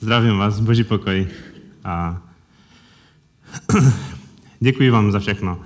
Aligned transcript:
Zdravím 0.00 0.38
vás, 0.38 0.60
boží 0.60 0.84
pokoj. 0.84 1.26
A 1.84 2.22
děkuji 4.60 4.90
vám 4.90 5.12
za 5.12 5.18
všechno. 5.18 5.60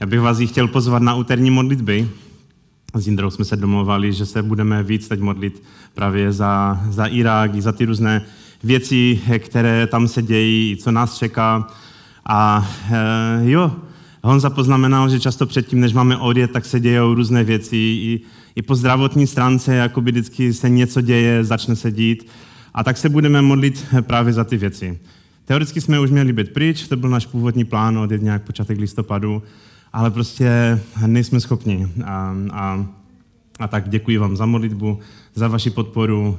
Já 0.00 0.06
bych 0.06 0.20
vás 0.20 0.38
chtěl 0.38 0.68
pozvat 0.68 1.02
na 1.02 1.14
úterní 1.14 1.50
modlitby. 1.50 2.08
S 2.94 3.06
Jindrou 3.06 3.30
jsme 3.30 3.44
se 3.44 3.56
domluvali, 3.56 4.12
že 4.12 4.26
se 4.26 4.42
budeme 4.42 4.82
víc 4.82 5.08
teď 5.08 5.20
modlit 5.20 5.62
právě 5.94 6.32
za, 6.32 6.80
za 6.88 7.06
Irák 7.06 7.54
i 7.54 7.62
za 7.62 7.72
ty 7.72 7.84
různé 7.84 8.22
věci, 8.64 9.20
které 9.38 9.86
tam 9.86 10.08
se 10.08 10.22
dějí, 10.22 10.76
co 10.76 10.90
nás 10.90 11.18
čeká. 11.18 11.68
A 12.26 12.68
e, 12.90 13.50
jo, 13.50 13.76
Honza 14.24 14.50
poznamenal, 14.50 15.08
že 15.08 15.20
často 15.20 15.46
předtím, 15.46 15.80
než 15.80 15.92
máme 15.92 16.16
odjet, 16.16 16.50
tak 16.50 16.64
se 16.64 16.80
dějou 16.80 17.14
různé 17.14 17.44
věci. 17.44 17.76
I, 17.76 18.20
i 18.56 18.62
po 18.62 18.74
zdravotní 18.74 19.26
stránce, 19.26 19.74
jako 19.74 20.00
by 20.00 20.10
vždycky 20.10 20.52
se 20.52 20.68
něco 20.68 21.00
děje, 21.00 21.44
začne 21.44 21.76
se 21.76 21.92
dít. 21.92 22.26
A 22.76 22.84
tak 22.84 22.96
se 22.96 23.08
budeme 23.08 23.42
modlit 23.42 23.86
právě 24.00 24.32
za 24.32 24.44
ty 24.44 24.56
věci. 24.56 24.98
Teoreticky 25.44 25.80
jsme 25.80 26.00
už 26.00 26.10
měli 26.10 26.32
být 26.32 26.52
pryč, 26.52 26.88
to 26.88 26.96
byl 26.96 27.10
náš 27.10 27.26
původní 27.26 27.64
plán 27.64 27.98
od 27.98 28.10
nějak 28.10 28.42
počátek 28.42 28.78
listopadu, 28.78 29.42
ale 29.92 30.10
prostě 30.10 30.80
nejsme 31.06 31.40
schopni. 31.40 31.88
A, 32.04 32.36
a, 32.52 32.86
a 33.58 33.68
tak 33.68 33.88
děkuji 33.88 34.18
vám 34.18 34.36
za 34.36 34.46
modlitbu, 34.46 34.98
za 35.34 35.48
vaši 35.48 35.70
podporu 35.70 36.38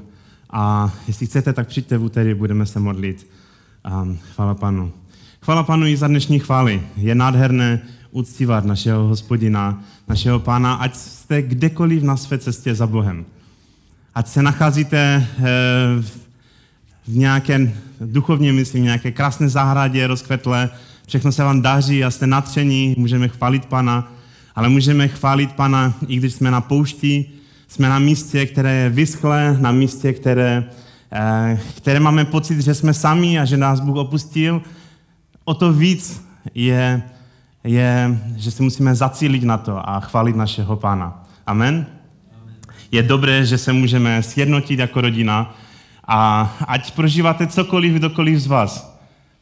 a 0.49 0.93
jestli 1.07 1.25
chcete, 1.25 1.53
tak 1.53 1.67
přijďte 1.67 1.97
v 1.97 2.03
úterý, 2.03 2.33
budeme 2.33 2.65
se 2.65 2.79
modlit. 2.79 3.27
A 3.83 4.07
chvála 4.33 4.55
Panu. 4.55 4.91
Chvála 5.41 5.63
Panu 5.63 5.85
i 5.85 5.97
za 5.97 6.07
dnešní 6.07 6.39
chvály. 6.39 6.81
Je 6.97 7.15
nádherné 7.15 7.81
uctívat 8.11 8.65
našeho 8.65 9.07
hospodina, 9.07 9.83
našeho 10.07 10.39
pána, 10.39 10.73
ať 10.73 10.95
jste 10.95 11.41
kdekoliv 11.41 12.03
na 12.03 12.17
své 12.17 12.37
cestě 12.37 12.75
za 12.75 12.87
Bohem. 12.87 13.25
Ať 14.15 14.27
se 14.27 14.43
nacházíte 14.43 15.27
v 16.01 16.26
nějaké, 17.07 17.73
duchovně 18.01 18.53
myslím, 18.53 18.83
nějaké 18.83 19.11
krásné 19.11 19.49
zahradě 19.49 20.07
rozkvetlé, 20.07 20.69
všechno 21.07 21.31
se 21.31 21.43
vám 21.43 21.61
daří 21.61 22.03
a 22.03 22.11
jste 22.11 22.27
natření, 22.27 22.95
můžeme 22.97 23.27
chválit 23.27 23.65
Pana, 23.65 24.13
ale 24.55 24.69
můžeme 24.69 25.07
chválit 25.07 25.51
Pana, 25.51 25.93
i 26.07 26.15
když 26.15 26.33
jsme 26.33 26.51
na 26.51 26.61
poušti, 26.61 27.25
jsme 27.67 27.89
na 27.89 27.99
místě, 27.99 28.45
které 28.45 28.73
je 28.73 28.89
vyschlé, 28.89 29.57
na 29.59 29.71
místě, 29.71 30.13
které, 30.13 30.69
které 31.77 31.99
máme 31.99 32.25
pocit, 32.25 32.59
že 32.61 32.73
jsme 32.73 32.93
sami 32.93 33.39
a 33.39 33.45
že 33.45 33.57
nás 33.57 33.79
Bůh 33.79 33.97
opustil, 33.97 34.61
o 35.45 35.53
to 35.53 35.73
víc 35.73 36.27
je, 36.55 37.03
je, 37.63 38.19
že 38.35 38.51
si 38.51 38.63
musíme 38.63 38.95
zacílit 38.95 39.43
na 39.43 39.57
to 39.57 39.89
a 39.89 39.99
chválit 39.99 40.35
našeho 40.35 40.75
Pána. 40.75 41.23
Amen? 41.47 41.85
Je 42.91 43.03
dobré, 43.03 43.45
že 43.45 43.57
se 43.57 43.73
můžeme 43.73 44.23
sjednotit 44.23 44.79
jako 44.79 45.01
rodina 45.01 45.55
a 46.07 46.53
ať 46.67 46.91
prožíváte 46.91 47.47
cokoliv, 47.47 47.93
kdokoliv 47.93 48.39
z 48.39 48.47
vás, 48.47 48.99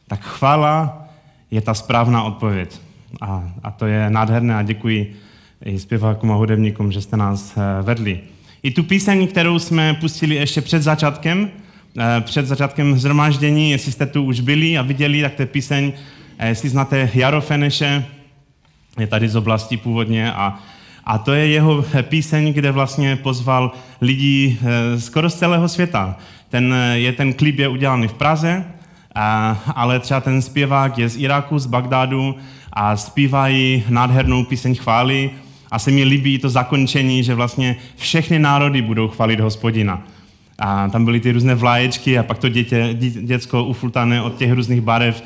tak 0.08 0.20
chvála 0.20 1.04
je 1.50 1.60
ta 1.60 1.74
správná 1.74 2.22
odpověď. 2.22 2.80
A, 3.20 3.44
a 3.62 3.70
to 3.70 3.86
je 3.86 4.10
nádherné 4.10 4.56
a 4.56 4.62
děkuji 4.62 5.16
i 5.64 5.78
zpěvákům 5.78 6.32
a 6.32 6.34
hudebníkům, 6.34 6.92
že 6.92 7.00
jste 7.00 7.16
nás 7.16 7.56
eh, 7.56 7.82
vedli. 7.82 8.20
I 8.62 8.70
tu 8.70 8.82
píseň, 8.82 9.26
kterou 9.26 9.58
jsme 9.58 9.94
pustili 9.94 10.34
ještě 10.34 10.60
před 10.60 10.82
začátkem, 10.82 11.50
Eh, 11.98 12.20
před 12.20 12.46
začátkem 12.46 12.98
zhromáždění, 12.98 13.70
jestli 13.70 13.92
jste 13.92 14.06
tu 14.06 14.22
už 14.22 14.40
byli 14.40 14.78
a 14.78 14.82
viděli, 14.82 15.22
tak 15.22 15.34
to 15.34 15.42
je 15.42 15.46
píseň, 15.46 15.92
eh, 16.38 16.48
jestli 16.48 16.68
znáte 16.68 17.10
Jaro 17.14 17.40
Feneše, 17.40 18.04
je 18.98 19.06
tady 19.06 19.28
z 19.28 19.36
oblasti 19.36 19.76
původně 19.76 20.32
a, 20.32 20.58
a 21.04 21.18
to 21.18 21.32
je 21.34 21.46
jeho 21.46 21.84
píseň, 22.02 22.52
kde 22.52 22.72
vlastně 22.72 23.16
pozval 23.16 23.72
lidi 24.00 24.58
skoro 24.98 25.30
z 25.30 25.34
celého 25.34 25.68
světa. 25.68 26.16
Ten, 26.48 26.74
je 26.94 27.12
ten 27.12 27.32
klip 27.32 27.58
je 27.58 27.68
udělaný 27.68 28.08
v 28.08 28.12
Praze, 28.12 28.64
a, 29.14 29.58
ale 29.74 30.00
třeba 30.00 30.20
ten 30.20 30.42
zpěvák 30.42 30.98
je 30.98 31.08
z 31.08 31.16
Iráku, 31.16 31.58
z 31.58 31.66
Bagdádu 31.66 32.36
a 32.72 32.96
zpívají 32.96 33.84
nádhernou 33.88 34.44
píseň 34.44 34.74
chvály 34.74 35.30
a 35.70 35.78
se 35.78 35.90
mi 35.90 36.04
líbí 36.04 36.38
to 36.38 36.48
zakončení, 36.48 37.24
že 37.24 37.34
vlastně 37.34 37.76
všechny 37.96 38.38
národy 38.38 38.82
budou 38.82 39.08
chválit 39.08 39.40
hospodina. 39.40 40.02
A 40.58 40.88
tam 40.88 41.04
byly 41.04 41.20
ty 41.20 41.32
různé 41.32 41.54
vlaječky 41.54 42.18
a 42.18 42.22
pak 42.22 42.38
to 42.38 42.48
dítě, 42.48 42.96
děcko 43.22 43.64
ufultané 43.64 44.22
od 44.22 44.36
těch 44.36 44.52
různých 44.52 44.80
barev. 44.80 45.22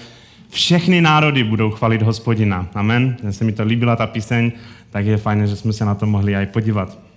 Všechny 0.51 1.01
národy 1.01 1.45
budou 1.45 1.71
chvalit 1.71 2.03
hospodina. 2.03 2.67
Amen. 2.75 3.17
Já 3.23 3.33
se 3.33 3.45
mi 3.45 3.53
to 3.53 3.65
líbila 3.65 3.97
ta 3.97 4.07
píseň, 4.07 4.53
tak 4.91 5.07
je 5.07 5.17
fajn, 5.17 5.47
že 5.47 5.57
jsme 5.57 5.73
se 5.73 5.85
na 5.85 5.95
to 5.95 6.07
mohli 6.07 6.37
aj 6.37 6.47
podívat. 6.47 7.10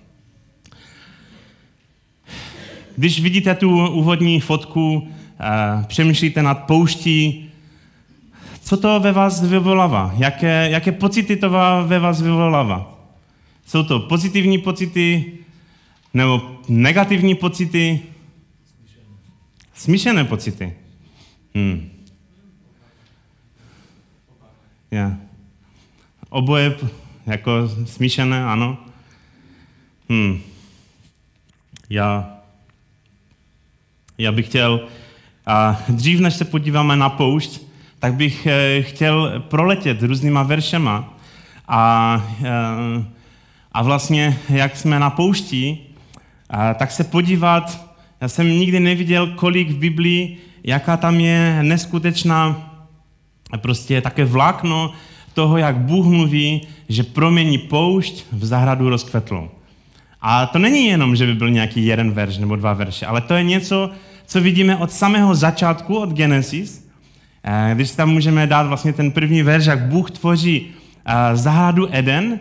Když 2.97 3.21
vidíte 3.21 3.55
tu 3.55 3.87
úvodní 3.87 4.39
fotku, 4.39 5.07
eh, 5.39 5.85
přemýšlíte 5.87 6.43
nad 6.43 6.53
pouští, 6.53 7.49
co 8.61 8.77
to 8.77 8.99
ve 8.99 9.11
vás 9.11 9.43
vyvolává? 9.43 10.13
Jaké, 10.17 10.69
jaké 10.69 10.91
pocity 10.91 11.35
to 11.35 11.49
ve 11.85 11.99
vás 11.99 12.21
vyvolává? 12.21 12.99
Jsou 13.65 13.83
to 13.83 13.99
pozitivní 13.99 14.57
pocity, 14.57 15.33
nebo 16.13 16.59
negativní 16.69 17.35
pocity? 17.35 18.01
Smíšené 19.73 20.23
pocity. 20.25 20.73
Hmm. 21.55 21.89
Yeah. 24.91 25.13
Oboje 26.29 26.77
jako 27.25 27.51
smíšené, 27.85 28.45
ano. 28.45 28.77
Hmm. 30.09 30.41
Já, 31.89 32.37
já 34.23 34.31
bych 34.31 34.45
chtěl, 34.45 34.87
a 35.45 35.81
dřív 35.89 36.19
než 36.19 36.33
se 36.33 36.45
podíváme 36.45 36.95
na 36.95 37.09
poušť, 37.09 37.61
tak 37.99 38.13
bych 38.13 38.47
eh, 38.47 38.81
chtěl 38.81 39.43
proletět 39.47 40.03
různýma 40.03 40.43
veršema 40.43 41.13
a, 41.67 42.23
eh, 42.43 43.05
a 43.71 43.83
vlastně, 43.83 44.37
jak 44.49 44.77
jsme 44.77 44.99
na 44.99 45.09
poušti, 45.09 45.77
tak 46.75 46.91
se 46.91 47.03
podívat, 47.03 47.89
já 48.21 48.27
jsem 48.27 48.49
nikdy 48.49 48.79
neviděl, 48.79 49.27
kolik 49.27 49.69
v 49.69 49.77
Biblii, 49.77 50.37
jaká 50.63 50.97
tam 50.97 51.19
je 51.19 51.59
neskutečná 51.63 52.69
prostě 53.57 54.01
také 54.01 54.25
vlákno 54.25 54.93
toho, 55.33 55.57
jak 55.57 55.77
Bůh 55.77 56.05
mluví, 56.05 56.67
že 56.89 57.03
promění 57.03 57.57
poušť 57.57 58.25
v 58.31 58.45
zahradu 58.45 58.89
rozkvetlou. 58.89 59.49
A 60.21 60.45
to 60.45 60.59
není 60.59 60.85
jenom, 60.85 61.15
že 61.15 61.25
by 61.25 61.33
byl 61.33 61.49
nějaký 61.49 61.85
jeden 61.85 62.11
verš 62.11 62.37
nebo 62.37 62.55
dva 62.55 62.73
verše, 62.73 63.05
ale 63.05 63.21
to 63.21 63.33
je 63.33 63.43
něco, 63.43 63.89
co 64.25 64.41
vidíme 64.41 64.77
od 64.77 64.91
samého 64.91 65.35
začátku, 65.35 65.97
od 65.97 66.09
Genesis, 66.09 66.87
eh, 67.43 67.71
když 67.75 67.91
tam 67.91 68.09
můžeme 68.09 68.47
dát 68.47 68.67
vlastně 68.67 68.93
ten 68.93 69.11
první 69.11 69.43
verš, 69.43 69.65
jak 69.65 69.79
Bůh 69.79 70.11
tvoří 70.11 70.67
eh, 71.05 71.35
zahradu 71.35 71.87
Eden 71.91 72.39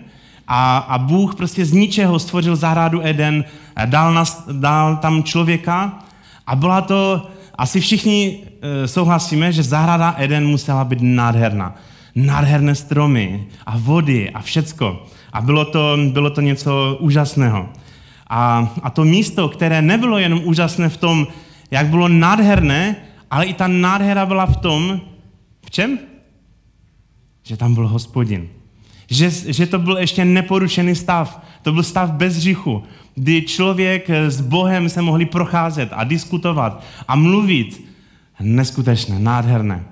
a, 0.48 0.78
a 0.78 0.98
Bůh 0.98 1.34
prostě 1.34 1.64
z 1.64 1.72
ničeho 1.72 2.18
stvořil 2.18 2.56
zahradu 2.56 3.00
Eden, 3.02 3.44
dal, 3.84 4.14
nas, 4.14 4.44
dal 4.52 4.96
tam 4.96 5.22
člověka 5.22 5.98
a 6.46 6.56
byla 6.56 6.80
to, 6.80 7.30
asi 7.58 7.80
všichni 7.80 8.38
souhlasíme, 8.86 9.52
že 9.52 9.62
zahrada 9.62 10.14
Eden 10.18 10.46
musela 10.46 10.84
být 10.84 10.98
nádherná. 11.02 11.74
Nádherné 12.14 12.74
stromy 12.74 13.46
a 13.66 13.78
vody 13.78 14.30
a 14.30 14.40
všecko. 14.40 15.06
A 15.32 15.40
bylo 15.40 15.64
to, 15.64 15.98
bylo 16.12 16.30
to 16.30 16.40
něco 16.40 16.96
úžasného. 17.00 17.68
A, 18.30 18.72
a 18.82 18.90
to 18.90 19.04
místo, 19.04 19.48
které 19.48 19.82
nebylo 19.82 20.18
jenom 20.18 20.40
úžasné 20.44 20.88
v 20.88 20.96
tom, 20.96 21.26
jak 21.72 21.86
bylo 21.86 22.08
nádherné, 22.08 22.96
ale 23.30 23.46
i 23.46 23.54
ta 23.54 23.66
nádhera 23.66 24.26
byla 24.26 24.46
v 24.46 24.56
tom, 24.56 25.00
v 25.66 25.70
čem? 25.70 25.98
Že 27.42 27.56
tam 27.56 27.74
byl 27.74 27.88
hospodin. 27.88 28.48
Že, 29.10 29.30
že 29.30 29.66
to 29.66 29.78
byl 29.78 29.96
ještě 29.96 30.24
neporušený 30.24 30.94
stav. 30.94 31.42
To 31.62 31.72
byl 31.72 31.82
stav 31.82 32.10
bez 32.10 32.38
říchu, 32.38 32.82
kdy 33.14 33.42
člověk 33.42 34.10
s 34.10 34.40
Bohem 34.40 34.88
se 34.88 35.02
mohli 35.02 35.26
procházet 35.26 35.88
a 35.92 36.04
diskutovat 36.04 36.84
a 37.08 37.16
mluvit. 37.16 37.84
Neskutečné, 38.40 39.18
nádherné. 39.18 39.84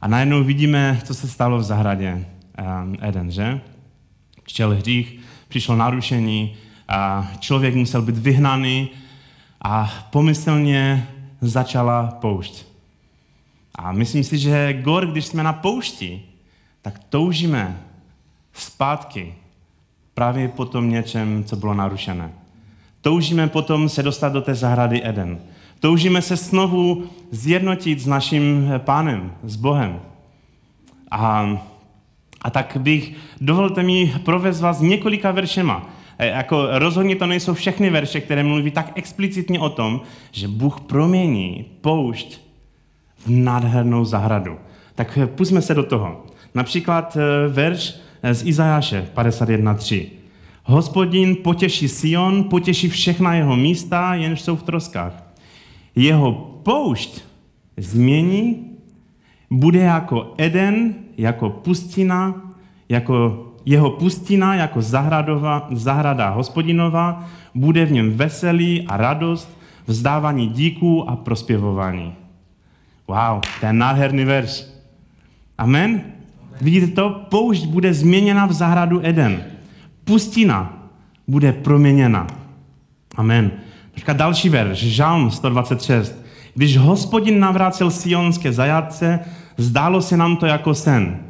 A 0.00 0.08
najednou 0.08 0.44
vidíme, 0.44 1.00
co 1.04 1.14
se 1.14 1.28
stalo 1.28 1.58
v 1.58 1.62
zahradě 1.62 2.12
um, 2.14 2.96
Eden, 3.00 3.30
že? 3.30 3.60
Přišel 4.42 4.76
hřích, 4.76 5.18
přišlo 5.48 5.76
narušení, 5.76 6.54
a 6.90 7.30
člověk 7.38 7.74
musel 7.74 8.02
být 8.02 8.18
vyhnaný 8.18 8.88
a 9.62 9.90
pomyslně 10.10 11.08
začala 11.40 12.06
poušť. 12.06 12.64
A 13.74 13.92
myslím 13.92 14.24
si, 14.24 14.38
že 14.38 14.72
gor, 14.72 15.06
když 15.06 15.26
jsme 15.26 15.42
na 15.42 15.52
poušti, 15.52 16.22
tak 16.82 16.98
toužíme 17.08 17.80
zpátky 18.52 19.34
právě 20.14 20.48
po 20.48 20.64
tom 20.64 20.90
něčem, 20.90 21.44
co 21.44 21.56
bylo 21.56 21.74
narušené. 21.74 22.32
Toužíme 23.00 23.48
potom 23.48 23.88
se 23.88 24.02
dostat 24.02 24.32
do 24.32 24.42
té 24.42 24.54
zahrady 24.54 25.00
Eden. 25.04 25.38
Toužíme 25.80 26.22
se 26.22 26.36
znovu 26.36 27.04
zjednotit 27.30 28.00
s 28.00 28.06
naším 28.06 28.72
pánem, 28.78 29.32
s 29.42 29.56
Bohem. 29.56 30.00
A, 31.10 31.56
a 32.42 32.50
tak 32.50 32.76
bych, 32.80 33.16
dovolte 33.40 33.82
mi 33.82 34.14
provést 34.24 34.60
vás 34.60 34.80
několika 34.80 35.30
veršema, 35.30 35.88
jako 36.26 36.66
rozhodně 36.70 37.16
to 37.16 37.26
nejsou 37.26 37.54
všechny 37.54 37.90
verše, 37.90 38.20
které 38.20 38.42
mluví 38.42 38.70
tak 38.70 38.92
explicitně 38.94 39.60
o 39.60 39.68
tom, 39.68 40.00
že 40.32 40.48
Bůh 40.48 40.80
promění 40.80 41.64
poušť 41.80 42.40
v 43.16 43.28
nádhernou 43.28 44.04
zahradu. 44.04 44.58
Tak 44.94 45.18
e, 45.18 45.26
pusme 45.26 45.62
se 45.62 45.74
do 45.74 45.82
toho. 45.82 46.26
Například 46.54 47.16
e, 47.16 47.48
verš 47.48 47.94
z 48.32 48.46
Izajáše 48.46 49.08
51.3. 49.16 50.06
Hospodin 50.64 51.36
potěší 51.36 51.88
Sion, 51.88 52.44
potěší 52.44 52.88
všechna 52.88 53.34
jeho 53.34 53.56
místa, 53.56 54.14
jenž 54.14 54.40
jsou 54.40 54.56
v 54.56 54.62
troskách. 54.62 55.32
Jeho 55.96 56.32
poušť 56.62 57.20
změní, 57.76 58.66
bude 59.50 59.78
jako 59.78 60.34
Eden, 60.38 60.94
jako 61.16 61.50
pustina, 61.50 62.52
jako 62.88 63.46
jeho 63.64 63.90
pustina, 63.90 64.54
jako 64.54 64.82
zahradova, 64.82 65.68
zahrada 65.70 66.28
hospodinová, 66.28 67.24
bude 67.54 67.84
v 67.84 67.92
něm 67.92 68.12
veselí 68.12 68.86
a 68.86 68.96
radost, 68.96 69.58
vzdávání 69.86 70.46
díků 70.48 71.10
a 71.10 71.16
prospěvování. 71.16 72.14
Wow, 73.08 73.40
to 73.60 73.66
je 73.66 73.72
nádherný 73.72 74.24
verš. 74.24 74.64
Amen? 75.58 76.02
Vidíte 76.60 76.86
to? 76.86 77.10
Poušť 77.28 77.66
bude 77.66 77.94
změněna 77.94 78.46
v 78.46 78.52
zahradu 78.52 79.00
Eden. 79.02 79.44
Pustina 80.04 80.88
bude 81.28 81.52
proměněna. 81.52 82.26
Amen. 83.16 83.50
Teďka 83.94 84.12
další 84.12 84.48
verš, 84.48 84.78
Žalm 84.78 85.30
126. 85.30 86.22
Když 86.54 86.76
hospodin 86.76 87.40
navrácel 87.40 87.90
sionské 87.90 88.52
zajatce, 88.52 89.20
zdálo 89.56 90.02
se 90.02 90.16
nám 90.16 90.36
to 90.36 90.46
jako 90.46 90.74
sen. 90.74 91.29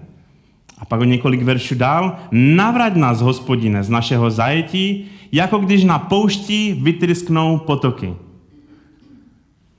A 0.81 0.85
pak 0.85 1.01
o 1.01 1.05
několik 1.05 1.43
veršů 1.43 1.75
dál. 1.75 2.17
Navrať 2.31 2.95
nás, 2.95 3.21
hospodine, 3.21 3.85
z 3.85 3.89
našeho 3.89 4.31
zajetí, 4.31 5.05
jako 5.33 5.59
když 5.59 5.85
na 5.85 5.99
poušti 5.99 6.79
vytrysknou 6.83 7.59
potoky. 7.59 8.15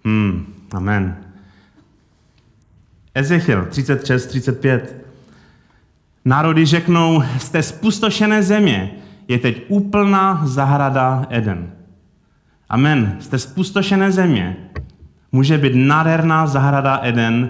Hmm, 0.06 0.54
amen. 0.72 1.18
Ezechiel 3.16 3.66
36, 3.70 4.28
35. 4.28 5.06
Národy 6.26 6.66
řeknou, 6.66 7.24
z 7.38 7.50
té 7.50 7.64
spustošené 7.64 8.44
země 8.44 8.92
je 9.28 9.38
teď 9.38 9.64
úplná 9.68 10.42
zahrada 10.46 11.26
Eden. 11.30 11.72
Amen. 12.70 13.18
Z 13.20 13.28
té 13.28 13.40
spustošené 13.40 14.12
země 14.12 14.58
může 15.32 15.58
být 15.58 15.74
nádherná 15.76 16.48
zahrada 16.48 17.00
Eden 17.04 17.50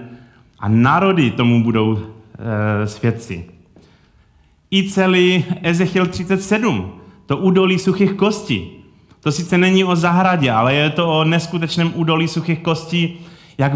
a 0.58 0.68
národy 0.68 1.30
tomu 1.30 1.62
budou 1.62 1.98
e, 2.42 2.86
svědci. 2.86 3.44
I 4.70 4.90
celý 4.90 5.44
Ezechiel 5.62 6.06
37, 6.06 6.92
to 7.26 7.36
údolí 7.36 7.78
suchých 7.78 8.12
kostí. 8.12 8.70
To 9.20 9.32
sice 9.32 9.58
není 9.58 9.84
o 9.84 9.96
zahradě, 9.96 10.50
ale 10.50 10.74
je 10.74 10.90
to 10.90 11.18
o 11.18 11.24
neskutečném 11.24 11.92
údolí 11.94 12.28
suchých 12.28 12.58
kostí, 12.58 13.18
jak, 13.58 13.72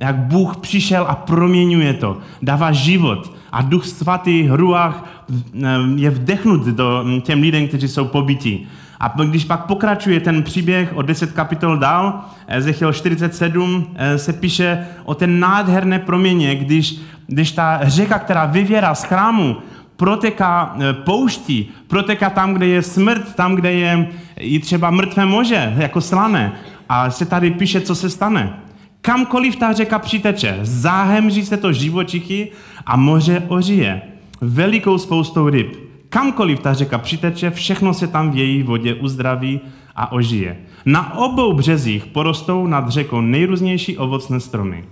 jak 0.00 0.16
Bůh 0.16 0.56
přišel 0.56 1.06
a 1.08 1.14
proměňuje 1.14 1.94
to, 1.94 2.18
dává 2.42 2.72
život 2.72 3.32
a 3.52 3.62
Duch 3.62 3.86
Svatý, 3.86 4.48
Ruach 4.50 5.24
eh, 5.62 5.66
je 5.96 6.10
vdechnut 6.10 6.64
do 6.64 7.04
těm 7.22 7.40
lidem, 7.40 7.68
kteří 7.68 7.88
jsou 7.88 8.04
pobytí. 8.04 8.68
A 9.00 9.08
když 9.24 9.44
pak 9.44 9.66
pokračuje 9.66 10.20
ten 10.20 10.42
příběh 10.42 10.96
o 10.96 11.02
10 11.02 11.32
kapitol 11.32 11.76
dál, 11.76 12.20
Ezechiel 12.48 12.92
47 12.92 13.86
eh, 13.94 14.18
se 14.18 14.32
píše 14.32 14.86
o 15.04 15.14
ten 15.14 15.40
nádherné 15.40 15.98
proměně, 15.98 16.54
když, 16.54 17.00
když 17.26 17.52
ta 17.52 17.80
řeka, 17.82 18.18
která 18.18 18.46
vyvěrá 18.46 18.94
z 18.94 19.04
chrámu, 19.04 19.56
proteká 19.96 20.76
eh, 20.76 20.92
pouští, 20.92 21.70
proteká 21.88 22.30
tam, 22.30 22.54
kde 22.54 22.66
je 22.66 22.82
smrt, 22.82 23.34
tam, 23.34 23.54
kde 23.54 23.72
je 23.72 24.08
i 24.36 24.58
třeba 24.58 24.90
mrtvé 24.90 25.26
moře, 25.26 25.74
jako 25.76 26.00
slané. 26.00 26.52
A 26.88 27.10
se 27.10 27.26
tady 27.26 27.50
píše, 27.50 27.80
co 27.80 27.94
se 27.94 28.10
stane. 28.10 28.52
Kamkoliv 29.00 29.56
ta 29.56 29.72
řeka 29.72 29.98
přiteče, 29.98 30.58
záhemří 30.62 31.46
se 31.46 31.56
to 31.56 31.72
živočichy 31.72 32.52
a 32.86 32.96
moře 32.96 33.42
ožije. 33.48 34.02
Velikou 34.40 34.98
spoustou 34.98 35.48
ryb. 35.48 35.89
Kamkoliv 36.10 36.60
ta 36.60 36.74
řeka 36.74 36.98
přiteče, 36.98 37.50
všechno 37.50 37.94
se 37.94 38.06
tam 38.06 38.30
v 38.30 38.36
její 38.36 38.62
vodě 38.62 38.94
uzdraví 38.94 39.60
a 39.96 40.12
ožije. 40.12 40.56
Na 40.84 41.18
obou 41.18 41.52
březích 41.52 42.06
porostou 42.06 42.66
nad 42.66 42.88
řekou 42.88 43.20
nejrůznější 43.20 43.98
ovocné 43.98 44.40
stromy. 44.40 44.84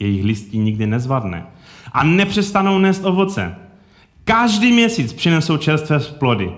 Jejich 0.00 0.24
listí 0.24 0.58
nikdy 0.58 0.86
nezvadne. 0.86 1.46
A 1.92 2.04
nepřestanou 2.04 2.78
nést 2.78 3.04
ovoce. 3.04 3.54
Každý 4.24 4.72
měsíc 4.72 5.12
přinesou 5.12 5.56
čerstvé 5.56 6.00
plody. 6.00 6.52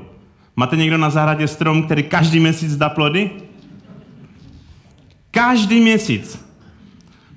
Máte 0.57 0.77
někdo 0.77 0.99
na 0.99 1.11
zahradě 1.11 1.49
strom, 1.49 1.83
který 1.83 2.03
každý 2.03 2.41
měsíc 2.41 2.77
dá 2.77 2.89
plody? 2.89 3.31
Každý 5.31 5.81
měsíc 5.81 6.49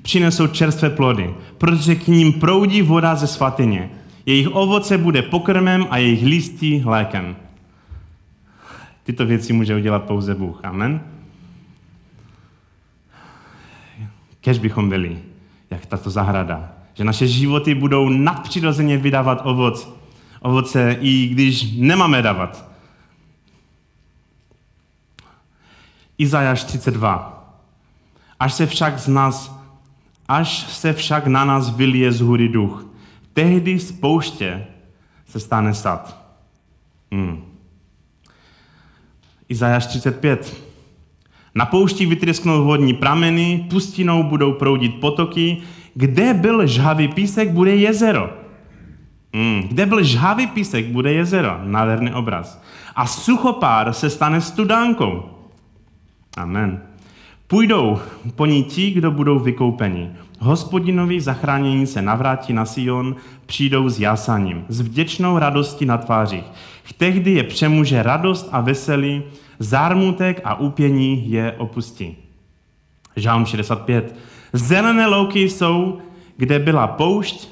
přinesou 0.01 0.47
čerstvé 0.47 0.89
plody, 0.89 1.33
protože 1.57 1.95
k 1.95 2.07
ním 2.07 2.33
proudí 2.33 2.81
voda 2.81 3.15
ze 3.15 3.27
svatyně. 3.27 3.89
Jejich 4.25 4.47
ovoce 4.47 4.97
bude 4.97 5.21
pokrmem 5.21 5.87
a 5.89 5.97
jejich 5.97 6.23
listí 6.23 6.83
lékem. 6.85 7.35
Tyto 9.03 9.25
věci 9.25 9.53
může 9.53 9.75
udělat 9.75 10.03
pouze 10.03 10.35
Bůh. 10.35 10.59
Amen. 10.63 11.01
Kež 14.41 14.59
bychom 14.59 14.89
byli, 14.89 15.19
jak 15.69 15.85
tato 15.85 16.09
zahrada. 16.09 16.73
Že 16.93 17.03
naše 17.03 17.27
životy 17.27 17.75
budou 17.75 18.09
nadpřirozeně 18.09 18.97
vydávat 18.97 19.41
ovoc, 19.43 19.93
ovoce, 20.41 20.97
i 21.01 21.27
když 21.27 21.71
nemáme 21.77 22.21
dávat. 22.21 22.71
Izajáš 26.17 26.63
32. 26.63 27.55
Až 28.39 28.53
se 28.53 28.67
však 28.67 28.99
z 28.99 29.07
nás 29.07 29.61
až 30.31 30.59
se 30.59 30.93
však 30.93 31.27
na 31.27 31.45
nás 31.45 31.75
vylije 31.75 32.11
z 32.11 32.21
hůry 32.21 32.49
duch. 32.49 32.85
Tehdy 33.33 33.79
z 33.79 33.91
pouště 33.91 34.65
se 35.25 35.39
stane 35.39 35.73
sad. 35.73 36.21
Hmm. 37.11 37.43
Izajáš 39.49 39.85
35. 39.85 40.63
Na 41.55 41.65
poušti 41.65 42.05
vytrysknou 42.05 42.65
vodní 42.65 42.93
prameny, 42.93 43.65
pustinou 43.69 44.23
budou 44.23 44.53
proudit 44.53 44.99
potoky, 44.99 45.57
kde 45.93 46.33
byl 46.33 46.67
žhavý 46.67 47.07
písek, 47.07 47.49
bude 47.49 47.75
jezero. 47.75 48.29
Hmm. 49.33 49.61
Kde 49.61 49.85
byl 49.85 50.03
žhavý 50.03 50.47
písek, 50.47 50.85
bude 50.85 51.13
jezero. 51.13 51.59
Nádherný 51.63 52.13
obraz. 52.13 52.61
A 52.95 53.07
suchopár 53.07 53.93
se 53.93 54.09
stane 54.09 54.41
studánkou. 54.41 55.23
Amen. 56.37 56.81
Půjdou 57.47 57.99
po 58.35 58.45
ní 58.45 58.63
ti, 58.63 58.91
kdo 58.91 59.11
budou 59.11 59.39
vykoupeni. 59.39 60.11
Hospodinovi 60.43 61.21
zachránění 61.21 61.87
se 61.87 62.01
navrátí 62.01 62.53
na 62.53 62.65
Sion, 62.65 63.15
přijdou 63.45 63.89
s 63.89 63.99
jásaním, 63.99 64.65
s 64.69 64.81
vděčnou 64.81 65.37
radostí 65.37 65.85
na 65.85 65.97
tvářích. 65.97 66.43
Tehdy 66.97 67.31
je 67.31 67.43
přemůže 67.43 68.03
radost 68.03 68.49
a 68.51 68.61
veselí, 68.61 69.23
zármutek 69.59 70.41
a 70.43 70.55
úpění 70.55 71.31
je 71.31 71.51
opustí. 71.51 72.17
Žálm 73.15 73.45
65. 73.45 74.15
Zelené 74.53 75.07
louky 75.07 75.49
jsou, 75.49 75.99
kde 76.37 76.59
byla 76.59 76.87
poušť 76.87 77.47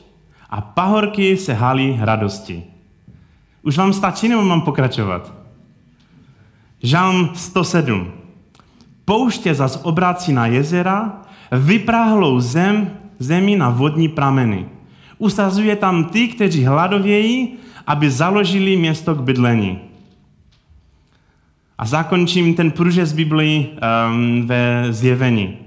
a 0.50 0.62
pahorky 0.62 1.38
se 1.38 1.54
halí 1.54 1.98
radosti. 2.02 2.64
Už 3.62 3.78
vám 3.78 3.94
stačí, 3.94 4.28
nebo 4.28 4.42
mám 4.42 4.62
pokračovat? 4.62 5.34
Žálm 6.84 7.30
107. 7.34 8.12
Pouště 9.06 9.56
zas 9.56 9.80
obrací 9.84 10.34
na 10.34 10.46
jezera, 10.46 11.22
vypráhlou 11.52 12.40
zem, 12.40 12.92
zemi 13.20 13.56
na 13.56 13.70
vodní 13.70 14.08
prameny. 14.08 14.66
Usazuje 15.18 15.76
tam 15.76 16.04
ty, 16.06 16.28
kteří 16.28 16.66
hladovějí, 16.66 17.54
aby 17.88 18.12
založili 18.12 18.78
město 18.78 19.16
k 19.16 19.22
bydlení. 19.22 19.80
A 21.78 21.86
zakončím 21.86 22.54
ten 22.54 22.72
průřez 22.72 23.14
Biblii 23.14 23.68
um, 23.68 24.48
ve 24.48 24.88
zjevení. 24.90 25.58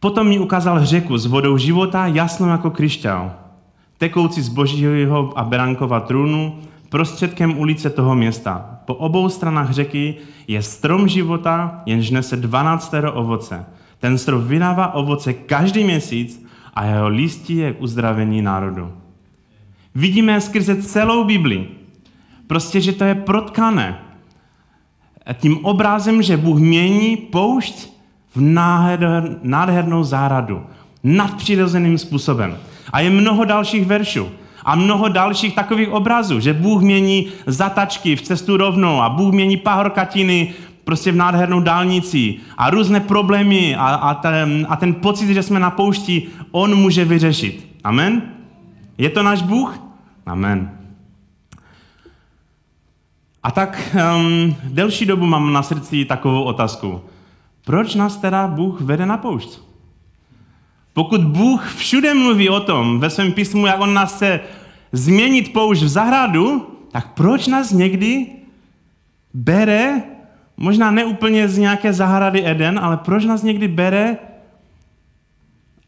Potom 0.00 0.28
mi 0.28 0.38
ukázal 0.38 0.84
řeku 0.84 1.18
s 1.18 1.26
vodou 1.26 1.58
života, 1.58 2.06
jasnou 2.06 2.48
jako 2.48 2.70
kryšťál, 2.70 3.32
tekoucí 3.98 4.42
z 4.42 4.48
božího 4.48 5.38
a 5.38 5.44
beránkova 5.44 6.00
trůnu, 6.00 6.58
prostředkem 6.88 7.58
ulice 7.58 7.90
toho 7.90 8.14
města. 8.14 8.77
Po 8.88 8.94
obou 8.94 9.28
stranách 9.28 9.70
řeky 9.70 10.14
je 10.46 10.62
strom 10.62 11.08
života, 11.08 11.82
jenž 11.86 12.10
nese 12.10 12.36
12 12.36 12.94
ovoce. 13.12 13.66
Ten 13.98 14.18
strom 14.18 14.48
vydává 14.48 14.94
ovoce 14.94 15.32
každý 15.32 15.84
měsíc 15.84 16.46
a 16.74 16.84
jeho 16.84 17.08
listí 17.08 17.56
je 17.56 17.72
k 17.72 17.82
uzdravení 17.82 18.42
národu. 18.42 18.92
Vidíme 19.94 20.40
skrze 20.40 20.82
celou 20.82 21.24
Bibli, 21.24 21.66
prostě, 22.46 22.80
že 22.80 22.92
to 22.92 23.04
je 23.04 23.14
protkané 23.14 23.98
tím 25.32 25.64
obrázem, 25.64 26.22
že 26.22 26.36
Bůh 26.36 26.58
mění 26.58 27.16
poušť 27.16 27.88
v 28.34 28.40
nádhernou 29.42 30.04
záradu, 30.04 30.66
nadpřirozeným 31.04 31.98
způsobem. 31.98 32.58
A 32.92 33.00
je 33.00 33.10
mnoho 33.10 33.44
dalších 33.44 33.86
veršů. 33.86 34.28
A 34.64 34.74
mnoho 34.74 35.08
dalších 35.08 35.54
takových 35.54 35.88
obrazů, 35.88 36.40
že 36.40 36.52
Bůh 36.52 36.82
mění 36.82 37.26
zatačky 37.46 38.16
v 38.16 38.22
cestu 38.22 38.56
rovnou 38.56 39.00
a 39.02 39.08
Bůh 39.08 39.34
mění 39.34 39.56
pahorkatiny 39.56 40.54
prostě 40.84 41.12
v 41.12 41.16
nádhernou 41.16 41.60
dálnici 41.60 42.36
a 42.58 42.70
různé 42.70 43.00
problémy 43.00 43.76
a, 43.76 43.86
a, 43.86 44.14
ten, 44.14 44.66
a 44.70 44.76
ten 44.76 44.94
pocit, 44.94 45.34
že 45.34 45.42
jsme 45.42 45.60
na 45.60 45.70
poušti, 45.70 46.28
on 46.50 46.74
může 46.74 47.04
vyřešit. 47.04 47.76
Amen? 47.84 48.22
Je 48.98 49.10
to 49.10 49.22
náš 49.22 49.42
Bůh? 49.42 49.80
Amen. 50.26 50.70
A 53.42 53.50
tak 53.50 53.96
um, 54.16 54.56
delší 54.64 55.06
dobu 55.06 55.26
mám 55.26 55.52
na 55.52 55.62
srdci 55.62 56.04
takovou 56.04 56.42
otázku. 56.42 57.00
Proč 57.64 57.94
nás 57.94 58.16
teda 58.16 58.46
Bůh 58.46 58.80
vede 58.80 59.06
na 59.06 59.16
poušť? 59.16 59.67
Pokud 60.98 61.24
Bůh 61.24 61.74
všude 61.74 62.14
mluví 62.14 62.48
o 62.48 62.60
tom 62.60 63.00
ve 63.00 63.10
svém 63.10 63.32
písmu, 63.32 63.66
jak 63.66 63.80
on 63.80 63.94
nás 63.94 64.14
chce 64.14 64.40
změnit 64.92 65.52
poušť 65.52 65.82
v 65.82 65.88
zahradu, 65.88 66.66
tak 66.92 67.14
proč 67.14 67.46
nás 67.46 67.72
někdy 67.72 68.26
bere, 69.34 70.02
možná 70.56 70.90
neúplně 70.90 71.48
z 71.48 71.58
nějaké 71.58 71.92
zahrady 71.92 72.46
Eden, 72.46 72.78
ale 72.78 72.96
proč 72.96 73.24
nás 73.24 73.42
někdy 73.42 73.68
bere 73.68 74.16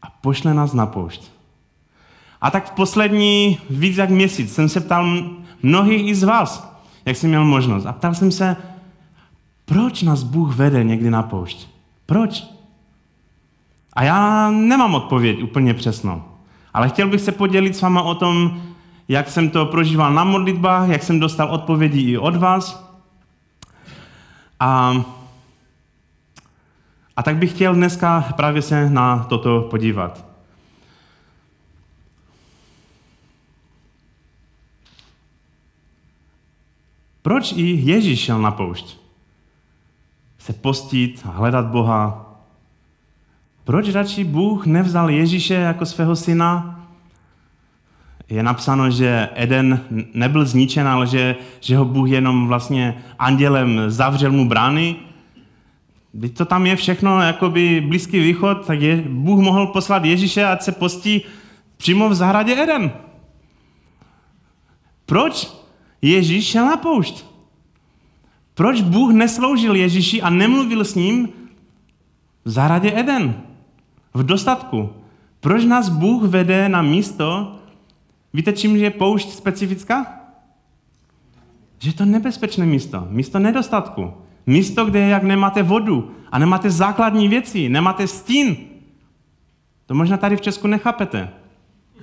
a 0.01 0.09
pošle 0.21 0.53
nás 0.53 0.73
na 0.73 0.85
poušť? 0.85 1.23
A 2.41 2.51
tak 2.51 2.71
v 2.71 2.71
poslední 2.71 3.57
víc 3.69 3.97
jak 3.97 4.09
měsíc 4.09 4.53
jsem 4.53 4.69
se 4.69 4.79
ptal 4.79 5.23
mnohých 5.63 6.07
i 6.07 6.15
z 6.15 6.23
vás, 6.23 6.79
jak 7.05 7.17
jsem 7.17 7.29
měl 7.29 7.45
možnost. 7.45 7.85
A 7.85 7.93
ptal 7.93 8.13
jsem 8.13 8.31
se, 8.31 8.57
proč 9.65 10.01
nás 10.01 10.23
Bůh 10.23 10.55
vede 10.55 10.83
někdy 10.83 11.09
na 11.09 11.23
poušť? 11.23 11.67
Proč? 12.05 12.60
A 13.93 14.03
já 14.03 14.51
nemám 14.51 14.95
odpověď 14.95 15.43
úplně 15.43 15.73
přesnou. 15.73 16.23
Ale 16.73 16.89
chtěl 16.89 17.07
bych 17.07 17.21
se 17.21 17.31
podělit 17.31 17.75
s 17.75 17.81
váma 17.81 18.01
o 18.01 18.15
tom, 18.15 18.61
jak 19.07 19.29
jsem 19.29 19.49
to 19.49 19.65
prožíval 19.65 20.13
na 20.13 20.23
modlitbách, 20.23 20.89
jak 20.89 21.03
jsem 21.03 21.19
dostal 21.19 21.49
odpovědi 21.49 22.01
i 22.01 22.17
od 22.17 22.35
vás. 22.35 22.91
A, 24.59 25.03
a 27.17 27.23
tak 27.23 27.35
bych 27.35 27.51
chtěl 27.51 27.73
dneska 27.73 28.33
právě 28.35 28.61
se 28.61 28.89
na 28.89 29.23
toto 29.29 29.61
podívat. 29.61 30.25
Proč 37.21 37.51
i 37.51 37.61
Ježíš 37.61 38.19
šel 38.19 38.41
na 38.41 38.51
poušť? 38.51 38.97
Se 40.37 40.53
postit 40.53 41.21
a 41.25 41.31
hledat 41.31 41.65
Boha. 41.65 42.30
Proč 43.63 43.89
radši 43.89 44.23
Bůh 44.23 44.65
nevzal 44.65 45.09
Ježíše 45.09 45.53
jako 45.53 45.85
svého 45.85 46.15
syna? 46.15 46.77
Je 48.29 48.43
napsáno, 48.43 48.91
že 48.91 49.29
Eden 49.35 49.81
nebyl 50.13 50.45
zničen, 50.45 50.87
ale 50.87 51.07
že, 51.07 51.35
že 51.59 51.77
ho 51.77 51.85
Bůh 51.85 52.09
jenom 52.09 52.47
vlastně 52.47 53.03
andělem 53.19 53.81
zavřel 53.87 54.31
mu 54.31 54.47
brány. 54.47 54.95
Když 56.11 56.31
to 56.31 56.45
tam 56.45 56.65
je 56.65 56.75
všechno, 56.75 57.21
jakoby 57.21 57.81
Blízký 57.87 58.19
východ, 58.19 58.65
tak 58.65 58.81
je, 58.81 59.03
Bůh 59.09 59.39
mohl 59.39 59.67
poslat 59.67 60.05
Ježíše, 60.05 60.45
ať 60.45 60.61
se 60.61 60.71
postí 60.71 61.21
přímo 61.77 62.09
v 62.09 62.13
zahradě 62.13 62.63
Eden. 62.63 62.91
Proč 65.05 65.51
Ježíš 66.01 66.45
šel 66.45 66.65
na 66.65 66.77
poušť. 66.77 67.25
Proč 68.53 68.81
Bůh 68.81 69.13
nesloužil 69.13 69.75
Ježíši 69.75 70.21
a 70.21 70.29
nemluvil 70.29 70.85
s 70.85 70.95
ním 70.95 71.29
v 72.45 72.49
zahradě 72.49 72.99
Eden? 72.99 73.50
V 74.13 74.23
dostatku. 74.23 74.89
Proč 75.39 75.65
nás 75.65 75.89
Bůh 75.89 76.23
vede 76.23 76.69
na 76.69 76.81
místo, 76.81 77.55
víte, 78.33 78.53
čím 78.53 78.75
je 78.75 78.89
poušť 78.89 79.29
specifická? 79.29 80.05
Že 81.79 81.89
je 81.89 81.93
to 81.93 82.05
nebezpečné 82.05 82.65
místo, 82.65 83.07
místo 83.09 83.39
nedostatku. 83.39 84.13
Místo, 84.45 84.85
kde 84.85 84.99
jak 84.99 85.23
nemáte 85.23 85.63
vodu 85.63 86.11
a 86.31 86.39
nemáte 86.39 86.69
základní 86.69 87.27
věci, 87.27 87.69
nemáte 87.69 88.07
stín. 88.07 88.57
To 89.85 89.95
možná 89.95 90.17
tady 90.17 90.37
v 90.37 90.41
Česku 90.41 90.67
nechápete. 90.67 91.29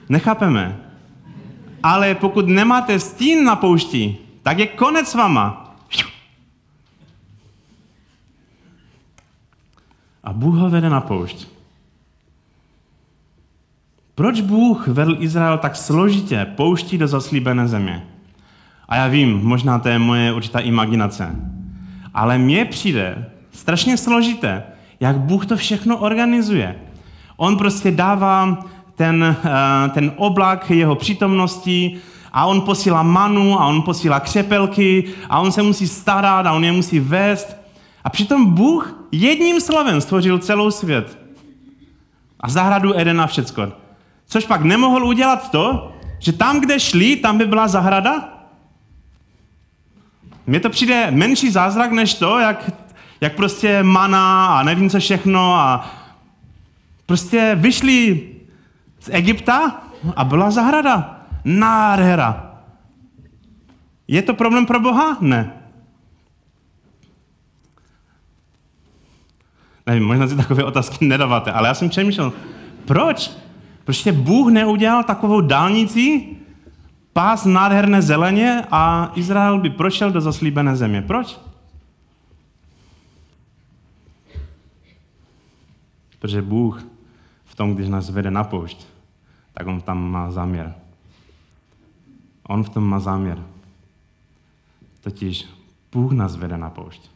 Nechápeme. 0.09 0.85
Ale 1.83 2.15
pokud 2.15 2.49
nemáte 2.49 3.01
stín 3.01 3.45
na 3.45 3.57
poušti, 3.57 4.19
tak 4.43 4.59
je 4.59 4.67
konec 4.67 5.09
s 5.09 5.15
váma. 5.15 5.77
A 10.25 10.33
Bůh 10.33 10.55
ho 10.55 10.71
vede 10.71 10.91
na 10.91 11.01
poušť. 11.01 11.58
Proč 14.19 14.41
Bůh 14.41 14.89
vedl 14.89 15.17
Izrael 15.19 15.59
tak 15.59 15.77
složitě 15.77 16.47
pouští 16.57 16.99
do 16.99 17.09
zaslíbené 17.09 17.69
země? 17.69 18.05
A 18.89 18.97
já 18.97 19.09
vím, 19.09 19.41
možná 19.43 19.79
to 19.79 19.89
je 19.89 19.99
moje 19.99 20.33
určitá 20.33 20.59
imaginace. 20.59 21.37
Ale 22.15 22.39
mně 22.39 22.65
přijde 22.65 23.31
strašně 23.53 23.97
složité, 23.97 24.63
jak 25.01 25.19
Bůh 25.19 25.47
to 25.47 25.57
všechno 25.57 25.99
organizuje. 25.99 26.77
On 27.37 27.57
prostě 27.57 27.91
dává 27.91 28.59
ten, 28.95 29.37
eh, 29.45 29.89
ten 29.89 30.13
oblak 30.17 30.71
jeho 30.71 30.95
přítomnosti 30.95 31.99
a 32.33 32.47
on 32.47 32.61
posílá 32.61 33.03
manu 33.03 33.61
a 33.61 33.67
on 33.67 33.83
posílá 33.83 34.21
křepelky 34.21 35.05
a 35.31 35.41
on 35.41 35.53
se 35.53 35.63
musí 35.63 35.89
starat 35.89 36.47
a 36.47 36.53
on 36.53 36.65
je 36.65 36.73
musí 36.73 37.01
vést. 37.01 37.57
A 38.05 38.11
přitom 38.11 38.55
Bůh 38.55 39.07
jedním 39.13 39.61
slovem 39.61 40.01
stvořil 40.01 40.39
celou 40.39 40.71
svět. 40.71 41.19
A 42.41 42.49
zahradu 42.49 42.99
Edena 42.99 43.27
všecko. 43.27 43.88
Což 44.29 44.47
pak 44.47 44.63
nemohl 44.63 45.05
udělat 45.05 45.51
to, 45.51 45.93
že 46.19 46.33
tam, 46.33 46.61
kde 46.61 46.81
šli, 46.81 47.17
tam 47.17 47.39
by 47.39 47.47
byla 47.47 47.69
zahrada? 47.69 48.29
Mně 50.47 50.61
to 50.61 50.71
přijde 50.71 51.11
menší 51.11 51.51
zázrak 51.51 51.93
než 51.93 52.15
to, 52.15 52.39
jak, 52.39 52.71
jak 53.21 53.37
prostě 53.37 53.83
mana 53.83 54.47
a 54.47 54.63
nevím 54.63 54.91
co 54.91 55.01
všechno 55.01 55.55
a 55.55 55.91
prostě 57.07 57.57
vyšli 57.61 58.29
z 59.01 59.09
Egypta 59.13 59.83
a 60.17 60.25
byla 60.25 60.51
zahrada. 60.51 61.21
Nádhera. 61.45 62.61
Je 64.09 64.23
to 64.23 64.35
problém 64.35 64.67
pro 64.67 64.81
Boha? 64.81 65.17
Ne. 65.21 65.53
Nevím, 69.87 70.05
možná 70.05 70.29
si 70.29 70.37
takové 70.37 70.65
otázky 70.65 71.07
nedáváte, 71.07 71.53
ale 71.53 71.69
já 71.69 71.75
jsem 71.75 71.89
přemýšlel, 71.89 72.33
proč? 72.85 73.31
Proč 73.89 74.09
Bůh 74.09 74.53
neudělal 74.53 75.05
takovou 75.05 75.41
dálnici, 75.41 76.37
pás 77.13 77.45
nádherné 77.45 78.03
zeleně 78.03 78.63
a 78.71 79.13
Izrael 79.15 79.59
by 79.59 79.71
prošel 79.71 80.11
do 80.11 80.21
zaslíbené 80.21 80.77
země. 80.77 81.03
Proč? 81.03 81.41
Protože 86.19 86.43
Bůh 86.43 86.85
v 87.45 87.55
tom, 87.55 87.75
když 87.75 87.89
nás 87.89 88.11
vede 88.11 88.31
na 88.31 88.45
poušť, 88.45 88.87
tak 89.55 89.67
on 89.67 89.81
tam 89.81 90.11
má 90.11 90.31
záměr. 90.31 90.75
On 92.43 92.65
v 92.65 92.69
tom 92.69 92.85
má 92.85 93.01
záměr. 93.01 93.47
Totiž 95.01 95.49
Bůh 95.93 96.13
nás 96.13 96.37
vede 96.37 96.57
na 96.57 96.71
poušť. 96.71 97.11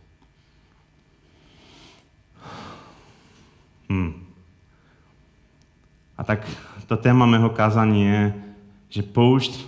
Hmm. 3.90 4.31
A 6.22 6.24
tak 6.24 6.46
to 6.86 6.96
téma 6.96 7.26
mého 7.26 7.50
kázání 7.50 8.04
je, 8.04 8.34
že 8.88 9.02
poušť 9.02 9.66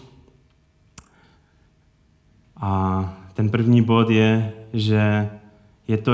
a 2.56 3.14
ten 3.34 3.50
první 3.50 3.82
bod 3.82 4.10
je, 4.10 4.52
že 4.72 5.30
je 5.88 5.96
to 5.96 6.12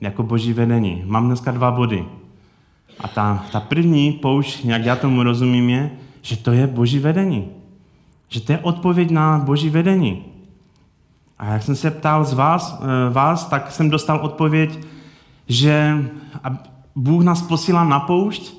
jako 0.00 0.22
boží 0.22 0.52
vedení. 0.52 1.02
Mám 1.06 1.26
dneska 1.26 1.50
dva 1.50 1.70
body. 1.70 2.04
A 3.00 3.08
ta, 3.08 3.44
ta 3.52 3.60
první 3.60 4.12
poušť, 4.12 4.64
jak 4.64 4.84
já 4.84 4.96
tomu 4.96 5.22
rozumím, 5.22 5.70
je, 5.70 5.90
že 6.22 6.36
to 6.36 6.52
je 6.52 6.66
boží 6.66 6.98
vedení. 6.98 7.48
Že 8.28 8.40
to 8.40 8.52
je 8.52 8.58
odpověď 8.58 9.10
na 9.10 9.38
boží 9.38 9.70
vedení. 9.70 10.24
A 11.38 11.46
jak 11.46 11.62
jsem 11.62 11.76
se 11.76 11.90
ptal 11.90 12.24
z 12.24 12.32
vás, 12.32 12.80
eh, 12.82 13.12
vás 13.12 13.48
tak 13.48 13.70
jsem 13.70 13.90
dostal 13.90 14.18
odpověď, 14.22 14.78
že 15.48 16.04
Bůh 16.96 17.24
nás 17.24 17.42
posílá 17.42 17.84
na 17.84 18.00
poušť, 18.00 18.57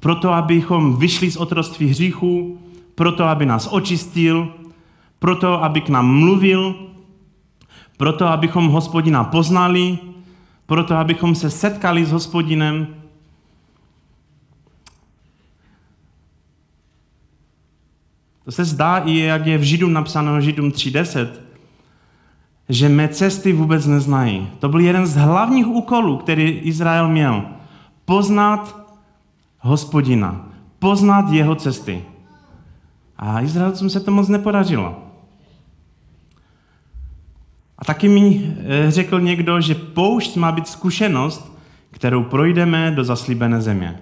proto 0.00 0.32
abychom 0.32 0.96
vyšli 0.96 1.30
z 1.30 1.36
otroství 1.36 1.86
hříchu, 1.86 2.58
proto 2.94 3.24
aby 3.24 3.46
nás 3.46 3.68
očistil, 3.70 4.48
proto 5.18 5.64
aby 5.64 5.80
k 5.80 5.88
nám 5.88 6.06
mluvil, 6.06 6.74
proto 7.96 8.26
abychom 8.26 8.68
hospodina 8.68 9.24
poznali, 9.24 9.98
proto 10.66 10.96
abychom 10.96 11.34
se 11.34 11.50
setkali 11.50 12.04
s 12.04 12.12
hospodinem, 12.12 12.86
To 18.44 18.54
se 18.54 18.64
zdá 18.64 18.98
i, 18.98 19.16
jak 19.16 19.46
je 19.46 19.58
v 19.58 19.62
Židům 19.62 19.92
napsáno, 19.92 20.40
Židům 20.40 20.70
3.10, 20.70 21.28
že 22.68 22.88
mé 22.88 23.08
cesty 23.08 23.52
vůbec 23.52 23.86
neznají. 23.86 24.48
To 24.58 24.68
byl 24.68 24.80
jeden 24.80 25.06
z 25.06 25.16
hlavních 25.16 25.66
úkolů, 25.66 26.16
který 26.16 26.44
Izrael 26.44 27.08
měl. 27.08 27.44
Poznat 28.04 28.79
hospodina, 29.60 30.46
poznat 30.78 31.30
jeho 31.30 31.54
cesty. 31.54 32.04
A 33.16 33.40
Izraelcům 33.40 33.90
se 33.90 34.00
to 34.00 34.10
moc 34.10 34.28
nepodařilo. 34.28 35.02
A 37.78 37.84
taky 37.84 38.08
mi 38.08 38.56
eh, 38.58 38.90
řekl 38.90 39.20
někdo, 39.20 39.60
že 39.60 39.74
poušť 39.74 40.36
má 40.36 40.52
být 40.52 40.68
zkušenost, 40.68 41.56
kterou 41.90 42.22
projdeme 42.22 42.90
do 42.90 43.04
zaslíbené 43.04 43.60
země. 43.60 44.00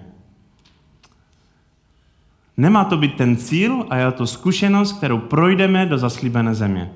Nemá 2.57 2.83
to 2.83 2.97
být 2.97 3.15
ten 3.15 3.37
cíl, 3.37 3.85
a 3.89 3.95
je 3.95 4.11
to 4.11 4.27
zkušenost, 4.27 4.93
kterou 4.93 5.17
projdeme 5.17 5.85
do 5.85 5.97
zaslíbené 5.97 6.55
země. 6.55 6.91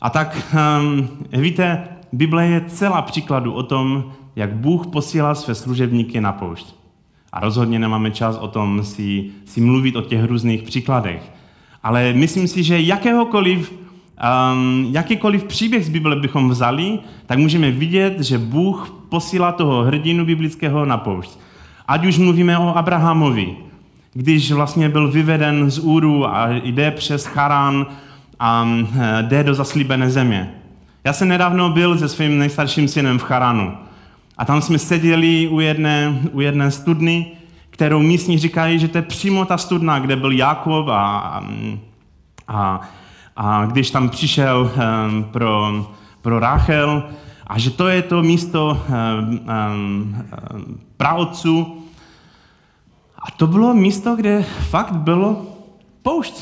A 0.00 0.10
tak 0.10 0.54
um, 0.80 1.08
víte, 1.32 1.88
Bible 2.12 2.46
je 2.46 2.64
celá 2.68 3.02
příkladu 3.02 3.52
o 3.52 3.62
tom, 3.62 4.12
jak 4.36 4.52
Bůh 4.54 4.86
posílá 4.86 5.34
své 5.34 5.54
služebníky 5.54 6.20
na 6.20 6.32
poušť. 6.32 6.81
A 7.32 7.40
rozhodně 7.40 7.78
nemáme 7.78 8.10
čas 8.10 8.36
o 8.36 8.48
tom 8.48 8.84
si, 8.84 9.24
si 9.44 9.60
mluvit 9.60 9.96
o 9.96 10.02
těch 10.02 10.24
různých 10.24 10.62
příkladech. 10.62 11.32
Ale 11.82 12.12
myslím 12.12 12.48
si, 12.48 12.62
že 12.62 12.80
jakéhokoliv, 12.80 13.72
um, 13.72 14.86
jakýkoliv 14.90 15.44
příběh 15.44 15.84
z 15.84 15.88
Bible 15.88 16.16
bychom 16.16 16.48
vzali, 16.48 16.98
tak 17.26 17.38
můžeme 17.38 17.70
vidět, 17.70 18.20
že 18.20 18.38
Bůh 18.38 18.94
posílá 19.08 19.52
toho 19.52 19.82
hrdinu 19.82 20.24
biblického 20.24 20.84
na 20.84 20.96
poušť. 20.96 21.30
Ať 21.88 22.06
už 22.06 22.18
mluvíme 22.18 22.58
o 22.58 22.76
Abrahamovi, 22.76 23.56
když 24.14 24.52
vlastně 24.52 24.88
byl 24.88 25.10
vyveden 25.10 25.70
z 25.70 25.78
Úru 25.78 26.26
a 26.26 26.48
jde 26.50 26.90
přes 26.90 27.26
Charán 27.26 27.86
a 28.40 28.68
eh, 28.68 29.22
jde 29.22 29.44
do 29.44 29.54
zaslíbené 29.54 30.10
země. 30.10 30.54
Já 31.04 31.12
jsem 31.12 31.28
nedávno 31.28 31.70
byl 31.70 31.98
se 31.98 32.08
svým 32.08 32.38
nejstarším 32.38 32.88
synem 32.88 33.18
v 33.18 33.22
Charanu. 33.22 33.72
A 34.38 34.44
tam 34.44 34.62
jsme 34.62 34.78
seděli 34.78 35.48
u 35.48 35.60
jedné, 35.60 36.20
u 36.32 36.40
jedné 36.40 36.70
studny, 36.70 37.26
kterou 37.70 38.02
místní 38.02 38.38
říkají, 38.38 38.78
že 38.78 38.88
to 38.88 38.98
je 38.98 39.02
přímo 39.02 39.44
ta 39.44 39.58
studna, 39.58 39.98
kde 39.98 40.16
byl 40.16 40.32
Jakob 40.32 40.88
a, 40.88 41.42
a, 42.48 42.80
a 43.36 43.66
když 43.66 43.90
tam 43.90 44.08
přišel 44.08 44.72
um, 44.74 45.24
pro, 45.24 45.86
pro 46.22 46.38
Rachel, 46.38 47.08
a 47.46 47.58
že 47.58 47.70
to 47.70 47.88
je 47.88 48.02
to 48.02 48.22
místo 48.22 48.82
um, 48.88 49.40
um. 49.78 50.26
A 53.18 53.30
to 53.36 53.46
bylo 53.46 53.74
místo, 53.74 54.16
kde 54.16 54.42
fakt 54.70 54.92
bylo 54.92 55.46
poušť. 56.02 56.34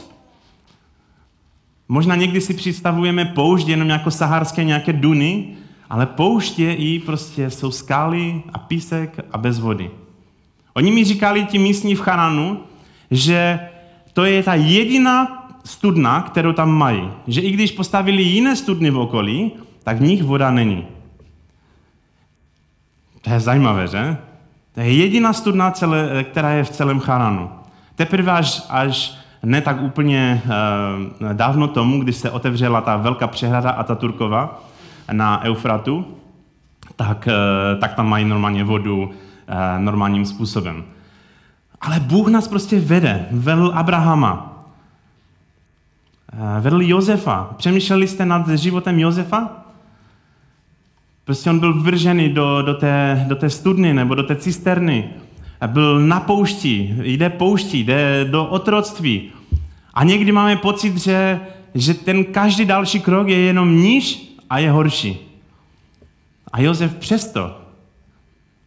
Možná 1.88 2.14
někdy 2.14 2.40
si 2.40 2.54
představujeme 2.54 3.24
poušť 3.24 3.68
jenom 3.68 3.88
jako 3.88 4.10
saharské 4.10 4.64
nějaké 4.64 4.92
duny, 4.92 5.56
ale 5.90 6.06
poušť 6.06 6.58
je 6.58 6.74
i 6.74 6.98
prostě 6.98 7.50
jsou 7.50 7.70
skály 7.70 8.42
a 8.52 8.58
písek 8.58 9.20
a 9.32 9.38
bez 9.38 9.58
vody. 9.58 9.90
Oni 10.74 10.90
mi 10.90 11.04
říkali, 11.04 11.44
ti 11.44 11.58
místní 11.58 11.94
v 11.94 12.00
Charanu, 12.00 12.60
že 13.10 13.60
to 14.12 14.24
je 14.24 14.42
ta 14.42 14.54
jediná 14.54 15.46
studna, 15.64 16.22
kterou 16.22 16.52
tam 16.52 16.70
mají. 16.70 17.10
Že 17.26 17.40
i 17.40 17.50
když 17.50 17.72
postavili 17.72 18.22
jiné 18.22 18.56
studny 18.56 18.90
v 18.90 18.98
okolí, 18.98 19.52
tak 19.82 19.96
v 19.96 20.02
nich 20.02 20.22
voda 20.22 20.50
není. 20.50 20.86
To 23.20 23.30
je 23.30 23.40
zajímavé, 23.40 23.86
že? 23.86 24.16
To 24.74 24.80
je 24.80 24.92
jediná 24.92 25.32
studna, 25.32 25.70
celé, 25.70 26.24
která 26.24 26.50
je 26.50 26.64
v 26.64 26.70
celém 26.70 27.00
Charanu. 27.00 27.50
Teprve 27.94 28.32
až, 28.32 28.62
až 28.68 29.18
ne 29.42 29.60
tak 29.60 29.82
úplně 29.82 30.42
uh, 30.44 31.32
dávno 31.32 31.68
tomu, 31.68 32.02
když 32.02 32.16
se 32.16 32.30
otevřela 32.30 32.80
ta 32.80 32.96
velká 32.96 33.26
přehrada 33.26 33.70
Ataturkova 33.70 34.69
na 35.12 35.44
Eufratu, 35.44 36.06
tak, 36.96 37.28
uh, 37.28 37.80
tak 37.80 37.94
tam 37.94 38.08
mají 38.08 38.24
normálně 38.24 38.64
vodu 38.64 39.02
uh, 39.02 39.12
normálním 39.78 40.24
způsobem. 40.24 40.84
Ale 41.80 42.00
Bůh 42.00 42.28
nás 42.28 42.48
prostě 42.48 42.80
vede. 42.80 43.26
Vedl 43.30 43.72
Abrahama. 43.74 44.64
Uh, 46.32 46.62
vedl 46.62 46.82
Josefa. 46.82 47.50
Přemýšleli 47.56 48.08
jste 48.08 48.26
nad 48.26 48.48
životem 48.48 48.98
Josefa? 48.98 49.48
Prostě 51.24 51.50
on 51.50 51.58
byl 51.58 51.82
vržený 51.82 52.28
do, 52.28 52.62
do, 52.62 52.74
té, 52.74 53.24
do 53.28 53.36
té 53.36 53.50
studny 53.50 53.94
nebo 53.94 54.14
do 54.14 54.22
té 54.22 54.36
cisterny 54.36 55.10
byl 55.66 56.00
na 56.00 56.20
poušti, 56.20 56.94
jde 57.02 57.30
pouští, 57.30 57.84
jde 57.84 58.24
do 58.30 58.46
otroctví. 58.46 59.30
A 59.94 60.04
někdy 60.04 60.32
máme 60.32 60.56
pocit, 60.56 60.96
že, 60.96 61.40
že 61.74 61.94
ten 61.94 62.24
každý 62.24 62.64
další 62.64 63.00
krok 63.00 63.28
je 63.28 63.38
jenom 63.38 63.76
níž 63.76 64.29
a 64.50 64.58
je 64.58 64.70
horší. 64.70 65.40
A 66.52 66.60
Josef 66.60 66.94
přesto, 66.94 67.60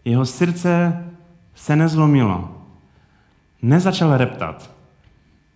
jeho 0.05 0.25
srdce 0.25 1.03
se 1.55 1.75
nezlomilo. 1.75 2.65
Nezačal 3.61 4.17
reptat, 4.17 4.71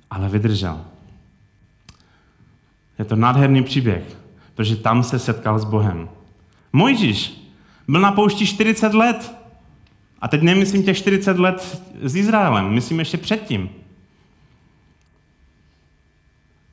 ale 0.10 0.30
vydržel. 0.30 0.86
Je 3.00 3.06
to 3.06 3.16
nádherný 3.16 3.64
příběh, 3.64 4.18
protože 4.56 4.76
tam 4.76 5.04
se 5.04 5.20
setkal 5.20 5.60
s 5.60 5.66
Bohem. 5.66 6.10
Mojžíš 6.74 7.48
byl 7.88 8.02
na 8.02 8.12
poušti 8.12 8.46
40 8.46 8.94
let 8.94 9.36
a 10.22 10.28
teď 10.28 10.42
nemyslím 10.42 10.84
těch 10.84 10.98
40 10.98 11.40
let 11.40 11.84
s 12.02 12.16
Izraelem, 12.16 12.70
myslím 12.70 13.00
ještě 13.00 13.18
předtím. 13.18 13.70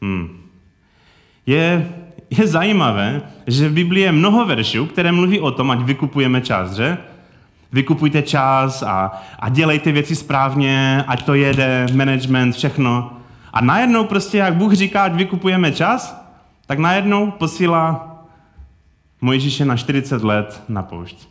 Hmm. 0.02 0.40
Je, 1.46 1.94
je 2.30 2.46
zajímavé, 2.46 3.22
že 3.46 3.68
v 3.68 3.72
Biblii 3.72 4.04
je 4.04 4.12
mnoho 4.12 4.46
veršů, 4.46 4.87
které 4.87 5.12
mluví 5.12 5.40
o 5.40 5.50
tom, 5.50 5.70
ať 5.70 5.78
vykupujeme 5.78 6.40
čas, 6.40 6.72
že? 6.72 6.98
Vykupujte 7.72 8.22
čas 8.22 8.82
a, 8.82 9.22
a 9.38 9.48
dělejte 9.48 9.92
věci 9.92 10.16
správně, 10.16 11.04
ať 11.06 11.22
to 11.22 11.34
jede, 11.34 11.87
management, 11.94 12.52
všechno. 12.52 13.16
A 13.52 13.60
najednou 13.60 14.04
prostě, 14.04 14.38
jak 14.38 14.54
Bůh 14.54 14.72
říká, 14.72 15.02
ať 15.02 15.12
vykupujeme 15.12 15.72
čas, 15.72 16.24
tak 16.66 16.78
najednou 16.78 17.30
posílá 17.30 18.10
Mojžíše 19.20 19.64
na 19.64 19.76
40 19.76 20.24
let 20.24 20.62
na 20.68 20.82
poušť. 20.82 21.28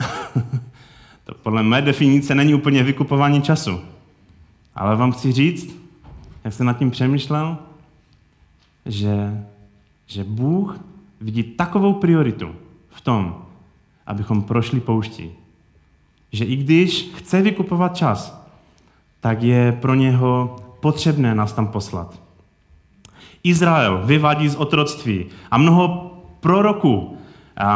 to 1.24 1.34
podle 1.42 1.62
mé 1.62 1.82
definice 1.82 2.34
není 2.34 2.54
úplně 2.54 2.82
vykupování 2.82 3.42
času. 3.42 3.80
Ale 4.74 4.96
vám 4.96 5.12
chci 5.12 5.32
říct, 5.32 5.83
jak 6.44 6.52
jsem 6.52 6.66
nad 6.66 6.78
tím 6.78 6.90
přemýšlel, 6.90 7.58
že, 8.86 9.44
že 10.06 10.24
Bůh 10.24 10.80
vidí 11.20 11.42
takovou 11.42 11.92
prioritu 11.92 12.54
v 12.90 13.00
tom, 13.00 13.44
abychom 14.06 14.42
prošli 14.42 14.80
pouští. 14.80 15.30
Že 16.32 16.44
i 16.44 16.56
když 16.56 17.10
chce 17.14 17.42
vykupovat 17.42 17.96
čas, 17.96 18.48
tak 19.20 19.42
je 19.42 19.72
pro 19.72 19.94
něho 19.94 20.56
potřebné 20.80 21.34
nás 21.34 21.52
tam 21.52 21.66
poslat. 21.66 22.20
Izrael 23.42 24.02
vyvádí 24.04 24.48
z 24.48 24.56
otroctví 24.56 25.26
a 25.50 25.58
mnoho 25.58 26.10
proroků 26.40 27.18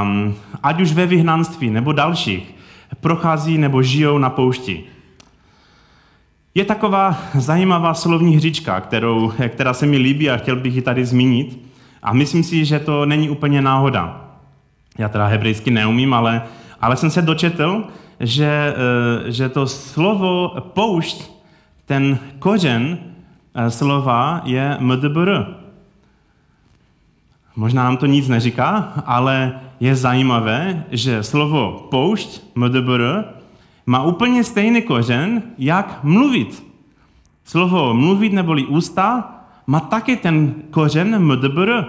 um, 0.03 0.35
ať 0.63 0.81
už 0.81 0.93
ve 0.93 1.07
vyhnanství 1.07 1.71
nebo 1.71 1.93
dalších, 1.93 2.55
prochází 3.01 3.59
nebo 3.59 3.83
žijou 3.83 4.19
na 4.19 4.31
poušti. 4.31 4.85
Je 6.55 6.65
taková 6.65 7.19
zajímavá 7.35 7.95
slovní 7.95 8.37
hříčka, 8.37 8.81
kterou, 8.81 9.33
která 9.49 9.75
se 9.75 9.87
mi 9.87 9.97
líbí 9.97 10.31
a 10.31 10.37
chtěl 10.37 10.57
bych 10.57 10.75
ji 10.75 10.83
tady 10.83 11.05
zmínit. 11.05 11.69
A 12.03 12.13
myslím 12.13 12.43
si, 12.43 12.65
že 12.65 12.79
to 12.79 13.07
není 13.07 13.31
úplně 13.31 13.63
náhoda. 13.63 14.25
Já 14.99 15.09
teda 15.09 15.27
hebrejsky 15.27 15.71
neumím, 15.71 16.15
ale, 16.15 16.43
ale 16.81 16.97
jsem 16.97 17.11
se 17.11 17.23
dočetl, 17.23 17.85
že, 18.21 18.75
eh, 18.77 19.33
že 19.33 19.49
to 19.49 19.67
slovo 19.67 20.55
poušť, 20.75 21.31
ten 21.87 22.19
kořen 22.39 22.99
eh, 23.55 23.71
slova 23.71 24.41
je 24.45 24.77
mdbr. 24.81 25.45
Možná 27.57 27.85
nám 27.85 27.97
to 27.97 28.07
nic 28.07 28.29
neříká, 28.29 28.93
ale 29.07 29.61
je 29.81 29.95
zajímavé, 29.95 30.85
že 30.91 31.23
slovo 31.23 31.87
poušť, 31.91 32.43
mdbr, 32.55 33.38
má 33.89 34.03
úplně 34.03 34.45
stejný 34.45 34.83
kořen, 34.83 35.43
jak 35.59 36.05
mluvit. 36.05 36.67
Slovo 37.45 37.95
mluvit 37.95 38.33
neboli 38.33 38.67
ústa 38.67 39.33
má 39.67 39.81
taky 39.81 40.17
ten 40.17 40.55
kořen 40.71 41.19
mdbr. 41.19 41.85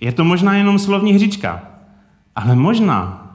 Je 0.00 0.12
to 0.12 0.24
možná 0.24 0.54
jenom 0.54 0.78
slovní 0.78 1.12
hříčka, 1.12 1.62
ale 2.36 2.54
možná 2.54 3.26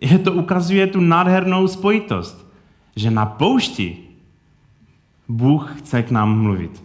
je 0.00 0.18
to 0.18 0.32
ukazuje 0.32 0.86
tu 0.86 1.00
nádhernou 1.00 1.68
spojitost, 1.68 2.46
že 2.96 3.10
na 3.10 3.26
poušti 3.26 3.98
Bůh 5.28 5.74
chce 5.78 6.02
k 6.02 6.10
nám 6.10 6.42
mluvit. 6.42 6.82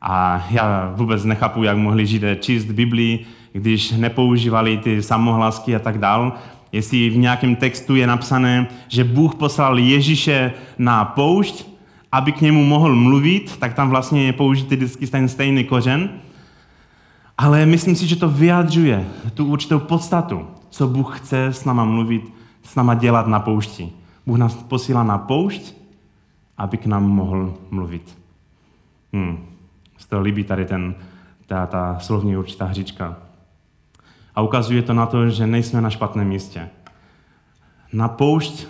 A 0.00 0.46
já 0.50 0.92
vůbec 0.96 1.24
nechápu, 1.24 1.62
jak 1.62 1.76
mohli 1.76 2.06
Židé 2.06 2.36
číst 2.36 2.64
Biblii, 2.64 3.26
když 3.52 3.90
nepoužívali 3.90 4.78
ty 4.78 5.02
samohlasky 5.02 5.76
a 5.76 5.78
tak 5.78 5.98
dál. 5.98 6.32
Jestli 6.74 7.10
v 7.10 7.16
nějakém 7.16 7.56
textu 7.56 7.96
je 7.96 8.06
napsané, 8.06 8.66
že 8.88 9.04
Bůh 9.04 9.34
poslal 9.34 9.78
Ježíše 9.78 10.52
na 10.78 11.04
poušť, 11.04 11.66
aby 12.12 12.32
k 12.32 12.40
němu 12.40 12.64
mohl 12.64 12.94
mluvit, 12.94 13.56
tak 13.56 13.74
tam 13.74 13.90
vlastně 13.90 14.24
je 14.24 14.32
použitý 14.32 14.76
vždycky 14.76 15.06
ten 15.06 15.28
stejný 15.28 15.64
kořen. 15.64 16.10
Ale 17.38 17.66
myslím 17.66 17.96
si, 17.96 18.06
že 18.06 18.16
to 18.16 18.28
vyjadřuje 18.28 19.06
tu 19.34 19.46
určitou 19.46 19.78
podstatu, 19.78 20.46
co 20.70 20.88
Bůh 20.88 21.18
chce 21.18 21.46
s 21.46 21.64
náma 21.64 21.84
mluvit, 21.84 22.32
s 22.62 22.74
náma 22.74 22.94
dělat 22.94 23.26
na 23.26 23.40
poušti. 23.40 23.90
Bůh 24.26 24.38
nás 24.38 24.54
posílá 24.54 25.02
na 25.02 25.18
poušť, 25.18 25.74
aby 26.58 26.76
k 26.76 26.86
nám 26.86 27.08
mohl 27.08 27.54
mluvit. 27.70 28.18
Hmm. 29.12 29.38
Z 29.98 30.06
toho 30.06 30.22
líbí 30.22 30.44
tady 30.44 30.64
ten, 30.64 30.94
ta, 31.46 31.66
ta 31.66 31.98
slovní 31.98 32.36
určitá 32.36 32.64
hříčka. 32.64 33.16
A 34.34 34.42
ukazuje 34.42 34.82
to 34.82 34.94
na 34.94 35.06
to, 35.06 35.30
že 35.30 35.46
nejsme 35.46 35.80
na 35.80 35.90
špatném 35.90 36.28
místě. 36.28 36.68
Na 37.92 38.08
poušť 38.08 38.66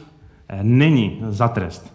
eh, 0.48 0.59
není 0.62 1.22
za 1.29 1.48
trest, 1.48 1.94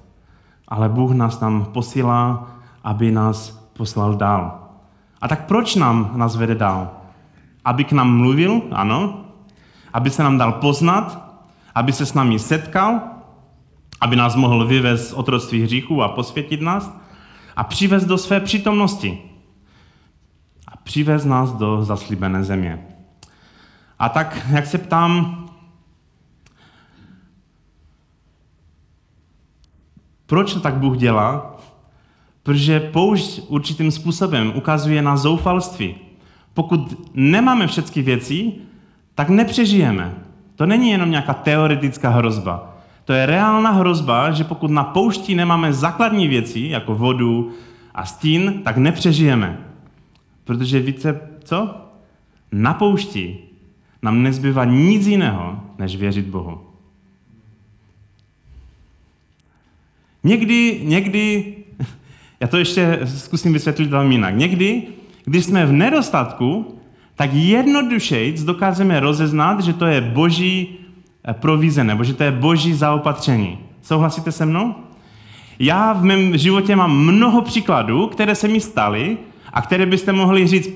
ale 0.68 0.90
Bůh 0.90 1.12
nás 1.12 1.38
tam 1.38 1.66
posílá, 1.66 2.48
aby 2.84 3.12
nás 3.12 3.50
poslal 3.74 4.16
dál. 4.16 4.60
A 5.22 5.28
tak 5.28 5.46
proč 5.46 5.76
nám 5.76 6.12
nás 6.16 6.36
vede 6.36 6.56
dál? 6.56 6.92
Aby 7.66 7.84
k 7.84 7.92
nám 7.92 8.18
mluvil, 8.18 8.62
ano, 8.72 9.26
aby 9.94 10.10
se 10.10 10.24
nám 10.24 10.38
dal 10.38 10.52
poznat, 10.52 11.36
aby 11.76 11.94
se 11.94 12.06
s 12.06 12.14
námi 12.14 12.40
setkal, 12.40 13.02
aby 14.02 14.16
nás 14.16 14.36
mohl 14.36 14.68
vyvést 14.68 15.10
z 15.10 15.14
otroctví 15.14 15.64
hříchu 15.64 16.04
a 16.04 16.08
posvětit 16.08 16.62
nás 16.62 16.98
a 17.56 17.64
přivést 17.64 18.06
do 18.06 18.18
své 18.18 18.40
přítomnosti. 18.40 19.22
A 20.68 20.78
přivést 20.78 21.26
nás 21.26 21.52
do 21.54 21.84
zaslíbené 21.84 22.44
země. 22.44 22.89
A 24.00 24.10
tak, 24.10 24.48
jak 24.50 24.66
se 24.66 24.78
ptám, 24.78 25.46
proč 30.26 30.54
to 30.54 30.60
tak 30.60 30.74
Bůh 30.74 30.98
dělá? 30.98 31.58
Protože 32.44 32.80
poušť 32.80 33.42
určitým 33.48 33.92
způsobem 33.92 34.54
ukazuje 34.56 35.02
na 35.02 35.18
zoufalství. 35.18 35.96
Pokud 36.54 37.10
nemáme 37.14 37.68
všechny 37.68 38.02
věci, 38.02 38.54
tak 39.16 39.30
nepřežijeme. 39.30 40.16
To 40.56 40.66
není 40.66 40.90
jenom 40.90 41.12
nějaká 41.12 41.34
teoretická 41.34 42.10
hrozba. 42.10 42.78
To 43.06 43.14
je 43.14 43.26
reálná 43.26 43.72
hrozba, 43.72 44.32
že 44.32 44.44
pokud 44.44 44.72
na 44.72 44.84
poušti 44.84 45.36
nemáme 45.36 45.74
základní 45.74 46.28
věci, 46.28 46.60
jako 46.60 46.96
vodu 46.96 47.52
a 47.96 48.06
stín, 48.06 48.62
tak 48.64 48.78
nepřežijeme. 48.78 49.60
Protože 50.44 50.80
více, 50.80 51.22
co? 51.44 51.76
Na 52.52 52.74
poušti 52.74 53.49
nám 54.02 54.24
nezbývá 54.24 54.66
nic 54.66 55.08
jiného, 55.08 55.60
než 55.78 55.96
věřit 55.96 56.26
Bohu. 56.26 56.60
Někdy, 60.24 60.82
někdy, 60.84 61.54
já 62.40 62.48
to 62.48 62.58
ještě 62.58 63.00
zkusím 63.06 63.54
vysvětlit 63.54 63.90
velmi 63.90 64.16
jinak. 64.16 64.36
Někdy, 64.36 64.84
když 65.26 65.46
jsme 65.46 65.66
v 65.66 65.72
nedostatku, 65.72 66.80
tak 67.16 67.34
jednodušeji 67.34 68.36
dokážeme 68.46 69.00
rozeznat, 69.00 69.60
že 69.60 69.74
to 69.74 69.86
je 69.86 70.02
boží 70.02 70.78
eh, 71.30 71.34
provize, 71.34 71.84
nebo 71.84 72.04
že 72.04 72.14
to 72.14 72.24
je 72.24 72.32
boží 72.32 72.74
zaopatření. 72.74 73.60
Souhlasíte 73.82 74.32
se 74.32 74.46
mnou? 74.46 74.76
Já 75.60 75.94
v 75.94 76.04
mém 76.04 76.38
životě 76.38 76.76
mám 76.76 76.98
mnoho 76.98 77.42
příkladů, 77.42 78.08
které 78.08 78.36
se 78.36 78.48
mi 78.48 78.60
staly 78.60 79.18
a 79.54 79.62
které 79.62 79.86
byste 79.86 80.14
mohli 80.14 80.48
říct, 80.48 80.70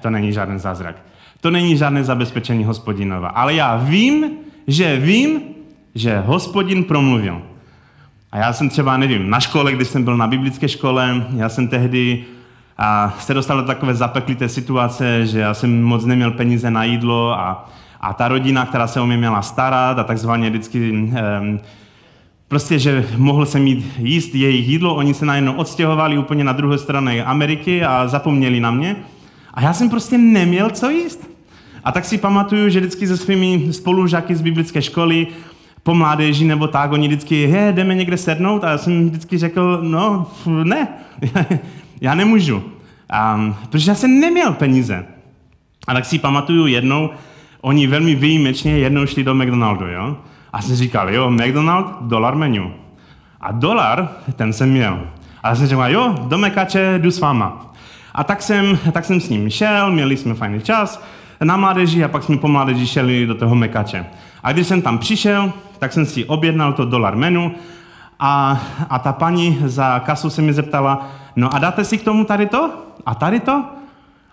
to 0.00 0.10
není 0.10 0.32
žádný 0.32 0.58
zázrak. 0.58 1.09
To 1.40 1.50
není 1.50 1.76
žádné 1.76 2.04
zabezpečení 2.04 2.64
hospodinova. 2.64 3.28
Ale 3.28 3.54
já 3.54 3.76
vím, 3.76 4.30
že 4.66 4.96
vím, 4.96 5.40
že 5.94 6.20
hospodin 6.26 6.84
promluvil. 6.84 7.42
A 8.32 8.38
já 8.38 8.52
jsem 8.52 8.68
třeba, 8.68 8.96
nevím, 8.96 9.30
na 9.30 9.40
škole, 9.40 9.72
když 9.72 9.88
jsem 9.88 10.04
byl 10.04 10.16
na 10.16 10.26
biblické 10.26 10.68
škole, 10.68 11.26
já 11.36 11.48
jsem 11.48 11.68
tehdy 11.68 12.24
a 12.78 13.14
se 13.18 13.34
dostal 13.34 13.60
do 13.60 13.66
takové 13.66 13.94
zapeklité 13.94 14.48
situace, 14.48 15.26
že 15.26 15.38
já 15.38 15.54
jsem 15.54 15.82
moc 15.82 16.04
neměl 16.04 16.30
peníze 16.30 16.70
na 16.70 16.84
jídlo 16.84 17.32
a, 17.32 17.70
a 18.00 18.12
ta 18.12 18.28
rodina, 18.28 18.66
která 18.66 18.86
se 18.86 19.00
o 19.00 19.06
mě 19.06 19.16
měla 19.16 19.42
starat 19.42 19.98
a 19.98 20.04
takzvaně 20.04 20.50
vždycky 20.50 20.90
um, 20.92 21.60
prostě, 22.48 22.78
že 22.78 23.06
mohl 23.16 23.46
jsem 23.46 23.62
mít 23.62 23.92
jíst 23.98 24.34
jejich 24.34 24.68
jídlo, 24.68 24.94
oni 24.94 25.14
se 25.14 25.26
najednou 25.26 25.52
odstěhovali 25.52 26.18
úplně 26.18 26.44
na 26.44 26.52
druhé 26.52 26.78
straně 26.78 27.24
Ameriky 27.24 27.84
a 27.84 28.08
zapomněli 28.08 28.60
na 28.60 28.70
mě. 28.70 28.96
A 29.54 29.62
já 29.62 29.72
jsem 29.72 29.90
prostě 29.90 30.18
neměl 30.18 30.70
co 30.70 30.90
jíst. 30.90 31.29
A 31.84 31.92
tak 31.92 32.04
si 32.04 32.18
pamatuju, 32.18 32.68
že 32.68 32.80
vždycky 32.80 33.06
se 33.06 33.16
svými 33.16 33.72
spolužáky 33.72 34.34
z 34.34 34.40
biblické 34.40 34.82
školy 34.82 35.26
po 35.82 35.94
mládeži 35.94 36.44
nebo 36.44 36.68
tak, 36.68 36.92
oni 36.92 37.08
vždycky, 37.08 37.46
he, 37.46 37.72
jdeme 37.72 37.94
někde 37.94 38.16
sednout 38.16 38.64
a 38.64 38.70
já 38.70 38.78
jsem 38.78 39.08
vždycky 39.08 39.38
řekl, 39.38 39.80
no, 39.82 40.26
ne, 40.46 40.88
já 42.00 42.14
nemůžu. 42.14 42.62
Um, 43.34 43.56
protože 43.70 43.90
já 43.90 43.94
jsem 43.94 44.20
neměl 44.20 44.52
peníze. 44.52 45.04
A 45.88 45.94
tak 45.94 46.04
si 46.04 46.18
pamatuju 46.18 46.66
jednou, 46.66 47.10
oni 47.60 47.86
velmi 47.86 48.14
výjimečně 48.14 48.78
jednou 48.78 49.06
šli 49.06 49.24
do 49.24 49.34
McDonaldu, 49.34 49.86
jo? 49.86 50.16
A 50.52 50.62
jsem 50.62 50.76
říkal, 50.76 51.10
jo, 51.10 51.30
McDonald, 51.30 51.86
dolar 52.00 52.36
menu. 52.36 52.72
A 53.40 53.52
dolar, 53.52 54.08
ten 54.36 54.52
jsem 54.52 54.70
měl. 54.70 55.00
A 55.42 55.48
já 55.48 55.54
jsem 55.54 55.66
říkal, 55.66 55.90
jo, 55.90 56.14
do 56.28 56.38
Mekače 56.38 56.98
jdu 56.98 57.10
s 57.10 57.20
váma. 57.20 57.72
A 58.14 58.24
tak 58.24 58.42
jsem, 58.42 58.78
tak 58.92 59.04
jsem 59.04 59.20
s 59.20 59.28
ním 59.28 59.50
šel, 59.50 59.90
měli 59.90 60.16
jsme 60.16 60.34
fajný 60.34 60.60
čas 60.60 61.02
na 61.44 61.56
mládeži 61.56 62.04
a 62.04 62.08
pak 62.08 62.22
jsme 62.22 62.36
po 62.36 62.48
mládeži 62.48 62.86
šeli 62.86 63.26
do 63.26 63.34
toho 63.34 63.54
Mekače. 63.54 64.06
A 64.42 64.52
když 64.52 64.66
jsem 64.66 64.82
tam 64.82 64.98
přišel, 64.98 65.52
tak 65.78 65.92
jsem 65.92 66.06
si 66.06 66.24
objednal 66.24 66.72
to 66.72 66.84
dolar 66.84 67.16
menu 67.16 67.52
a, 68.20 68.60
a 68.90 68.98
ta 68.98 69.12
paní 69.12 69.58
za 69.64 70.00
kasu 70.00 70.30
se 70.30 70.42
mi 70.42 70.52
zeptala, 70.52 71.06
no 71.36 71.54
a 71.54 71.58
dáte 71.58 71.84
si 71.84 71.98
k 71.98 72.04
tomu 72.04 72.24
tady 72.24 72.46
to? 72.46 72.70
A 73.06 73.14
tady 73.14 73.40
to? 73.40 73.64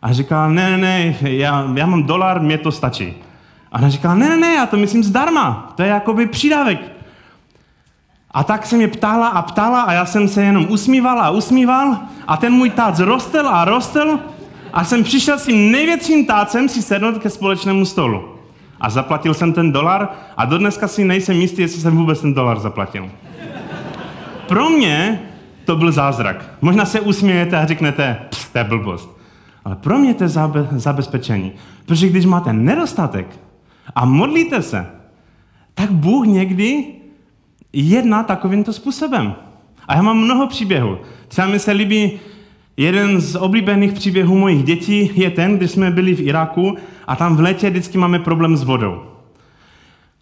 A 0.02 0.14
říkala, 0.14 0.48
ne, 0.48 0.78
ne, 0.78 0.78
ne, 0.78 1.16
já, 1.22 1.68
já 1.74 1.86
mám 1.86 2.04
dolar, 2.04 2.42
mě 2.42 2.58
to 2.58 2.72
stačí. 2.72 3.14
A 3.72 3.80
ona 3.80 3.90
říkala, 3.90 4.16
ne, 4.16 4.30
ne, 4.30 4.38
ne, 4.38 4.54
já 4.54 4.66
to 4.66 4.78
myslím 4.78 5.04
zdarma, 5.04 5.74
to 5.76 5.84
je 5.84 5.90
jakoby 5.90 6.26
přídavek. 6.26 6.80
A 8.32 8.44
tak 8.44 8.66
se 8.66 8.76
mě 8.76 8.88
ptala 8.88 9.28
a 9.28 9.42
ptala 9.42 9.82
a 9.82 9.92
já 9.94 10.06
jsem 10.06 10.28
se 10.28 10.44
jenom 10.44 10.66
usmíval 10.70 11.22
a 11.22 11.30
usmíval 11.30 11.98
a 12.28 12.38
ten 12.38 12.54
můj 12.54 12.70
tác 12.70 13.00
rostl 13.00 13.48
a 13.48 13.66
rostl 13.66 14.20
a 14.74 14.84
jsem 14.84 15.04
přišel 15.04 15.40
s 15.40 15.46
tím 15.46 15.72
největším 15.72 16.26
tácem 16.26 16.70
si 16.70 16.82
sednout 16.82 17.18
ke 17.18 17.30
společnému 17.30 17.86
stolu. 17.86 18.24
A 18.82 18.90
zaplatil 18.90 19.34
jsem 19.34 19.54
ten 19.54 19.72
dolar 19.72 20.10
a 20.38 20.46
do 20.46 20.58
dneska 20.58 20.88
si 20.88 21.06
nejsem 21.06 21.36
jistý, 21.42 21.62
jestli 21.62 21.82
jsem 21.82 21.98
vůbec 21.98 22.22
ten 22.22 22.34
dolar 22.34 22.60
zaplatil. 22.60 23.10
Pro 24.48 24.70
mě 24.70 25.22
to 25.66 25.76
byl 25.76 25.92
zázrak. 25.92 26.50
Možná 26.62 26.86
se 26.86 27.00
usmějete 27.00 27.58
a 27.58 27.66
řeknete, 27.66 28.18
to 28.52 28.58
je 28.58 28.64
blbost. 28.64 29.18
Ale 29.66 29.76
pro 29.76 29.98
mě 29.98 30.14
to 30.14 30.24
je 30.24 30.30
zabe- 30.30 30.68
zabezpečení. 30.72 31.52
Protože 31.86 32.10
když 32.10 32.26
máte 32.26 32.54
nedostatek 32.54 33.40
a 33.96 34.06
modlíte 34.06 34.62
se, 34.62 34.88
tak 35.74 35.92
Bůh 35.92 36.26
někdy 36.26 36.86
jedná 37.74 38.24
takovýmto 38.24 38.74
způsobem. 38.74 39.36
A 39.88 39.96
já 39.96 40.02
mám 40.02 40.18
mnoho 40.18 40.48
příběhů. 40.48 40.98
Třeba 41.28 41.48
mi 41.48 41.60
se 41.60 41.72
líbí 41.72 42.20
jeden 42.78 43.22
z 43.22 43.36
oblíbených 43.36 43.94
příběhů 43.94 44.38
mojich 44.38 44.64
dětí 44.64 45.12
je 45.16 45.30
ten, 45.30 45.58
když 45.58 45.72
jsme 45.72 45.92
byli 45.92 46.16
v 46.16 46.22
Iráku 46.22 46.78
a 47.08 47.16
tam 47.16 47.36
v 47.36 47.40
létě 47.40 47.70
vždycky 47.70 47.98
máme 47.98 48.20
problém 48.20 48.58
s 48.58 48.64
vodou. 48.64 49.02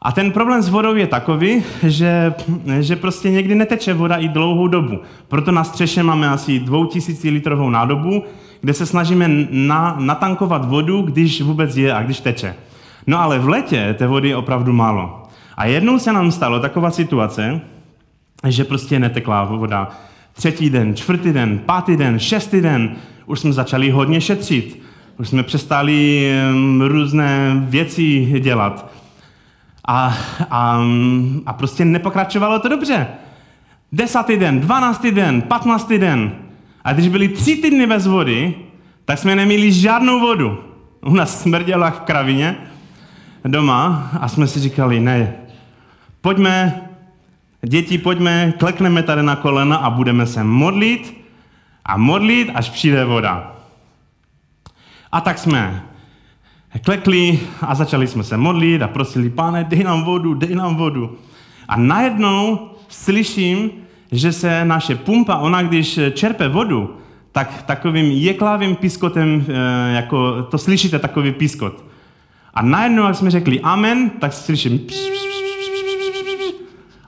A 0.01 0.11
ten 0.11 0.31
problém 0.31 0.61
s 0.61 0.69
vodou 0.69 0.95
je 0.95 1.07
takový, 1.07 1.63
že, 1.83 2.33
že 2.79 2.95
prostě 2.95 3.31
někdy 3.31 3.55
neteče 3.55 3.93
voda 3.93 4.15
i 4.15 4.27
dlouhou 4.27 4.67
dobu. 4.67 4.99
Proto 5.27 5.51
na 5.51 5.63
střeše 5.63 6.03
máme 6.03 6.29
asi 6.29 6.59
2000 6.59 7.29
litrovou 7.29 7.69
nádobu, 7.69 8.23
kde 8.61 8.73
se 8.73 8.85
snažíme 8.85 9.29
na, 9.51 9.95
natankovat 9.99 10.65
vodu, 10.65 11.01
když 11.01 11.41
vůbec 11.41 11.77
je 11.77 11.93
a 11.93 12.03
když 12.03 12.19
teče. 12.19 12.55
No 13.07 13.21
ale 13.21 13.39
v 13.39 13.49
létě 13.49 13.95
té 13.97 14.07
vody 14.07 14.29
je 14.29 14.35
opravdu 14.35 14.73
málo. 14.73 15.23
A 15.57 15.65
jednou 15.65 15.99
se 15.99 16.13
nám 16.13 16.31
stalo 16.31 16.59
taková 16.59 16.91
situace, 16.91 17.61
že 18.47 18.63
prostě 18.63 18.99
netekla 18.99 19.43
voda. 19.43 19.91
Třetí 20.35 20.69
den, 20.69 20.95
čtvrtý 20.95 21.33
den, 21.33 21.59
pátý 21.65 21.97
den, 21.97 22.19
šestý 22.19 22.61
den, 22.61 22.95
už 23.25 23.39
jsme 23.39 23.53
začali 23.53 23.89
hodně 23.89 24.21
šetřit. 24.21 24.81
Už 25.17 25.29
jsme 25.29 25.43
přestali 25.43 26.29
různé 26.79 27.53
věci 27.55 28.25
dělat. 28.39 28.91
A, 29.87 30.17
a, 30.49 30.81
a 31.45 31.53
prostě 31.53 31.85
nepokračovalo 31.85 32.59
to 32.59 32.69
dobře. 32.69 33.07
Desátý 33.91 34.37
den, 34.37 34.59
dvanáctý 34.59 35.11
den, 35.11 35.41
patnáctý 35.41 35.97
den. 35.97 36.31
A 36.83 36.93
když 36.93 37.07
byly 37.07 37.27
tři 37.27 37.55
týdny 37.55 37.87
bez 37.87 38.07
vody, 38.07 38.55
tak 39.05 39.19
jsme 39.19 39.35
neměli 39.35 39.71
žádnou 39.71 40.19
vodu. 40.19 40.59
U 41.01 41.13
nás 41.13 41.41
smrděla 41.41 41.91
v 41.91 41.99
kravině 41.99 42.55
doma 43.43 44.09
a 44.21 44.27
jsme 44.27 44.47
si 44.47 44.59
říkali, 44.59 44.99
ne, 44.99 45.33
pojďme, 46.21 46.84
děti, 47.65 47.97
pojďme, 47.97 48.54
klekneme 48.58 49.04
tady 49.04 49.23
na 49.23 49.36
kolena 49.36 49.75
a 49.75 49.89
budeme 49.89 50.25
se 50.28 50.43
modlit 50.43 51.25
a 51.86 51.97
modlit, 51.97 52.49
až 52.54 52.69
přijde 52.69 53.06
voda. 53.06 53.56
A 55.12 55.21
tak 55.21 55.38
jsme 55.38 55.84
klekli 56.84 57.39
a 57.62 57.75
začali 57.75 58.08
jsme 58.08 58.23
se 58.23 58.38
modlit 58.38 58.82
a 58.82 58.88
prosili, 58.88 59.30
pane, 59.30 59.63
dej 59.63 59.84
nám 59.84 60.04
vodu, 60.04 60.34
dej 60.34 60.56
nám 60.56 60.75
vodu. 60.75 61.17
A 61.67 61.78
najednou 61.78 62.69
slyším, 62.88 63.71
že 64.12 64.32
se 64.32 64.65
naše 64.65 64.95
pumpa, 64.95 65.36
ona 65.36 65.62
když 65.63 65.99
čerpe 66.13 66.47
vodu, 66.47 66.97
tak 67.32 67.63
takovým 67.63 68.06
jeklávým 68.12 68.75
pískotem, 68.75 69.45
eh, 69.47 69.95
jako 69.95 70.43
to 70.43 70.58
slyšíte, 70.58 70.99
takový 70.99 71.32
pískot. 71.32 71.84
A 72.54 72.62
najednou, 72.62 73.04
jak 73.04 73.15
jsme 73.15 73.32
řekli 73.32 73.60
amen, 73.60 74.10
tak 74.10 74.34
slyším 74.34 74.80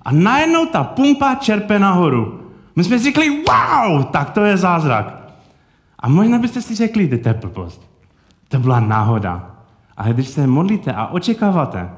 A 0.08 0.12
najednou 0.12 0.66
ta 0.66 0.84
pumpa 0.84 1.36
čerpe 1.36 1.80
nahoru. 1.80 2.40
My 2.76 2.84
jsme 2.84 2.98
si 2.98 3.04
řekli, 3.04 3.30
wow, 3.30 4.04
tak 4.04 4.30
to 4.30 4.46
je 4.46 4.58
zázrak. 4.58 5.34
A 6.00 6.10
možná 6.10 6.40
byste 6.40 6.62
si 6.62 6.76
řekli, 6.76 7.08
to 7.08 7.30
je 7.30 7.34
blbost. 7.34 7.90
To 8.48 8.60
byla 8.60 8.80
náhoda. 8.80 9.52
Ale 9.98 10.14
když 10.14 10.28
se 10.28 10.48
modlíte 10.48 10.94
a 10.94 11.08
očekáváte 11.08 11.90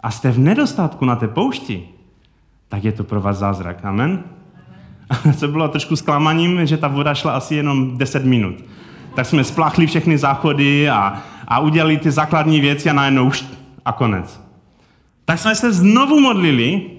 a 0.00 0.10
jste 0.10 0.30
v 0.30 0.38
nedostatku 0.38 1.04
na 1.04 1.16
té 1.16 1.28
poušti, 1.28 1.88
tak 2.68 2.84
je 2.84 2.92
to 2.92 3.04
pro 3.04 3.20
vás 3.20 3.38
zázrak. 3.38 3.84
Amen? 3.84 4.24
Co 5.36 5.48
bylo 5.48 5.68
trošku 5.68 5.96
zklamaním, 5.96 6.66
že 6.66 6.76
ta 6.76 6.88
voda 6.88 7.14
šla 7.14 7.32
asi 7.32 7.54
jenom 7.54 7.98
10 7.98 8.24
minut. 8.24 8.54
Tak 9.14 9.26
jsme 9.26 9.44
spláchli 9.44 9.86
všechny 9.86 10.18
záchody 10.18 10.90
a, 10.90 11.22
a 11.48 11.58
udělali 11.58 11.96
ty 11.96 12.10
základní 12.10 12.60
věci 12.60 12.90
a 12.90 12.92
najednou 12.92 13.26
už 13.26 13.44
a 13.84 13.92
konec. 13.92 14.40
Tak 15.24 15.38
jsme 15.38 15.54
se 15.54 15.72
znovu 15.72 16.20
modlili 16.20 16.94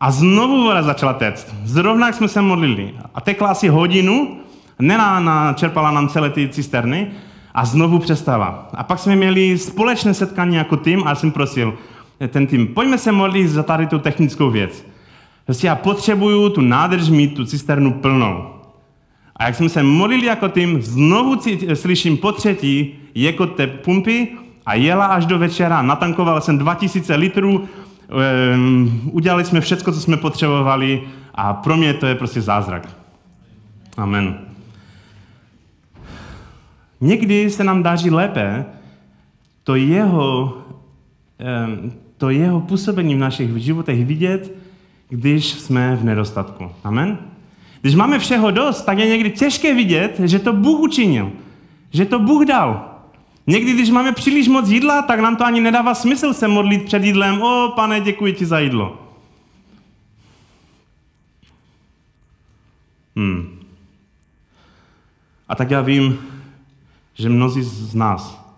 a 0.00 0.10
znovu 0.10 0.62
voda 0.62 0.82
začala 0.82 1.12
téct. 1.12 1.54
Zrovna 1.64 2.06
jak 2.06 2.16
jsme 2.16 2.28
se 2.28 2.40
modlili. 2.42 2.94
A 3.14 3.20
tekla 3.20 3.48
asi 3.48 3.68
hodinu, 3.68 4.36
nenačerpala 4.78 5.90
nám 5.90 6.08
celé 6.08 6.30
ty 6.30 6.48
cisterny 6.48 7.10
a 7.54 7.64
znovu 7.64 7.98
přestala. 7.98 8.68
A 8.74 8.84
pak 8.84 8.98
jsme 8.98 9.16
měli 9.16 9.58
společné 9.58 10.14
setkání 10.14 10.56
jako 10.56 10.76
tým 10.76 11.02
a 11.06 11.14
jsem 11.14 11.30
prosil 11.30 11.74
ten 12.28 12.46
tým, 12.46 12.66
pojďme 12.66 12.98
se 12.98 13.12
modlit 13.12 13.48
za 13.48 13.62
tady 13.62 13.86
tu 13.86 13.98
technickou 13.98 14.50
věc. 14.50 14.86
Prostě 15.44 15.66
já 15.66 15.74
potřebuju 15.74 16.48
tu 16.48 16.60
nádrž 16.60 17.08
mít, 17.08 17.34
tu 17.34 17.44
cisternu 17.44 17.92
plnou. 17.92 18.44
A 19.36 19.46
jak 19.46 19.54
jsme 19.54 19.68
se 19.68 19.82
modlili 19.82 20.26
jako 20.26 20.48
tým, 20.48 20.82
znovu 20.82 21.40
slyším 21.74 22.16
po 22.16 22.32
třetí 22.32 22.94
jako 23.14 23.46
té 23.46 23.66
pumpy 23.66 24.28
a 24.66 24.74
jela 24.74 25.06
až 25.06 25.26
do 25.26 25.38
večera. 25.38 25.82
Natankoval 25.82 26.40
jsem 26.40 26.58
2000 26.58 27.14
litrů, 27.14 27.68
udělali 29.04 29.44
jsme 29.44 29.60
všechno, 29.60 29.92
co 29.92 30.00
jsme 30.00 30.16
potřebovali 30.16 31.02
a 31.34 31.54
pro 31.54 31.76
mě 31.76 31.94
to 31.94 32.06
je 32.06 32.14
prostě 32.14 32.40
zázrak. 32.40 32.96
Amen. 33.96 34.38
Někdy 37.00 37.50
se 37.50 37.64
nám 37.64 37.82
daří 37.82 38.10
lépe 38.10 38.64
to 39.64 39.74
jeho, 39.74 40.58
to 42.16 42.30
jeho 42.30 42.60
působení 42.60 43.14
v 43.14 43.18
našich 43.18 43.56
životech 43.56 44.06
vidět, 44.06 44.56
když 45.08 45.50
jsme 45.50 45.96
v 45.96 46.04
nedostatku. 46.04 46.70
Amen? 46.84 47.18
Když 47.80 47.94
máme 47.94 48.18
všeho 48.18 48.50
dost, 48.50 48.82
tak 48.82 48.98
je 48.98 49.08
někdy 49.08 49.30
těžké 49.30 49.74
vidět, 49.74 50.20
že 50.24 50.38
to 50.38 50.52
Bůh 50.52 50.80
učinil, 50.80 51.32
že 51.92 52.04
to 52.04 52.18
Bůh 52.18 52.46
dal. 52.46 52.89
Někdy, 53.50 53.72
když 53.72 53.90
máme 53.90 54.12
příliš 54.12 54.48
moc 54.48 54.68
jídla, 54.68 55.02
tak 55.02 55.20
nám 55.20 55.36
to 55.36 55.44
ani 55.44 55.60
nedává 55.60 55.94
smysl 55.94 56.32
se 56.32 56.48
modlit 56.48 56.84
před 56.84 57.04
jídlem. 57.04 57.42
O, 57.42 57.72
pane, 57.76 58.00
děkuji 58.00 58.32
ti 58.32 58.46
za 58.46 58.58
jídlo. 58.58 58.98
Hmm. 63.16 63.58
A 65.48 65.54
tak 65.54 65.70
já 65.70 65.80
vím, 65.80 66.18
že 67.14 67.28
mnozí 67.28 67.62
z 67.62 67.94
nás 67.94 68.54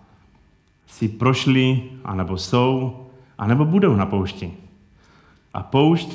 si 0.87 1.07
prošli, 1.07 1.83
anebo 2.03 2.37
jsou, 2.37 2.99
anebo 3.37 3.65
budou 3.65 3.95
na 3.95 4.05
poušti. 4.05 4.53
A 5.53 5.63
poušť 5.63 6.09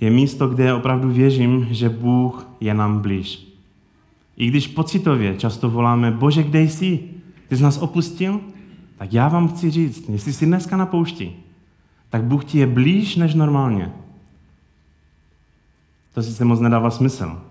je 0.00 0.10
místo, 0.10 0.48
kde 0.48 0.74
opravdu 0.74 1.10
věřím, 1.10 1.66
že 1.70 1.88
Bůh 1.88 2.46
je 2.60 2.74
nám 2.74 2.98
blíž. 2.98 3.46
I 4.36 4.46
když 4.46 4.66
pocitově 4.66 5.36
často 5.36 5.70
voláme, 5.70 6.10
Bože, 6.10 6.42
kde 6.42 6.62
jsi? 6.62 7.19
Ty 7.50 7.56
jsi 7.56 7.62
nás 7.62 7.78
opustil? 7.78 8.40
Tak 8.98 9.12
já 9.12 9.28
vám 9.28 9.48
chci 9.48 9.70
říct, 9.70 10.08
jestli 10.08 10.32
jsi 10.32 10.46
dneska 10.46 10.76
na 10.76 10.86
poušti, 10.86 11.36
tak 12.10 12.24
Bůh 12.24 12.44
ti 12.44 12.58
je 12.58 12.66
blíž 12.66 13.16
než 13.16 13.34
normálně. 13.34 13.92
To 16.14 16.22
si 16.22 16.32
se 16.32 16.44
moc 16.44 16.60
nedává 16.60 16.90
smysl. 16.90 17.42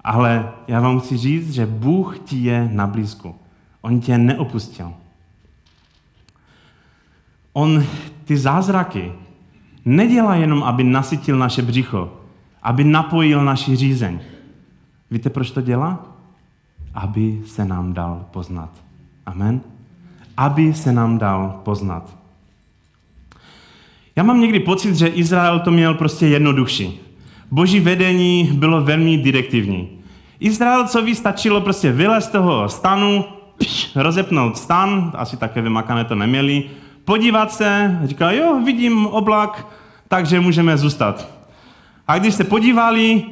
Ale 0.00 0.52
já 0.68 0.80
vám 0.80 1.00
chci 1.00 1.16
říct, 1.16 1.52
že 1.52 1.66
Bůh 1.66 2.18
ti 2.18 2.36
je 2.36 2.70
na 2.72 2.86
blízku. 2.86 3.34
On 3.80 4.00
tě 4.00 4.18
neopustil. 4.18 4.92
On 7.52 7.84
ty 8.24 8.36
zázraky 8.36 9.12
nedělá 9.84 10.34
jenom, 10.34 10.62
aby 10.62 10.84
nasytil 10.84 11.38
naše 11.38 11.62
břicho, 11.62 12.20
aby 12.62 12.84
napojil 12.84 13.44
naši 13.44 13.76
řízeň. 13.76 14.20
Víte, 15.10 15.30
proč 15.30 15.50
to 15.50 15.60
dělá? 15.60 16.06
Aby 16.94 17.42
se 17.46 17.64
nám 17.64 17.92
dal 17.92 18.26
poznat. 18.30 18.83
Amen? 19.26 19.60
Aby 20.36 20.74
se 20.74 20.92
nám 20.92 21.18
dal 21.18 21.60
poznat. 21.64 22.14
Já 24.16 24.22
mám 24.22 24.40
někdy 24.40 24.60
pocit, 24.60 24.96
že 24.96 25.06
Izrael 25.06 25.60
to 25.60 25.70
měl 25.70 25.94
prostě 25.94 26.26
jednodušší. 26.26 27.00
Boží 27.50 27.80
vedení 27.80 28.50
bylo 28.52 28.80
velmi 28.80 29.18
direktivní. 29.18 29.88
Izraelcovi 30.40 31.14
stačilo 31.14 31.60
prostě 31.60 31.92
vylézt 31.92 32.28
z 32.28 32.32
toho 32.32 32.68
stanu, 32.68 33.24
pš, 33.58 33.96
rozepnout 33.96 34.58
stan, 34.58 35.12
asi 35.14 35.36
také 35.36 35.62
vymakané 35.62 36.04
to 36.04 36.14
neměli, 36.14 36.64
podívat 37.04 37.52
se, 37.52 38.00
říkal, 38.04 38.34
jo, 38.34 38.60
vidím 38.64 39.06
oblak, 39.06 39.66
takže 40.08 40.40
můžeme 40.40 40.76
zůstat. 40.76 41.28
A 42.08 42.18
když 42.18 42.34
se 42.34 42.44
podívali 42.44 43.22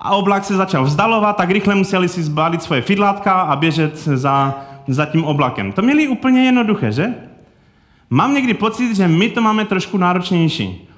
a 0.00 0.10
oblak 0.10 0.44
se 0.44 0.56
začal 0.56 0.84
vzdalovat, 0.84 1.36
tak 1.36 1.50
rychle 1.50 1.74
museli 1.74 2.08
si 2.08 2.22
zbalit 2.22 2.62
svoje 2.62 2.82
fidlátka 2.82 3.32
a 3.32 3.56
běžet 3.56 3.96
za, 3.96 4.54
za 4.88 5.06
tím 5.06 5.24
oblakem. 5.24 5.72
To 5.72 5.82
měli 5.82 6.08
úplně 6.08 6.44
jednoduché, 6.44 6.92
že? 6.92 7.14
Mám 8.10 8.34
někdy 8.34 8.54
pocit, 8.54 8.96
že 8.96 9.08
my 9.08 9.28
to 9.28 9.40
máme 9.40 9.64
trošku 9.64 9.98
náročnější. 9.98 10.88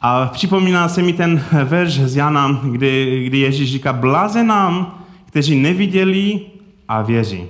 A 0.00 0.26
připomíná 0.26 0.88
se 0.88 1.02
mi 1.02 1.12
ten 1.12 1.44
verš 1.64 1.92
z 1.92 2.16
Jana, 2.16 2.60
kdy, 2.70 3.24
kdy 3.26 3.38
Ježíš 3.38 3.72
říká, 3.72 3.92
bláze 3.92 4.44
nám, 4.44 5.04
kteří 5.24 5.60
neviděli 5.60 6.40
a 6.88 7.02
věří. 7.02 7.44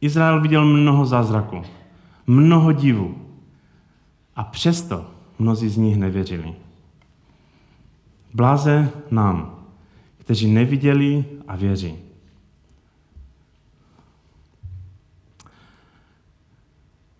Izrael 0.00 0.40
viděl 0.40 0.64
mnoho 0.64 1.06
zázraků, 1.06 1.62
mnoho 2.26 2.72
divů. 2.72 3.14
A 4.36 4.44
přesto 4.44 5.06
mnozí 5.38 5.68
z 5.68 5.76
nich 5.76 5.96
nevěřili. 5.96 6.54
Bláze 8.34 8.90
nám, 9.10 9.54
kteří 10.18 10.46
neviděli 10.50 11.24
a 11.48 11.56
věří. 11.56 11.94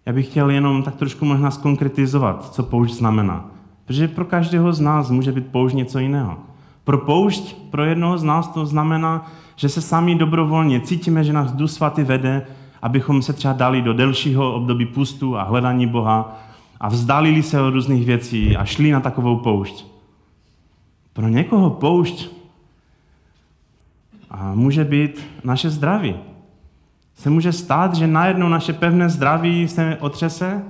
Já 0.07 0.13
bych 0.13 0.27
chtěl 0.27 0.51
jenom 0.51 0.83
tak 0.83 0.97
trošku 0.97 1.25
možná 1.25 1.51
skonkretizovat, 1.51 2.55
co 2.55 2.63
poušť 2.63 2.95
znamená. 2.95 3.51
Protože 3.85 4.09
pro 4.09 4.25
každého 4.25 4.73
z 4.73 4.81
nás 4.81 5.11
může 5.11 5.33
být 5.33 5.47
poušť 5.47 5.75
něco 5.75 5.99
jiného. 5.99 6.39
Pro 6.85 6.99
poušť, 6.99 7.55
pro 7.71 7.85
jednoho 7.85 8.19
z 8.19 8.25
nás 8.25 8.49
to 8.49 8.67
znamená, 8.67 9.33
že 9.57 9.69
se 9.69 9.81
sami 9.81 10.15
dobrovolně 10.15 10.81
cítíme, 10.81 11.25
že 11.25 11.33
nás 11.33 11.53
Duch 11.53 11.71
Svatý 11.71 12.03
vede, 12.03 12.47
abychom 12.83 13.23
se 13.23 13.33
třeba 13.33 13.55
dali 13.55 13.83
do 13.83 13.93
delšího 13.93 14.55
období 14.55 14.87
pustu 14.87 15.37
a 15.37 15.43
hledání 15.43 15.87
Boha 15.87 16.39
a 16.81 16.89
vzdálili 16.89 17.43
se 17.43 17.61
od 17.61 17.71
různých 17.71 18.07
věcí 18.07 18.57
a 18.57 18.65
šli 18.65 18.93
na 18.93 19.01
takovou 19.01 19.37
poušť. 19.37 19.85
Pro 21.13 21.29
někoho 21.29 21.71
poušť 21.71 22.29
může 24.55 24.85
být 24.85 25.27
naše 25.45 25.71
zdraví 25.71 26.15
se 27.15 27.31
může 27.31 27.53
stát, 27.53 27.95
že 27.95 28.07
najednou 28.07 28.49
naše 28.49 28.73
pevné 28.73 29.09
zdraví 29.09 29.69
se 29.69 29.97
otřese 30.01 30.63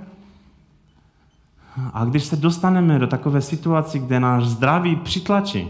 a 1.92 2.04
když 2.04 2.24
se 2.24 2.36
dostaneme 2.36 2.98
do 2.98 3.06
takové 3.06 3.40
situace, 3.40 3.98
kde 3.98 4.20
náš 4.20 4.44
zdraví 4.44 4.96
přitlačí, 4.96 5.68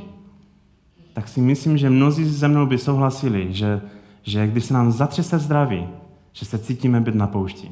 tak 1.13 1.29
si 1.29 1.41
myslím, 1.41 1.79
že 1.79 1.91
mnozí 1.91 2.25
ze 2.25 2.49
mnou 2.49 2.67
by 2.67 2.79
souhlasili, 2.79 3.47
že, 3.51 3.81
že 4.23 4.47
když 4.47 4.65
se 4.65 4.75
nám 4.75 4.93
zatřese 4.93 5.39
zdraví, 5.39 5.87
že 6.33 6.47
se 6.47 6.59
cítíme 6.59 7.01
být 7.01 7.15
na 7.15 7.27
poušti. 7.27 7.71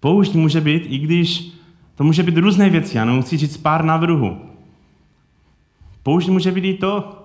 Poušť 0.00 0.34
může 0.34 0.60
být, 0.60 0.82
i 0.86 0.98
když 0.98 1.52
to 1.94 2.04
může 2.04 2.22
být 2.22 2.36
různé 2.36 2.70
věci, 2.70 2.96
já 2.96 3.04
nemusím 3.04 3.38
říct 3.38 3.56
pár 3.56 3.84
návrhů. 3.84 4.36
Poušť 6.02 6.28
může 6.28 6.52
být 6.52 6.64
i 6.64 6.74
to, 6.74 7.23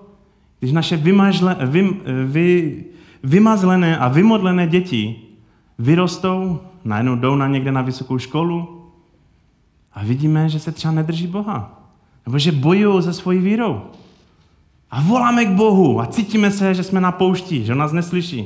když 0.60 0.72
naše 0.72 0.98
vymažle, 0.98 1.58
vy, 1.66 1.90
vy, 2.26 2.86
vymazlené 3.24 3.98
a 3.98 4.08
vymodlené 4.08 4.68
děti 4.68 5.16
vyrostou, 5.80 6.60
najednou 6.86 7.16
jdou 7.16 7.36
na 7.36 7.48
někde 7.48 7.72
na 7.72 7.82
vysokou 7.82 8.18
školu 8.18 8.86
a 9.94 10.04
vidíme, 10.04 10.50
že 10.50 10.60
se 10.60 10.72
třeba 10.72 10.94
nedrží 10.94 11.28
Boha. 11.28 11.82
Nebo 12.26 12.40
že 12.40 12.52
bojují 12.52 13.04
se 13.04 13.14
svojí 13.14 13.40
vírou. 13.40 13.82
A 14.92 15.02
voláme 15.02 15.46
k 15.46 15.50
Bohu 15.50 16.02
a 16.02 16.06
cítíme 16.06 16.52
se, 16.52 16.74
že 16.74 16.84
jsme 16.84 17.02
na 17.02 17.12
poušti, 17.12 17.66
že 17.66 17.76
nás 17.76 17.92
neslyší. 17.92 18.46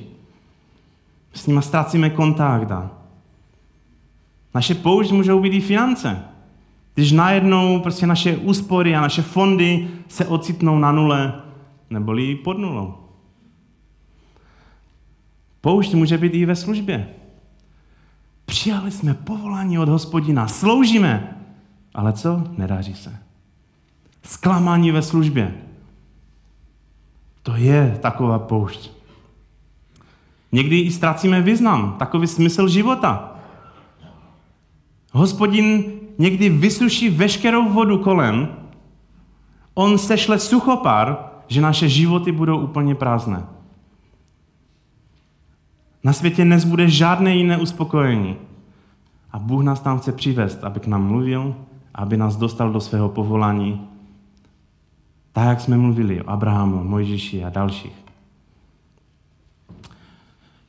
S 1.34 1.47
nima 1.47 1.62
ztrácíme 1.62 2.10
kontakt. 2.10 2.71
A 2.71 2.91
naše 4.56 4.76
poušť 4.76 5.12
můžou 5.12 5.39
být 5.39 5.54
i 5.54 5.62
finance. 5.62 6.21
Když 6.95 7.12
najednou 7.12 7.80
prostě 7.80 8.08
naše 8.08 8.38
úspory 8.38 8.95
a 8.95 9.02
naše 9.02 9.21
fondy 9.21 9.88
se 10.08 10.26
ocitnou 10.26 10.80
na 10.80 10.91
nule, 10.91 11.42
neboli 11.93 12.36
pod 12.36 12.58
nulou. 12.58 12.93
Poušť 15.62 15.93
může 15.93 16.17
být 16.17 16.34
i 16.34 16.45
ve 16.45 16.56
službě. 16.56 17.10
Přijali 18.45 18.91
jsme 18.91 19.13
povolání 19.13 19.79
od 19.79 19.89
hospodina, 19.89 20.47
sloužíme. 20.47 21.38
Ale 21.93 22.13
co? 22.13 22.43
Nedaří 22.58 22.95
se. 22.95 23.19
Zklamání 24.23 24.91
ve 24.91 25.01
službě. 25.01 25.56
To 27.43 27.56
je 27.56 27.99
taková 28.01 28.39
poušť. 28.39 28.91
Někdy 30.51 30.79
i 30.79 30.91
ztrácíme 30.91 31.41
význam, 31.41 31.95
takový 31.99 32.27
smysl 32.27 32.67
života. 32.67 33.36
Hospodin 35.12 35.84
někdy 36.17 36.49
vysuší 36.49 37.10
veškerou 37.10 37.69
vodu 37.69 37.97
kolem, 37.97 38.47
on 39.73 39.97
sešle 39.97 40.39
suchopár, 40.39 41.33
že 41.54 41.62
naše 41.62 41.89
životy 41.89 42.32
budou 42.32 42.60
úplně 42.60 42.96
prázdné. 42.96 43.44
Na 46.04 46.13
světě 46.13 46.46
nezbude 46.46 46.89
žádné 46.89 47.36
jiné 47.36 47.58
uspokojení. 47.58 48.36
A 49.32 49.39
Bůh 49.39 49.63
nás 49.63 49.80
tam 49.80 50.00
chce 50.00 50.12
přivést, 50.12 50.63
aby 50.63 50.80
k 50.80 50.88
nám 50.88 51.08
mluvil, 51.08 51.56
aby 51.96 52.18
nás 52.18 52.36
dostal 52.36 52.72
do 52.72 52.82
svého 52.82 53.10
povolání. 53.10 53.82
Tak, 55.32 55.48
jak 55.48 55.62
jsme 55.62 55.78
mluvili 55.78 56.22
o 56.22 56.30
Abrahamu, 56.30 56.84
Mojžíši 56.84 57.44
a 57.44 57.50
dalších. 57.50 57.96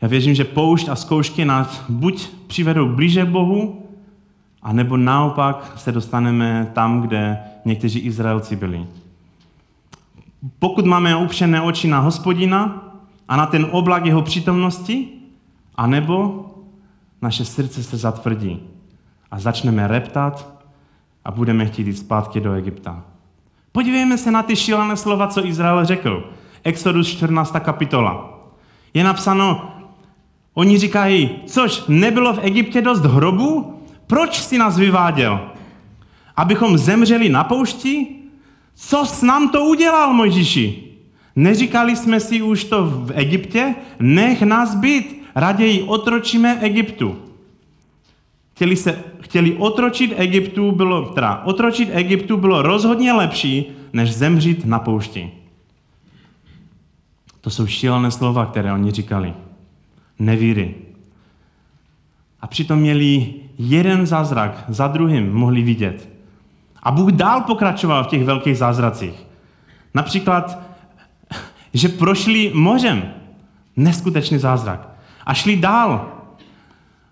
Já 0.02 0.08
věřím, 0.08 0.34
že 0.34 0.44
poušť 0.44 0.88
a 0.88 0.96
zkoušky 0.96 1.44
nás 1.44 1.84
buď 1.88 2.28
přivedou 2.46 2.94
blíže 2.94 3.24
k 3.24 3.28
Bohu, 3.28 3.84
a 4.64 4.72
nebo 4.72 4.96
naopak 4.96 5.72
se 5.76 5.92
dostaneme 5.92 6.70
tam, 6.72 7.00
kde 7.00 7.38
někteří 7.64 8.00
Izraelci 8.00 8.56
byli. 8.56 8.86
Pokud 10.58 10.86
máme 10.86 11.16
upřené 11.16 11.60
oči 11.60 11.88
na 11.88 12.00
hospodina 12.00 12.92
a 13.28 13.36
na 13.36 13.46
ten 13.46 13.66
oblak 13.70 14.06
jeho 14.06 14.22
přítomnosti, 14.22 15.08
anebo 15.74 16.46
naše 17.22 17.44
srdce 17.44 17.82
se 17.82 17.96
zatvrdí 17.96 18.60
a 19.30 19.38
začneme 19.38 19.88
reptat 19.88 20.64
a 21.24 21.30
budeme 21.30 21.66
chtít 21.66 21.86
jít 21.86 21.98
zpátky 21.98 22.40
do 22.40 22.52
Egypta. 22.52 23.04
Podívejme 23.72 24.18
se 24.18 24.30
na 24.30 24.42
ty 24.42 24.56
šílené 24.56 24.96
slova, 24.96 25.28
co 25.28 25.46
Izrael 25.46 25.84
řekl. 25.84 26.30
Exodus 26.64 27.08
14. 27.08 27.54
kapitola. 27.60 28.38
Je 28.94 29.04
napsáno, 29.04 29.70
oni 30.54 30.78
říkají, 30.78 31.30
což 31.46 31.84
nebylo 31.88 32.32
v 32.32 32.38
Egyptě 32.42 32.82
dost 32.82 33.04
hrobů? 33.04 33.80
Proč 34.06 34.42
si 34.42 34.58
nás 34.58 34.78
vyváděl? 34.78 35.40
Abychom 36.36 36.78
zemřeli 36.78 37.28
na 37.28 37.44
poušti? 37.44 38.23
Co 38.74 39.06
s 39.06 39.22
nám 39.22 39.48
to 39.48 39.64
udělal, 39.64 40.12
Mojžíši? 40.12 40.84
Neříkali 41.36 41.96
jsme 41.96 42.20
si 42.20 42.42
už 42.42 42.64
to 42.64 42.86
v 42.86 43.12
Egyptě? 43.14 43.74
Nech 43.98 44.42
nás 44.42 44.74
být, 44.74 45.22
raději 45.34 45.82
otročíme 45.82 46.58
Egyptu. 46.60 47.16
Chtěli, 48.52 48.76
se, 48.76 49.04
chtěli 49.20 49.52
otročit 49.52 50.12
Egyptu, 50.16 50.72
bylo, 50.72 51.02
teda 51.02 51.42
otročit 51.44 51.88
Egyptu 51.92 52.36
bylo 52.36 52.62
rozhodně 52.62 53.12
lepší, 53.12 53.66
než 53.92 54.14
zemřít 54.14 54.64
na 54.64 54.78
poušti. 54.78 55.30
To 57.40 57.50
jsou 57.50 57.66
šílené 57.66 58.10
slova, 58.10 58.46
které 58.46 58.72
oni 58.72 58.90
říkali. 58.90 59.34
Nevíry. 60.18 60.74
A 62.40 62.46
přitom 62.46 62.78
měli 62.78 63.34
jeden 63.58 64.06
zázrak 64.06 64.64
za 64.68 64.88
druhým, 64.88 65.32
mohli 65.32 65.62
vidět. 65.62 66.13
A 66.84 66.90
Bůh 66.90 67.12
dál 67.12 67.40
pokračoval 67.40 68.04
v 68.04 68.06
těch 68.06 68.24
velkých 68.24 68.58
zázracích. 68.58 69.26
Například, 69.94 70.58
že 71.74 71.88
prošli 71.88 72.50
mořem. 72.54 73.02
Neskutečný 73.76 74.38
zázrak. 74.38 74.88
A 75.26 75.34
šli 75.34 75.56
dál. 75.56 76.08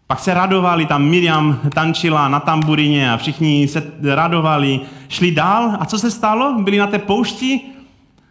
Pak 0.07 0.19
se 0.19 0.35
radovali, 0.35 0.87
tam 0.87 1.05
Miriam 1.05 1.59
tančila 1.75 2.29
na 2.29 2.41
tamburině 2.41 3.13
a 3.13 3.17
všichni 3.17 3.69
se 3.69 3.93
radovali. 4.03 4.81
Šli 5.09 5.31
dál 5.31 5.77
a 5.81 5.85
co 5.85 5.99
se 5.99 6.11
stalo? 6.11 6.63
Byli 6.63 6.79
na 6.79 6.87
té 6.87 6.99
poušti. 6.99 7.61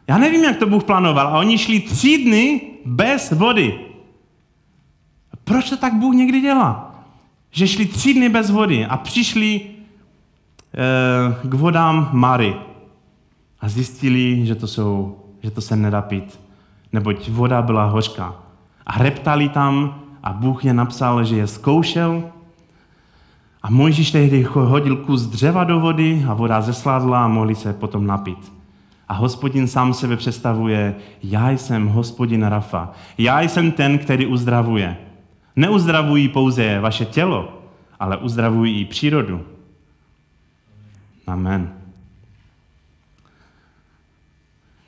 Já 0.08 0.18
nevím, 0.18 0.44
jak 0.44 0.58
to 0.58 0.68
Bůh 0.68 0.84
plánoval. 0.84 1.28
A 1.28 1.40
oni 1.40 1.58
šli 1.58 1.80
tři 1.80 2.18
dny 2.18 2.62
bez 2.86 3.32
vody. 3.32 3.80
Proč 5.44 5.70
to 5.70 5.78
tak 5.78 5.94
Bůh 5.94 6.16
někdy 6.16 6.42
dělá? 6.42 6.96
Že 7.52 7.68
šli 7.68 7.86
tři 7.86 8.14
dny 8.14 8.30
bez 8.30 8.50
vody 8.50 8.86
a 8.86 8.98
přišli 8.98 9.62
k 11.44 11.54
vodám 11.54 12.10
Mary. 12.14 12.56
A 13.62 13.70
zjistili, 13.70 14.46
že 14.46 14.56
to, 14.56 14.68
jsou, 14.68 15.18
že 15.44 15.52
to 15.52 15.62
se 15.62 15.76
nedá 15.76 16.02
pít. 16.02 16.40
Neboť 16.94 17.30
voda 17.30 17.62
byla 17.62 17.86
hořká. 17.86 18.36
A 18.86 18.98
reptali 18.98 19.50
tam 19.50 20.02
a 20.24 20.34
Bůh 20.34 20.66
je 20.66 20.74
napsal, 20.74 21.24
že 21.24 21.36
je 21.36 21.48
zkoušel. 21.48 22.24
A 23.64 23.70
Mojžíš 23.70 24.12
tehdy 24.12 24.44
hodil 24.54 24.96
kus 24.96 25.22
dřeva 25.22 25.64
do 25.64 25.80
vody 25.80 26.26
a 26.28 26.34
voda 26.34 26.62
zesládla 26.62 27.26
a 27.26 27.28
mohli 27.28 27.56
se 27.56 27.74
potom 27.74 28.08
napít. 28.08 28.54
A 29.10 29.14
hospodin 29.14 29.68
sám 29.68 29.94
sebe 29.94 30.18
představuje, 30.18 30.96
já 31.24 31.50
jsem 31.50 31.88
hospodin 31.88 32.44
Rafa. 32.44 32.92
Já 33.18 33.42
jsem 33.42 33.72
ten, 33.72 33.98
který 33.98 34.26
uzdravuje. 34.26 34.98
Neuzdravují 35.56 36.28
pouze 36.28 36.80
vaše 36.80 37.06
tělo, 37.06 37.62
ale 38.00 38.18
uzdravují 38.18 38.82
i 38.82 38.86
přírodu. 38.86 39.42
Amen. 41.28 41.74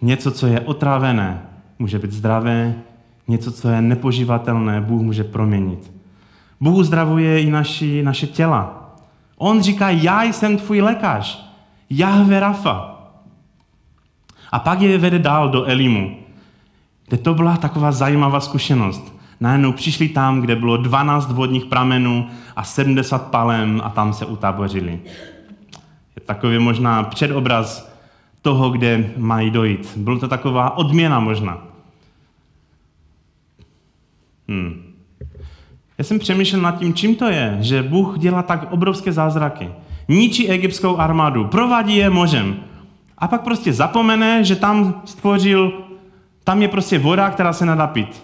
Něco, 0.02 0.32
co 0.32 0.48
je 0.48 0.60
otrávené, 0.60 1.42
může 1.80 2.00
být 2.00 2.12
zdravé, 2.12 2.76
něco, 3.28 3.52
co 3.52 3.70
je 3.70 3.82
nepoživatelné, 3.82 4.82
Bůh 4.82 5.02
může 5.02 5.24
proměnit. 5.24 5.92
Bůh 6.62 6.78
uzdravuje 6.78 7.42
i 7.42 7.52
naši, 7.52 8.04
naše 8.04 8.28
těla. 8.28 8.94
On 9.38 9.62
říká, 9.62 9.90
já 9.90 10.24
jsem 10.24 10.58
tvůj 10.58 10.82
lékař, 10.82 11.50
Jahve 11.90 12.40
Rafa. 12.40 12.90
A 14.52 14.60
pak 14.60 14.82
je 14.82 14.98
vede 14.98 15.20
dál 15.20 15.50
do 15.50 15.66
Elimu, 15.66 16.18
kde 17.08 17.18
to 17.18 17.34
byla 17.34 17.58
taková 17.58 17.92
zajímavá 17.92 18.40
zkušenost. 18.40 19.14
Najednou 19.40 19.72
přišli 19.72 20.10
tam, 20.10 20.42
kde 20.42 20.56
bylo 20.56 20.78
12 20.78 21.32
vodních 21.32 21.66
pramenů 21.66 22.28
a 22.56 22.64
70 22.64 23.32
palem 23.32 23.82
a 23.84 23.90
tam 23.90 24.14
se 24.14 24.26
utábořili. 24.26 25.00
Takový 26.26 26.60
možná 26.60 27.04
předobraz 27.04 27.94
toho, 28.42 28.70
kde 28.70 29.12
mají 29.18 29.52
dojít. 29.52 29.94
Byla 29.98 30.20
to 30.20 30.28
taková 30.28 30.78
odměna 30.78 31.20
možná. 31.20 31.58
Hmm. 34.48 34.94
Já 35.98 36.04
jsem 36.04 36.20
přemýšlel 36.20 36.62
nad 36.62 36.80
tím, 36.80 36.94
čím 36.94 37.16
to 37.16 37.26
je, 37.26 37.58
že 37.62 37.84
Bůh 37.84 38.20
dělá 38.20 38.44
tak 38.44 38.72
obrovské 38.72 39.12
zázraky. 39.12 39.72
Ničí 40.08 40.50
egyptskou 40.50 40.98
armádu, 40.98 41.46
provádí 41.48 41.96
je 41.98 42.10
mořem. 42.10 42.56
A 43.18 43.28
pak 43.28 43.42
prostě 43.42 43.74
zapomene, 43.74 44.44
že 44.44 44.56
tam 44.56 45.02
stvořil, 45.06 45.74
tam 46.44 46.62
je 46.62 46.68
prostě 46.68 47.00
voda, 47.00 47.30
která 47.30 47.54
se 47.54 47.66
nadá 47.66 47.88
pít. 47.88 48.24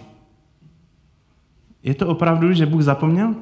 Je 1.82 1.94
to 1.94 2.08
opravdu, 2.08 2.52
že 2.52 2.66
Bůh 2.66 2.82
zapomněl? 2.82 3.34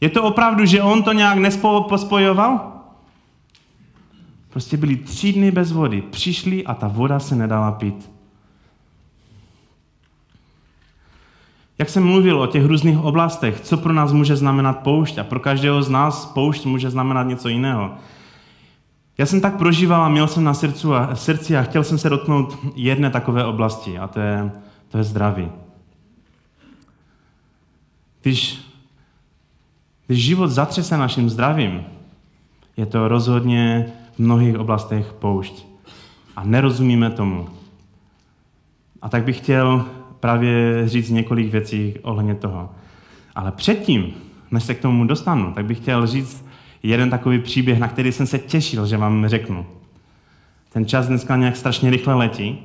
Je 0.00 0.10
to 0.10 0.22
opravdu, 0.22 0.64
že 0.64 0.82
on 0.82 1.02
to 1.02 1.12
nějak 1.12 1.38
nespojoval? 1.38 2.71
Prostě 4.52 4.76
byli 4.76 4.96
tři 4.96 5.32
dny 5.32 5.50
bez 5.50 5.72
vody. 5.72 6.02
Přišli 6.02 6.64
a 6.64 6.74
ta 6.74 6.88
voda 6.88 7.20
se 7.20 7.36
nedala 7.36 7.72
pít. 7.72 8.10
Jak 11.78 11.88
jsem 11.88 12.04
mluvil 12.04 12.42
o 12.42 12.46
těch 12.46 12.64
různých 12.64 12.98
oblastech, 12.98 13.60
co 13.60 13.76
pro 13.76 13.92
nás 13.92 14.12
může 14.12 14.36
znamenat 14.36 14.78
poušť 14.78 15.18
a 15.18 15.24
pro 15.24 15.40
každého 15.40 15.82
z 15.82 15.88
nás 15.88 16.26
poušť 16.26 16.64
může 16.64 16.90
znamenat 16.90 17.22
něco 17.22 17.48
jiného. 17.48 17.90
Já 19.18 19.26
jsem 19.26 19.40
tak 19.40 19.56
prožíval 19.56 20.02
a 20.02 20.08
měl 20.08 20.28
jsem 20.28 20.44
na 20.44 20.54
srdcu 20.54 20.94
a, 20.94 21.14
srdci 21.14 21.56
a 21.56 21.62
chtěl 21.62 21.84
jsem 21.84 21.98
se 21.98 22.10
dotknout 22.10 22.58
jedné 22.74 23.10
takové 23.10 23.44
oblasti 23.44 23.98
a 23.98 24.08
to 24.08 24.20
je, 24.20 24.50
to 24.88 24.98
je 24.98 25.04
zdraví. 25.04 25.48
Když, 28.22 28.60
když 30.06 30.24
život 30.24 30.48
zatřese 30.48 30.96
naším 30.96 31.30
zdravím, 31.30 31.84
je 32.76 32.86
to 32.86 33.08
rozhodně 33.08 33.92
v 34.14 34.18
mnohých 34.18 34.58
oblastech 34.58 35.12
poušť. 35.12 35.66
A 36.36 36.44
nerozumíme 36.44 37.10
tomu. 37.10 37.48
A 39.02 39.08
tak 39.08 39.24
bych 39.24 39.38
chtěl 39.38 39.84
právě 40.20 40.82
říct 40.88 41.10
několik 41.10 41.52
věcí 41.52 41.94
ohledně 42.02 42.34
toho. 42.34 42.70
Ale 43.34 43.52
předtím, 43.52 44.14
než 44.50 44.64
se 44.64 44.74
k 44.74 44.80
tomu 44.80 45.06
dostanu, 45.06 45.52
tak 45.52 45.64
bych 45.64 45.78
chtěl 45.78 46.06
říct 46.06 46.46
jeden 46.82 47.10
takový 47.10 47.38
příběh, 47.38 47.78
na 47.78 47.88
který 47.88 48.12
jsem 48.12 48.26
se 48.26 48.38
těšil, 48.38 48.86
že 48.86 48.96
vám 48.96 49.28
řeknu. 49.28 49.66
Ten 50.72 50.86
čas 50.86 51.06
dneska 51.06 51.36
nějak 51.36 51.56
strašně 51.56 51.90
rychle 51.90 52.14
letí, 52.14 52.58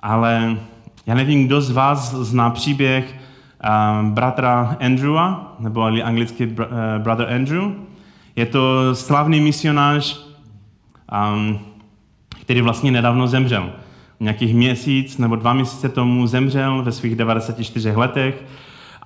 ale 0.00 0.56
já 1.06 1.14
nevím, 1.14 1.46
kdo 1.46 1.60
z 1.60 1.70
vás 1.70 2.14
zná 2.14 2.50
příběh 2.50 3.14
um, 3.14 4.10
bratra 4.10 4.76
Andrewa, 4.80 5.56
nebo 5.58 5.82
anglicky 5.82 6.46
uh, 6.46 6.54
brother 6.98 7.32
Andrew. 7.32 7.72
Je 8.36 8.46
to 8.46 8.94
slavný 8.94 9.40
misionář, 9.40 10.29
který 12.40 12.60
vlastně 12.60 12.90
nedávno 12.90 13.26
zemřel 13.26 13.70
nějakých 14.20 14.54
měsíc 14.54 15.18
nebo 15.18 15.36
dva 15.36 15.52
měsíce 15.52 15.88
tomu 15.88 16.26
zemřel 16.26 16.82
ve 16.82 16.92
svých 16.92 17.16
94 17.16 17.92
letech 17.96 18.44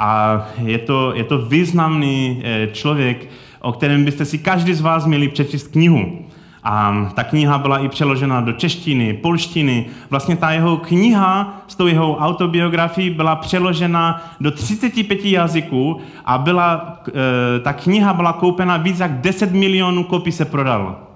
A 0.01 0.43
je 0.63 0.79
to, 0.79 1.13
je 1.15 1.25
to 1.25 1.39
významný 1.39 2.43
eh, 2.45 2.69
člověk, 2.73 3.31
o 3.61 3.73
kterém 3.73 4.05
byste 4.05 4.25
si 4.25 4.39
každý 4.39 4.75
z 4.75 4.81
vás 4.81 5.07
měli 5.07 5.29
přečíst 5.29 5.69
knihu. 5.69 6.19
A 6.67 7.11
ta 7.15 7.25
kniha 7.25 7.59
byla 7.59 7.79
i 7.79 7.89
přeložena 7.89 8.41
do 8.41 8.53
češtiny, 8.53 9.15
polštiny. 9.15 9.87
Vlastně 10.11 10.37
ta 10.37 10.51
jeho 10.51 10.77
kniha 10.77 11.63
s 11.69 11.75
tou 11.75 11.87
jeho 11.87 12.17
autobiografií 12.17 13.11
byla 13.11 13.37
přeložena 13.37 14.23
do 14.41 14.51
35 14.51 15.25
jazyků 15.25 16.01
a 16.25 16.39
byla, 16.39 16.99
e, 17.09 17.61
ta 17.61 17.73
kniha 17.73 18.13
byla 18.13 18.33
koupena 18.33 18.77
víc 18.77 19.01
jak 19.01 19.21
10 19.21 19.53
milionů 19.53 20.05
kopí 20.05 20.33
se 20.33 20.45
prodalo. 20.45 21.14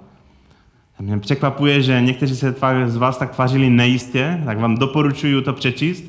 Mě 1.01 1.19
překvapuje, 1.19 1.83
že 1.83 2.01
někteří 2.01 2.37
se 2.37 2.55
z 2.87 2.97
vás 2.97 3.19
tak 3.19 3.31
tvářili 3.35 3.71
nejistě, 3.71 4.43
tak 4.45 4.59
vám 4.59 4.75
doporučuji 4.75 5.43
to 5.43 5.53
přečíst. 5.53 6.05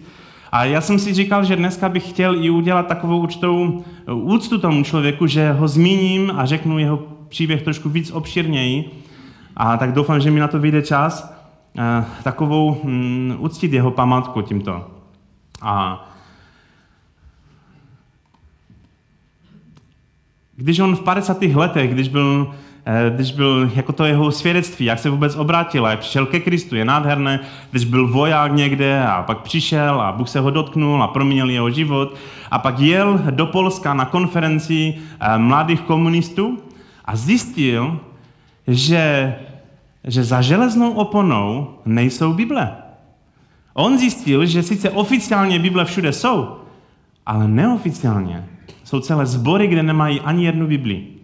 A 0.51 0.65
já 0.65 0.81
jsem 0.81 0.99
si 0.99 1.13
říkal, 1.13 1.43
že 1.43 1.55
dneska 1.55 1.89
bych 1.89 2.09
chtěl 2.09 2.43
i 2.43 2.49
udělat 2.49 2.87
takovou 2.87 3.19
určitou 3.19 3.83
úctu 4.13 4.57
tomu 4.57 4.83
člověku, 4.83 5.27
že 5.27 5.51
ho 5.51 5.67
zmíním 5.67 6.31
a 6.35 6.45
řeknu 6.45 6.79
jeho 6.79 6.97
příběh 7.27 7.61
trošku 7.61 7.89
víc 7.89 8.11
obširněji. 8.11 8.91
A 9.57 9.77
tak 9.77 9.93
doufám, 9.93 10.19
že 10.19 10.31
mi 10.31 10.39
na 10.39 10.47
to 10.47 10.59
vyjde 10.59 10.81
čas 10.81 11.33
eh, 11.77 12.05
takovou 12.23 12.81
hm, 12.83 13.35
uctit 13.39 13.73
jeho 13.73 13.91
památku 13.91 14.41
tímto. 14.41 14.87
A 15.61 16.05
když 20.55 20.79
on 20.79 20.95
v 20.95 21.01
50. 21.01 21.41
letech, 21.41 21.91
když 21.91 22.07
byl 22.07 22.53
Eh, 22.53 22.68
když 23.15 23.31
byl 23.31 23.71
jako 23.75 23.93
to 23.93 24.05
jeho 24.05 24.31
svědectví, 24.31 24.85
jak 24.85 24.99
se 24.99 25.09
vůbec 25.09 25.35
obrátil, 25.35 25.85
jak 25.85 25.99
přišel 25.99 26.25
ke 26.25 26.39
Kristu, 26.39 26.75
je 26.75 26.85
nádherné, 26.85 27.39
když 27.71 27.85
byl 27.85 28.07
voják 28.07 28.53
někde 28.53 29.03
a 29.03 29.23
pak 29.23 29.41
přišel 29.41 30.01
a 30.01 30.11
Bůh 30.11 30.29
se 30.29 30.39
ho 30.39 30.49
dotknul 30.49 31.03
a 31.03 31.07
proměnil 31.07 31.49
jeho 31.49 31.69
život 31.69 32.15
a 32.51 32.59
pak 32.59 32.79
jel 32.79 33.21
do 33.31 33.45
Polska 33.45 33.93
na 33.93 34.05
konferenci 34.05 34.95
eh, 35.19 35.37
mladých 35.37 35.81
komunistů 35.81 36.59
a 37.05 37.15
zjistil, 37.15 37.99
že, 38.67 39.35
že 40.03 40.23
za 40.23 40.41
železnou 40.41 40.91
oponou 40.91 41.67
nejsou 41.85 42.33
Bible. 42.33 42.71
On 43.73 43.97
zjistil, 43.97 44.45
že 44.45 44.63
sice 44.63 44.89
oficiálně 44.89 45.59
Bible 45.59 45.85
všude 45.85 46.13
jsou, 46.13 46.55
ale 47.25 47.47
neoficiálně 47.47 48.45
jsou 48.83 48.99
celé 48.99 49.25
sbory, 49.25 49.67
kde 49.67 49.83
nemají 49.83 50.21
ani 50.21 50.45
jednu 50.45 50.67
Bibli. 50.67 51.18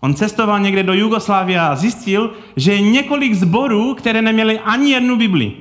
On 0.00 0.14
cestoval 0.14 0.60
někde 0.60 0.82
do 0.82 0.94
Jugoslávie 0.94 1.60
a 1.60 1.76
zjistil, 1.76 2.32
že 2.56 2.72
je 2.72 2.80
několik 2.80 3.34
zborů, 3.34 3.94
které 3.94 4.22
neměly 4.22 4.60
ani 4.60 4.90
jednu 4.90 5.16
Bibli. 5.16 5.52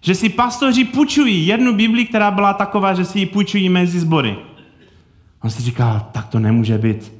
Že 0.00 0.14
si 0.14 0.28
pastoři 0.28 0.84
půjčují 0.84 1.46
jednu 1.46 1.74
Bibli, 1.74 2.04
která 2.04 2.30
byla 2.30 2.52
taková, 2.52 2.94
že 2.94 3.04
si 3.04 3.18
ji 3.18 3.26
půjčují 3.26 3.68
mezi 3.68 4.00
zbory. 4.00 4.36
On 5.44 5.50
si 5.50 5.62
říkal, 5.62 6.06
tak 6.12 6.26
to 6.26 6.38
nemůže 6.38 6.78
být. 6.78 7.12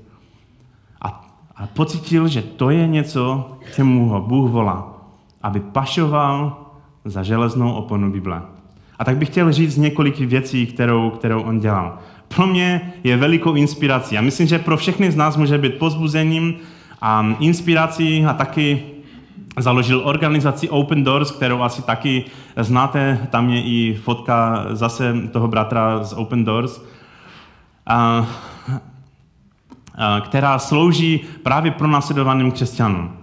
A, 1.03 1.27
a 1.57 1.67
pocitil, 1.67 2.29
že 2.29 2.43
to 2.43 2.71
je 2.71 2.87
něco, 2.87 3.53
k 3.65 3.75
čemu 3.75 4.09
ho 4.09 4.21
Bůh 4.21 4.51
volá. 4.51 4.95
Aby 5.43 5.61
pašoval 5.61 6.67
za 7.05 7.23
železnou 7.23 7.73
oponu 7.73 8.13
Bible. 8.13 8.43
A 8.99 9.05
tak 9.05 9.17
bych 9.17 9.29
chtěl 9.29 9.53
říct 9.53 9.77
několik 9.77 10.19
věcí, 10.19 10.67
kterou, 10.67 11.11
kterou 11.11 11.43
on 11.43 11.61
dělal 11.61 11.99
pro 12.29 12.47
mě 12.47 12.93
je 13.05 13.17
velikou 13.17 13.55
inspirací. 13.55 14.15
Já 14.15 14.21
myslím, 14.21 14.47
že 14.47 14.59
pro 14.59 14.77
všechny 14.77 15.13
z 15.13 15.17
nás 15.17 15.37
může 15.37 15.59
být 15.59 15.75
pozbuzením 15.75 16.55
a 17.01 17.35
inspirací 17.41 18.25
a 18.25 18.33
taky 18.33 18.83
založil 19.57 20.03
organizaci 20.05 20.69
Open 20.69 21.05
Doors, 21.05 21.31
kterou 21.31 21.63
asi 21.63 21.83
taky 21.83 22.25
znáte. 22.57 23.27
Tam 23.31 23.51
je 23.51 23.63
i 23.63 23.95
fotka 23.95 24.67
zase 24.71 25.15
toho 25.33 25.49
bratra 25.49 26.05
z 26.05 26.13
Open 26.13 26.45
Doors, 26.45 26.83
a, 27.87 28.27
která 30.21 30.59
slouží 30.59 31.21
právě 31.43 31.71
pro 31.71 31.89
následovaným 31.89 32.53
křesťanům. 32.53 33.18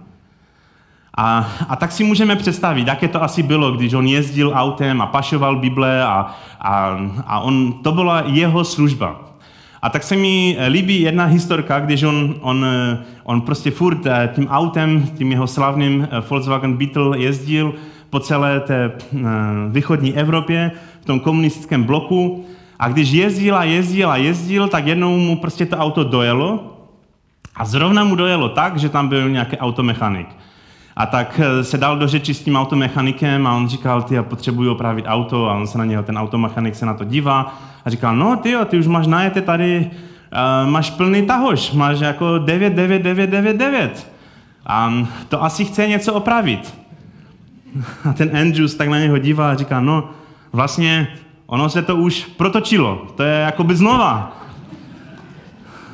A, 1.16 1.48
a 1.68 1.76
tak 1.76 1.92
si 1.92 2.04
můžeme 2.04 2.36
představit, 2.36 2.86
jaké 2.86 3.08
to 3.08 3.22
asi 3.22 3.42
bylo, 3.42 3.72
když 3.72 3.92
on 3.92 4.06
jezdil 4.06 4.52
autem 4.54 5.00
a 5.00 5.06
pašoval 5.06 5.56
Bible 5.56 6.04
a, 6.04 6.34
a, 6.60 6.98
a 7.26 7.40
on, 7.40 7.72
to 7.72 7.92
byla 7.92 8.22
jeho 8.26 8.64
služba. 8.64 9.20
A 9.82 9.88
tak 9.88 10.02
se 10.02 10.16
mi 10.16 10.56
líbí 10.68 11.00
jedna 11.00 11.24
historka, 11.24 11.80
když 11.80 12.02
on, 12.02 12.34
on, 12.40 12.66
on 13.24 13.40
prostě 13.40 13.70
furt 13.70 14.06
eh, 14.06 14.30
tím 14.34 14.48
autem, 14.48 15.06
tím 15.18 15.32
jeho 15.32 15.46
slavným 15.46 16.08
eh, 16.10 16.20
Volkswagen 16.30 16.76
Beetle 16.76 17.18
jezdil 17.18 17.74
po 18.10 18.20
celé 18.20 18.60
té 18.60 18.84
eh, 18.84 19.20
východní 19.70 20.14
Evropě, 20.14 20.72
v 21.00 21.04
tom 21.04 21.20
komunistickém 21.20 21.84
bloku. 21.84 22.46
A 22.78 22.88
když 22.88 23.10
jezdil 23.10 23.56
a 23.56 23.64
jezdil 23.64 24.10
a 24.10 24.16
jezdil, 24.16 24.68
tak 24.68 24.86
jednou 24.86 25.18
mu 25.18 25.36
prostě 25.36 25.66
to 25.66 25.76
auto 25.76 26.04
dojelo. 26.04 26.76
A 27.56 27.64
zrovna 27.64 28.04
mu 28.04 28.14
dojelo 28.14 28.48
tak, 28.48 28.78
že 28.78 28.88
tam 28.88 29.08
byl 29.08 29.28
nějaký 29.28 29.56
automechanik. 29.56 30.28
A 30.96 31.06
tak 31.06 31.40
eh, 31.40 31.64
se 31.64 31.78
dal 31.78 31.96
do 31.96 32.08
řeči 32.08 32.34
s 32.34 32.42
tím 32.42 32.56
automechanikem 32.56 33.46
a 33.46 33.56
on 33.56 33.68
říkal, 33.68 34.02
ty, 34.02 34.14
já 34.14 34.22
potřebuji 34.22 34.70
opravit 34.70 35.04
auto 35.08 35.50
a 35.50 35.54
on 35.54 35.66
se 35.66 35.78
na 35.78 35.84
něho, 35.84 36.02
ten 36.02 36.18
automechanik 36.18 36.74
se 36.74 36.86
na 36.86 36.94
to 36.94 37.04
dívá 37.04 37.58
a 37.84 37.90
říkal, 37.90 38.16
no 38.16 38.36
ty, 38.36 38.54
ty 38.66 38.78
už 38.78 38.86
máš 38.86 39.06
najete 39.06 39.40
tady, 39.40 39.90
uh, 40.64 40.70
máš 40.70 40.90
plný 40.90 41.26
tahož, 41.26 41.72
máš 41.72 42.00
jako 42.00 42.38
9, 42.38 42.72
9, 42.72 43.02
9, 43.02 43.30
9, 43.30 43.56
9. 43.56 44.12
A 44.66 44.92
to 45.28 45.44
asi 45.44 45.64
chce 45.64 45.88
něco 45.88 46.14
opravit. 46.14 46.74
A 48.10 48.12
ten 48.12 48.36
Andrews 48.36 48.74
tak 48.74 48.88
na 48.88 48.98
něho 48.98 49.18
dívá 49.18 49.50
a 49.50 49.54
říká, 49.54 49.80
no 49.80 50.08
vlastně 50.52 51.08
ono 51.46 51.68
se 51.68 51.82
to 51.82 51.96
už 51.96 52.24
protočilo, 52.24 53.06
to 53.16 53.22
je 53.22 53.40
jako 53.40 53.64
by 53.64 53.76
znova. 53.76 54.36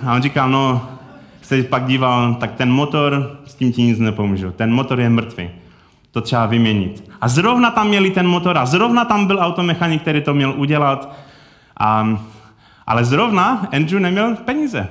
A 0.07 0.15
on 0.15 0.23
říká, 0.23 0.47
no 0.47 0.92
se 1.43 1.63
pak 1.63 1.87
díval, 1.87 2.35
tak 2.35 2.55
ten 2.55 2.73
motor, 2.73 3.39
s 3.45 3.55
tím 3.55 3.73
ti 3.73 3.83
nic 3.83 3.99
nepomůžu. 3.99 4.51
Ten 4.51 4.73
motor 4.73 5.01
je 5.01 5.09
mrtvý. 5.09 5.51
To 6.11 6.21
třeba 6.21 6.47
vyměnit. 6.47 7.11
A 7.21 7.29
zrovna 7.29 7.71
tam 7.71 7.89
měli 7.89 8.11
ten 8.11 8.27
motor 8.27 8.59
a 8.59 8.67
zrovna 8.67 9.05
tam 9.05 9.27
byl 9.27 9.39
automechanik, 9.41 10.03
který 10.03 10.23
to 10.23 10.35
měl 10.35 10.55
udělat. 10.57 11.17
A, 11.81 12.19
ale 12.87 13.05
zrovna 13.05 13.69
Andrew 13.73 14.01
neměl 14.01 14.37
peníze. 14.45 14.89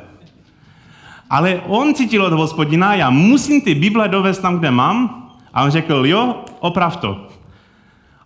Ale 1.30 1.62
on 1.68 1.94
cítil 1.94 2.26
od 2.26 2.34
hospodina, 2.34 2.96
já 2.96 3.10
musím 3.10 3.62
ty 3.62 3.76
Bible 3.76 4.08
dovést 4.08 4.42
tam, 4.42 4.60
kde 4.60 4.72
mám. 4.72 5.28
A 5.54 5.64
on 5.64 5.72
řekl, 5.72 6.06
jo, 6.06 6.44
oprav 6.60 6.98
to. 6.98 7.28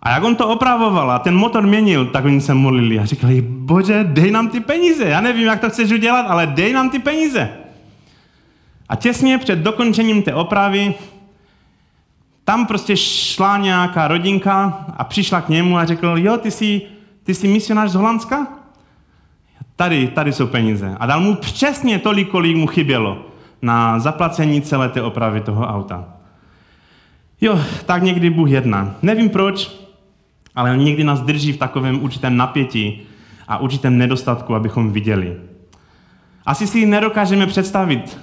A 0.02 0.10
jak 0.10 0.24
on 0.24 0.34
to 0.34 0.48
opravoval 0.48 1.10
a 1.10 1.18
ten 1.18 1.36
motor 1.36 1.66
měnil, 1.66 2.06
tak 2.06 2.24
oni 2.24 2.40
se 2.40 2.54
modlili 2.54 2.98
a 2.98 3.04
říkali, 3.04 3.40
bože, 3.40 4.04
dej 4.04 4.30
nám 4.30 4.48
ty 4.48 4.60
peníze. 4.60 5.04
Já 5.04 5.20
nevím, 5.20 5.46
jak 5.46 5.60
to 5.60 5.70
chceš 5.70 5.92
udělat, 5.92 6.26
ale 6.28 6.46
dej 6.46 6.72
nám 6.72 6.90
ty 6.90 6.98
peníze. 6.98 7.65
A 8.88 8.96
těsně 8.96 9.38
před 9.38 9.58
dokončením 9.58 10.22
té 10.22 10.34
opravy 10.34 10.94
tam 12.46 12.66
prostě 12.66 12.96
šla 12.96 13.58
nějaká 13.58 14.08
rodinka 14.08 14.84
a 14.96 15.04
přišla 15.04 15.40
k 15.40 15.48
němu 15.48 15.78
a 15.78 15.84
řekl, 15.84 16.14
jo, 16.16 16.36
ty 16.36 16.50
jsi, 16.50 16.82
ty 17.22 17.34
jsi 17.34 17.48
misionář 17.48 17.90
z 17.90 17.94
Holandska? 17.94 18.46
Tady, 19.76 20.06
tady 20.06 20.32
jsou 20.32 20.46
peníze. 20.46 20.96
A 21.00 21.06
dal 21.06 21.20
mu 21.20 21.34
přesně 21.34 21.98
tolik, 21.98 22.28
kolik 22.28 22.56
mu 22.56 22.66
chybělo 22.66 23.26
na 23.62 23.98
zaplacení 23.98 24.62
celé 24.62 24.88
té 24.88 25.02
opravy 25.02 25.40
toho 25.40 25.66
auta. 25.66 26.04
Jo, 27.40 27.60
tak 27.86 28.02
někdy 28.02 28.30
Bůh 28.30 28.50
jedná. 28.50 28.94
Nevím 29.02 29.28
proč, 29.28 29.70
ale 30.54 30.70
on 30.70 30.78
někdy 30.78 31.04
nás 31.04 31.20
drží 31.20 31.52
v 31.52 31.58
takovém 31.58 32.04
určitém 32.04 32.36
napětí 32.36 33.02
a 33.48 33.58
určitém 33.58 33.98
nedostatku, 33.98 34.54
abychom 34.54 34.92
viděli. 34.92 35.36
Asi 36.46 36.66
si 36.66 36.86
nedokážeme 36.86 37.46
představit, 37.46 38.18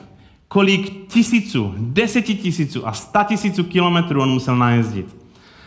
kolik 0.53 1.07
tisíců, 1.07 1.73
desetitisíců 1.77 2.87
a 2.87 2.93
sta 2.93 3.23
tisíců 3.23 3.63
kilometrů 3.63 4.21
on 4.21 4.29
musel 4.29 4.55
najezdit. 4.55 5.15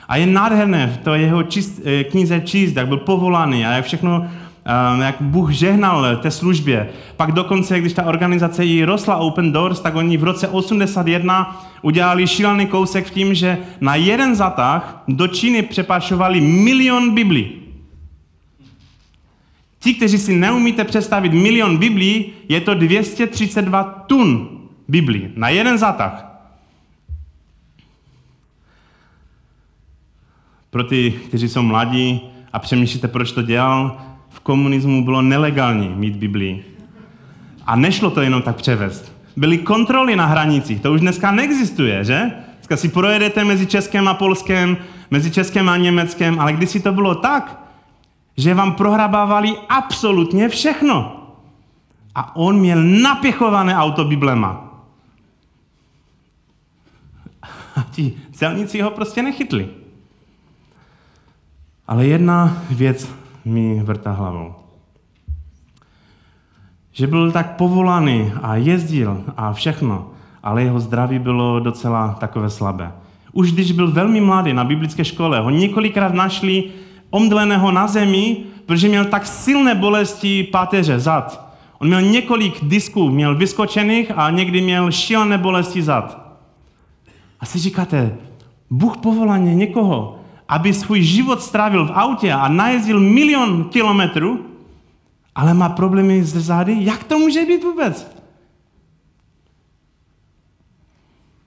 A 0.08 0.16
je 0.16 0.26
nádherné 0.26 0.86
v 0.86 1.04
to 1.04 1.14
jeho 1.14 1.42
čist, 1.42 1.80
eh, 1.84 2.04
knize 2.04 2.40
číst, 2.40 2.76
jak 2.76 2.88
byl 2.88 2.96
povolaný 2.96 3.66
a 3.66 3.70
jak 3.70 3.84
všechno, 3.84 4.26
eh, 4.66 5.04
jak 5.04 5.16
Bůh 5.20 5.50
žehnal 5.50 6.16
té 6.16 6.30
službě. 6.30 6.88
Pak 7.16 7.32
dokonce, 7.32 7.80
když 7.80 7.92
ta 7.92 8.02
organizace 8.02 8.64
jí 8.64 8.84
rostla 8.84 9.16
Open 9.16 9.52
Doors, 9.52 9.80
tak 9.80 9.94
oni 9.94 10.16
v 10.16 10.24
roce 10.24 10.48
81 10.48 11.66
udělali 11.82 12.26
šílený 12.26 12.66
kousek 12.66 13.06
v 13.06 13.10
tím, 13.10 13.34
že 13.34 13.58
na 13.80 13.94
jeden 13.94 14.34
zatah 14.34 15.02
do 15.08 15.26
Číny 15.26 15.62
přepašovali 15.62 16.40
milion 16.40 17.14
Biblí. 17.14 17.50
Ti, 19.80 19.94
kteří 19.94 20.18
si 20.18 20.34
neumíte 20.34 20.84
představit 20.84 21.32
milion 21.32 21.76
Biblí, 21.76 22.26
je 22.48 22.60
to 22.60 22.74
232 22.74 23.82
tun 24.06 24.55
Biblii. 24.88 25.32
Na 25.36 25.48
jeden 25.48 25.78
zátah. 25.78 26.26
Pro 30.70 30.84
ty, 30.84 31.12
kteří 31.28 31.48
jsou 31.48 31.62
mladí 31.62 32.20
a 32.52 32.58
přemýšlíte, 32.58 33.08
proč 33.08 33.32
to 33.32 33.42
dělal, 33.42 33.98
v 34.28 34.40
komunismu 34.40 35.04
bylo 35.04 35.22
nelegální 35.22 35.88
mít 35.88 36.16
Biblii. 36.16 36.76
A 37.66 37.76
nešlo 37.76 38.10
to 38.10 38.20
jenom 38.20 38.42
tak 38.42 38.56
převést. 38.56 39.12
Byly 39.36 39.58
kontroly 39.58 40.16
na 40.16 40.26
hranicích, 40.26 40.80
to 40.80 40.92
už 40.92 41.00
dneska 41.00 41.30
neexistuje, 41.30 42.04
že? 42.04 42.32
Dneska 42.54 42.76
si 42.76 42.88
projedete 42.88 43.44
mezi 43.44 43.66
Českem 43.66 44.08
a 44.08 44.14
Polskem, 44.14 44.76
mezi 45.10 45.30
Českem 45.30 45.68
a 45.68 45.76
Německem, 45.76 46.40
ale 46.40 46.52
když 46.52 46.70
si 46.70 46.80
to 46.80 46.92
bylo 46.92 47.14
tak, 47.14 47.62
že 48.36 48.54
vám 48.54 48.72
prohrabávali 48.72 49.56
absolutně 49.68 50.48
všechno. 50.48 51.22
A 52.14 52.36
on 52.36 52.58
měl 52.58 52.82
napěchované 52.82 53.76
auto 53.76 54.04
Biblema. 54.04 54.62
A 57.76 57.85
ti 57.96 58.12
celníci 58.32 58.80
ho 58.80 58.90
prostě 58.90 59.22
nechytli. 59.22 59.68
Ale 61.88 62.06
jedna 62.06 62.62
věc 62.70 63.08
mi 63.44 63.80
vrtá 63.82 64.12
hlavou. 64.12 64.54
Že 66.92 67.06
byl 67.06 67.32
tak 67.32 67.56
povolaný 67.56 68.32
a 68.42 68.56
jezdil 68.56 69.24
a 69.36 69.52
všechno, 69.52 70.10
ale 70.42 70.62
jeho 70.62 70.80
zdraví 70.80 71.18
bylo 71.18 71.60
docela 71.60 72.16
takové 72.20 72.50
slabé. 72.50 72.92
Už 73.32 73.52
když 73.52 73.72
byl 73.72 73.90
velmi 73.92 74.20
mladý 74.20 74.52
na 74.52 74.64
biblické 74.64 75.04
škole, 75.04 75.40
ho 75.40 75.50
několikrát 75.50 76.14
našli 76.14 76.64
omdleného 77.10 77.72
na 77.72 77.86
zemi, 77.86 78.44
protože 78.66 78.88
měl 78.88 79.04
tak 79.04 79.26
silné 79.26 79.74
bolesti 79.74 80.42
páteře, 80.44 81.00
zad. 81.00 81.56
On 81.78 81.88
měl 81.88 82.02
několik 82.02 82.64
disků, 82.64 83.10
měl 83.10 83.34
vyskočených 83.34 84.12
a 84.16 84.30
někdy 84.30 84.60
měl 84.60 84.92
šílené 84.92 85.38
bolesti 85.38 85.82
zad. 85.82 86.25
A 87.40 87.46
si 87.46 87.58
říkáte, 87.58 88.16
Bůh 88.70 88.96
povolaně 88.96 89.54
někoho, 89.54 90.20
aby 90.48 90.74
svůj 90.74 91.02
život 91.02 91.42
strávil 91.42 91.86
v 91.86 91.92
autě 91.92 92.32
a 92.32 92.48
najezdil 92.48 93.00
milion 93.00 93.64
kilometrů, 93.64 94.46
ale 95.34 95.54
má 95.54 95.68
problémy 95.68 96.24
s 96.24 96.36
zády, 96.36 96.76
jak 96.80 97.04
to 97.04 97.18
může 97.18 97.44
být 97.44 97.64
vůbec? 97.64 98.16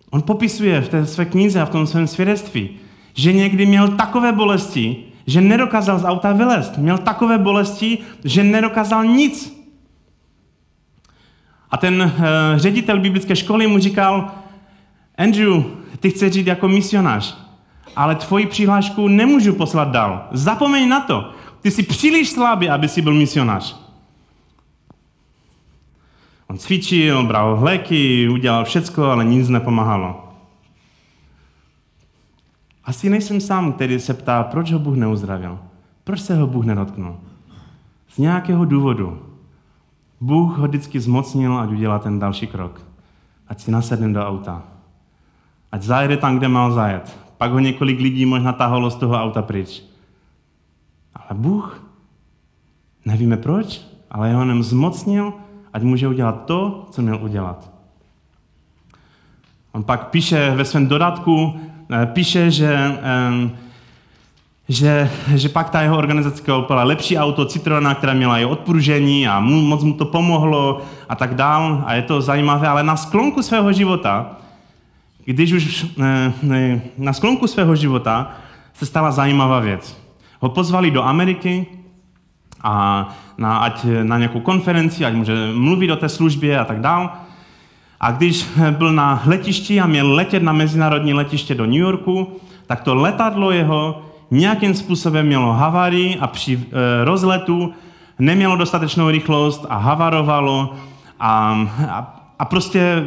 On 0.09 0.21
popisuje 0.21 0.81
v 0.81 0.89
té 0.89 1.05
své 1.05 1.25
knize 1.25 1.61
a 1.61 1.65
v 1.65 1.69
tom 1.69 1.87
svém 1.87 2.07
svědectví, 2.07 2.69
že 3.13 3.33
někdy 3.33 3.65
měl 3.65 3.87
takové 3.87 4.31
bolesti, 4.31 5.03
že 5.27 5.41
nedokázal 5.41 5.99
z 5.99 6.03
auta 6.03 6.33
vylézt. 6.33 6.77
Měl 6.77 6.97
takové 6.97 7.37
bolesti, 7.37 7.97
že 8.23 8.43
nedokázal 8.43 9.05
nic. 9.05 9.59
A 11.71 11.77
ten 11.77 12.01
uh, 12.01 12.21
ředitel 12.55 12.99
biblické 12.99 13.35
školy 13.35 13.67
mu 13.67 13.79
říkal, 13.79 14.31
Andrew, 15.17 15.63
ty 15.99 16.09
chceš 16.09 16.33
žít 16.33 16.47
jako 16.47 16.67
misionář, 16.67 17.37
ale 17.95 18.15
tvoji 18.15 18.45
přihlášku 18.45 19.07
nemůžu 19.07 19.53
poslat 19.53 19.91
dál. 19.91 20.27
Zapomeň 20.31 20.89
na 20.89 20.99
to. 20.99 21.31
Ty 21.61 21.71
jsi 21.71 21.83
příliš 21.83 22.29
slabý, 22.29 22.69
aby 22.69 22.87
si 22.87 23.01
byl 23.01 23.13
misionář. 23.13 23.89
On 26.47 26.57
cvičil, 26.57 27.23
bral 27.23 27.57
léky, 27.61 28.29
udělal 28.29 28.65
všecko, 28.65 29.03
ale 29.05 29.25
nic 29.25 29.49
nepomáhalo. 29.49 30.33
Asi 32.85 33.09
nejsem 33.09 33.41
sám, 33.41 33.73
který 33.73 33.99
se 33.99 34.13
ptá, 34.13 34.43
proč 34.43 34.71
ho 34.71 34.79
Bůh 34.79 34.95
neuzdravil. 34.95 35.59
Proč 36.03 36.21
se 36.21 36.35
ho 36.35 36.47
Bůh 36.47 36.65
nedotknul? 36.65 37.17
Z 38.09 38.17
nějakého 38.17 38.65
důvodu. 38.65 39.21
Bůh 40.21 40.57
ho 40.57 40.67
vždycky 40.67 40.99
zmocnil, 40.99 41.57
ať 41.57 41.69
udělá 41.69 41.99
ten 41.99 42.19
další 42.19 42.47
krok. 42.47 42.81
Ať 43.47 43.61
si 43.61 43.71
nasedne 43.71 44.13
do 44.13 44.27
auta. 44.27 44.63
Ať 45.71 45.81
zajede 45.81 46.17
tam, 46.17 46.37
kde 46.37 46.47
mal 46.47 46.71
zajet. 46.71 47.17
Pak 47.37 47.51
ho 47.51 47.59
několik 47.59 47.99
lidí 47.99 48.25
možná 48.25 48.53
tahalo 48.53 48.89
z 48.89 48.95
toho 48.95 49.15
auta 49.15 49.41
pryč. 49.41 49.83
Ale 51.15 51.39
Bůh, 51.39 51.83
nevíme 53.05 53.37
proč, 53.37 53.81
ale 54.11 54.29
jeho 54.29 54.45
nem 54.45 54.63
zmocnil, 54.63 55.33
ať 55.73 55.83
může 55.83 56.07
udělat 56.07 56.45
to, 56.45 56.87
co 56.91 57.01
měl 57.01 57.19
udělat. 57.21 57.69
On 59.71 59.83
pak 59.83 60.09
píše 60.09 60.51
ve 60.55 60.65
svém 60.65 60.87
dodatku, 60.87 61.59
eh, 61.91 62.05
píše, 62.05 62.51
že, 62.51 62.99
že, 64.69 65.09
že 65.35 65.49
pak 65.49 65.69
ta 65.69 65.81
jeho 65.81 65.97
organizace 65.97 66.43
koupila 66.43 66.83
lepší 66.83 67.17
auto 67.17 67.45
Citroena, 67.45 67.95
která 67.95 68.13
měla 68.13 68.37
i 68.39 68.45
odpružení 68.45 69.27
a 69.27 69.39
mu, 69.39 69.61
moc 69.61 69.83
mu 69.83 69.93
to 69.93 70.05
pomohlo 70.05 70.81
a 71.09 71.15
tak 71.15 71.35
dál. 71.35 71.83
A 71.85 71.93
je 71.93 72.01
to 72.01 72.21
zajímavé, 72.21 72.67
ale 72.67 72.83
na 72.83 72.95
sklonku 72.95 73.41
svého 73.41 73.73
života, 73.73 74.37
když 75.25 75.51
už 75.51 75.85
eh, 76.01 76.81
na 76.97 77.13
sklonku 77.13 77.47
svého 77.47 77.75
života 77.75 78.31
se 78.73 78.85
stala 78.85 79.11
zajímavá 79.11 79.59
věc. 79.59 79.97
Ho 80.39 80.49
pozvali 80.49 80.91
do 80.91 81.03
Ameriky, 81.03 81.67
a 82.63 83.07
na, 83.37 83.57
ať 83.57 83.85
na 84.03 84.17
nějakou 84.17 84.39
konferenci, 84.39 85.05
ať 85.05 85.13
může 85.13 85.33
mluvit 85.53 85.91
o 85.91 85.95
té 85.95 86.09
službě 86.09 86.59
a 86.59 86.65
tak 86.65 86.81
dál. 86.81 87.09
A 87.99 88.11
když 88.11 88.47
byl 88.71 88.93
na 88.93 89.23
letišti 89.25 89.81
a 89.81 89.87
měl 89.87 90.13
letět 90.13 90.43
na 90.43 90.53
mezinárodní 90.53 91.13
letiště 91.13 91.55
do 91.55 91.65
New 91.65 91.75
Yorku, 91.75 92.27
tak 92.67 92.81
to 92.81 92.95
letadlo 92.95 93.51
jeho 93.51 94.01
nějakým 94.31 94.73
způsobem 94.73 95.25
mělo 95.25 95.53
havárii 95.53 96.19
a 96.19 96.27
při 96.27 96.59
e, 96.71 97.05
rozletu 97.05 97.73
nemělo 98.19 98.55
dostatečnou 98.55 99.09
rychlost 99.09 99.65
a 99.69 99.77
havarovalo 99.77 100.73
a, 101.19 101.67
a, 101.89 102.18
a 102.39 102.45
prostě 102.45 103.03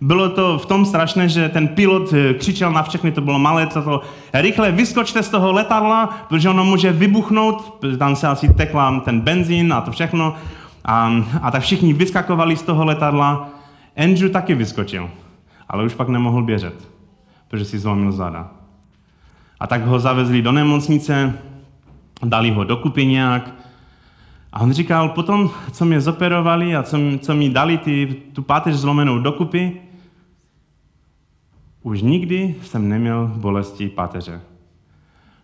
bylo 0.00 0.28
to 0.28 0.58
v 0.58 0.66
tom 0.66 0.86
strašné, 0.86 1.28
že 1.28 1.48
ten 1.48 1.68
pilot 1.68 2.12
eh, 2.12 2.34
křičel 2.34 2.72
na 2.72 2.82
všechny, 2.82 3.12
to 3.12 3.20
bylo 3.20 3.38
malé, 3.38 3.66
to 3.66 4.00
rychle 4.34 4.72
vyskočte 4.72 5.22
z 5.22 5.28
toho 5.28 5.52
letadla, 5.52 6.26
protože 6.28 6.50
ono 6.50 6.64
může 6.64 6.92
vybuchnout, 6.92 7.84
tam 7.98 8.16
se 8.16 8.28
asi 8.28 8.54
tekla 8.54 9.00
ten 9.00 9.20
benzín 9.20 9.72
a 9.72 9.80
to 9.80 9.90
všechno. 9.90 10.34
A, 10.84 11.12
a 11.42 11.50
tak 11.50 11.62
všichni 11.62 11.92
vyskakovali 11.92 12.56
z 12.56 12.62
toho 12.62 12.84
letadla. 12.84 13.48
Andrew 13.96 14.30
taky 14.30 14.54
vyskočil, 14.54 15.10
ale 15.68 15.84
už 15.84 15.94
pak 15.94 16.08
nemohl 16.08 16.42
běžet, 16.42 16.88
protože 17.48 17.64
si 17.64 17.78
zlomil 17.78 18.12
zada. 18.12 18.50
A 19.60 19.66
tak 19.66 19.86
ho 19.86 19.98
zavezli 19.98 20.42
do 20.42 20.52
nemocnice, 20.52 21.38
dali 22.24 22.50
ho 22.50 22.64
dokupy 22.64 23.06
nějak 23.06 23.50
a 24.56 24.60
on 24.60 24.72
říkal, 24.72 25.08
potom, 25.08 25.50
co 25.72 25.84
mě 25.84 26.00
zoperovali 26.00 26.76
a 26.76 26.82
co, 26.82 26.98
co 27.20 27.34
mi 27.34 27.48
dali 27.48 27.78
ty, 27.78 28.16
tu 28.32 28.42
páteř 28.42 28.74
zlomenou 28.74 29.18
dokupy, 29.18 29.80
už 31.82 32.02
nikdy 32.02 32.54
jsem 32.62 32.88
neměl 32.88 33.32
bolesti 33.36 33.88
páteře. 33.88 34.40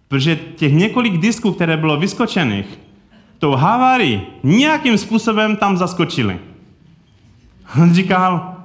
Protože 0.09 0.37
těch 0.37 0.73
několik 0.73 1.19
disků, 1.19 1.53
které 1.53 1.77
bylo 1.77 1.97
vyskočených, 1.97 2.79
tou 3.39 3.53
havárii 3.53 4.27
nějakým 4.43 4.99
způsobem 4.99 5.57
tam 5.57 5.77
zaskočili. 5.77 6.39
On 7.83 7.95
říkal, 7.95 8.57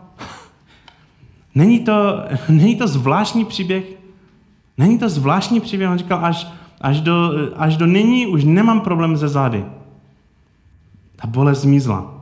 není 1.56 1.80
to, 1.80 2.24
není 2.50 2.76
to 2.76 2.88
zvláštní 2.88 3.46
příběh? 3.46 3.84
Není 4.78 5.00
to 5.00 5.10
zvláštní 5.10 5.60
příběh? 5.60 5.90
On 5.90 5.98
říkal, 5.98 6.26
až, 6.26 6.48
až, 6.82 7.02
do, 7.02 7.32
až 7.56 7.78
do 7.78 7.86
nyní 7.86 8.28
už 8.28 8.44
nemám 8.44 8.82
problém 8.82 9.18
ze 9.18 9.28
zády. 9.28 9.66
Ta 11.22 11.28
bolest 11.28 11.62
zmizla. 11.62 12.14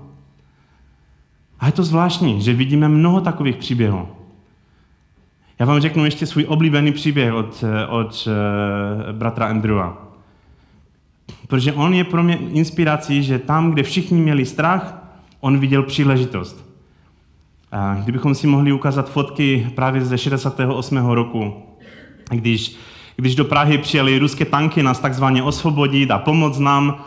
A 1.59 1.65
je 1.65 1.71
to 1.71 1.83
zvláštní, 1.83 2.41
že 2.41 2.53
vidíme 2.53 2.89
mnoho 2.89 3.21
takových 3.21 3.55
příběhů. 3.55 4.07
Já 5.59 5.65
vám 5.65 5.81
řeknu 5.81 6.05
ještě 6.05 6.25
svůj 6.25 6.45
oblíbený 6.47 6.91
příběh 6.91 7.33
od, 7.33 7.63
od 7.89 8.27
uh, 8.27 9.11
bratra 9.11 9.45
Andrewa. 9.47 10.05
Protože 11.47 11.73
on 11.73 11.93
je 11.93 12.03
pro 12.03 12.23
mě 12.23 12.37
inspirací, 12.37 13.23
že 13.23 13.39
tam, 13.39 13.71
kde 13.71 13.83
všichni 13.83 14.21
měli 14.21 14.45
strach, 14.45 15.05
on 15.39 15.59
viděl 15.59 15.83
příležitost. 15.83 16.65
A 17.71 17.95
kdybychom 18.03 18.35
si 18.35 18.47
mohli 18.47 18.71
ukázat 18.71 19.09
fotky 19.09 19.71
právě 19.75 20.05
ze 20.05 20.17
68. 20.17 20.97
roku, 20.97 21.53
když, 22.29 22.75
když 23.15 23.35
do 23.35 23.45
Prahy 23.45 23.77
přijeli 23.77 24.19
ruské 24.19 24.45
tanky 24.45 24.83
nás 24.83 24.99
takzvaně 24.99 25.43
osvobodit 25.43 26.11
a 26.11 26.17
pomoct 26.17 26.59
nám, 26.59 27.05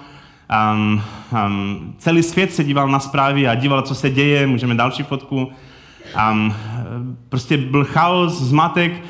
um, 0.74 1.02
um, 1.46 1.94
celý 1.98 2.22
svět 2.22 2.52
se 2.52 2.64
díval 2.64 2.88
na 2.88 3.00
zprávy 3.00 3.48
a 3.48 3.54
díval, 3.54 3.82
co 3.82 3.94
se 3.94 4.10
děje, 4.10 4.46
můžeme 4.46 4.74
další 4.74 5.02
fotku, 5.02 5.52
Um, 6.30 6.54
prostě 7.28 7.56
byl 7.56 7.84
chaos, 7.84 8.42
zmatek, 8.42 9.04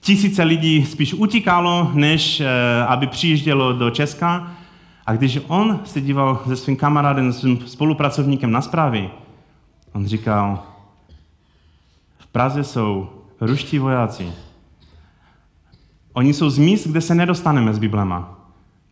tisíce 0.00 0.42
lidí 0.42 0.86
spíš 0.86 1.14
utíkalo, 1.14 1.90
než 1.94 2.40
uh, 2.40 2.46
aby 2.92 3.06
přijíždělo 3.06 3.72
do 3.72 3.90
Česka. 3.90 4.52
A 5.06 5.12
když 5.12 5.38
on 5.46 5.80
se 5.84 6.00
díval 6.00 6.42
se 6.46 6.56
svým 6.56 6.76
kamarádem, 6.76 7.32
se 7.32 7.40
svým 7.40 7.58
spolupracovníkem 7.66 8.50
na 8.50 8.60
zprávy, 8.60 9.10
on 9.92 10.06
říkal, 10.06 10.62
v 12.18 12.26
Praze 12.26 12.64
jsou 12.64 13.08
ruští 13.40 13.78
vojáci. 13.78 14.32
Oni 16.12 16.34
jsou 16.34 16.50
z 16.50 16.58
míst, 16.58 16.86
kde 16.86 17.00
se 17.00 17.14
nedostaneme 17.14 17.74
s 17.74 17.78
Biblema. 17.78 18.38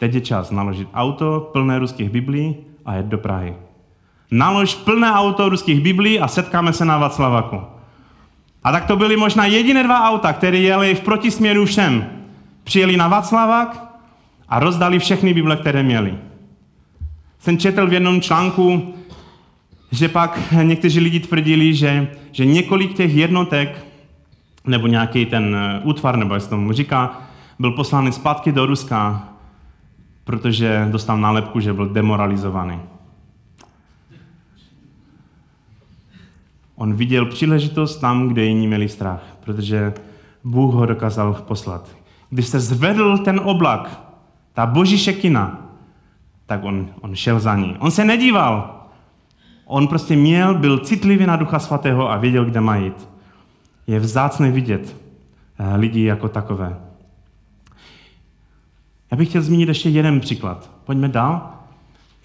Teď 0.00 0.14
je 0.14 0.20
čas 0.20 0.50
naložit 0.50 0.88
auto 0.94 1.50
plné 1.52 1.78
ruských 1.78 2.10
biblí 2.10 2.56
a 2.84 2.94
jet 2.94 3.06
do 3.06 3.18
Prahy 3.20 3.54
nalož 4.30 4.74
plné 4.74 5.12
auto 5.12 5.48
ruských 5.48 5.80
biblí 5.80 6.20
a 6.20 6.28
setkáme 6.28 6.72
se 6.72 6.84
na 6.84 6.98
Václavaku. 6.98 7.60
A 8.64 8.72
tak 8.72 8.86
to 8.86 8.96
byly 8.96 9.16
možná 9.16 9.46
jediné 9.46 9.82
dva 9.82 10.10
auta, 10.10 10.32
které 10.32 10.58
jeli 10.58 10.94
v 10.94 11.00
protisměru 11.00 11.64
všem. 11.64 12.06
Přijeli 12.64 12.96
na 12.96 13.08
Václavak 13.08 13.84
a 14.48 14.58
rozdali 14.58 14.98
všechny 14.98 15.34
Bible, 15.34 15.56
které 15.56 15.82
měli. 15.82 16.14
Jsem 17.38 17.58
četl 17.58 17.86
v 17.86 17.92
jednom 17.92 18.20
článku, 18.20 18.94
že 19.92 20.08
pak 20.08 20.52
někteří 20.62 21.00
lidi 21.00 21.20
tvrdili, 21.20 21.74
že, 21.74 22.08
že 22.32 22.44
několik 22.44 22.94
těch 22.94 23.14
jednotek, 23.14 23.86
nebo 24.66 24.86
nějaký 24.86 25.26
ten 25.26 25.56
eh, 25.56 25.80
útvar, 25.84 26.16
nebo 26.16 26.34
jak 26.34 26.42
se 26.42 26.50
tomu 26.50 26.72
říká, 26.72 27.20
byl 27.58 27.70
poslán 27.70 28.12
zpátky 28.12 28.52
do 28.52 28.66
Ruska 28.66 29.29
protože 30.30 30.88
dostal 30.90 31.18
nálepku, 31.18 31.60
že 31.60 31.72
byl 31.72 31.88
demoralizovaný. 31.88 32.80
On 36.76 36.94
viděl 36.94 37.26
příležitost 37.26 37.96
tam, 37.96 38.28
kde 38.28 38.44
jiní 38.44 38.66
měli 38.66 38.88
strach, 38.88 39.22
protože 39.44 39.92
Bůh 40.44 40.74
ho 40.74 40.86
dokázal 40.86 41.34
poslat. 41.34 41.88
Když 42.30 42.46
se 42.46 42.60
zvedl 42.60 43.18
ten 43.18 43.40
oblak, 43.44 44.00
ta 44.52 44.66
boží 44.66 44.98
šekina, 44.98 45.66
tak 46.46 46.64
on, 46.64 46.88
on 47.00 47.14
šel 47.14 47.40
za 47.40 47.56
ní. 47.56 47.76
On 47.78 47.90
se 47.90 48.04
nedíval. 48.04 48.86
On 49.64 49.88
prostě 49.88 50.16
měl, 50.16 50.54
byl 50.54 50.78
citlivý 50.78 51.26
na 51.26 51.36
Ducha 51.36 51.58
Svatého 51.58 52.10
a 52.10 52.16
věděl, 52.16 52.44
kde 52.44 52.60
má 52.60 52.76
jít. 52.76 53.08
Je 53.86 54.00
vzácné 54.00 54.50
vidět 54.50 54.96
eh, 55.58 55.76
lidi 55.76 56.04
jako 56.04 56.28
takové. 56.28 56.89
Já 59.10 59.16
bych 59.16 59.28
chtěl 59.28 59.42
zmínit 59.42 59.68
ještě 59.68 59.88
jeden 59.88 60.20
příklad. 60.20 60.70
Pojďme 60.84 61.08
dál. 61.08 61.50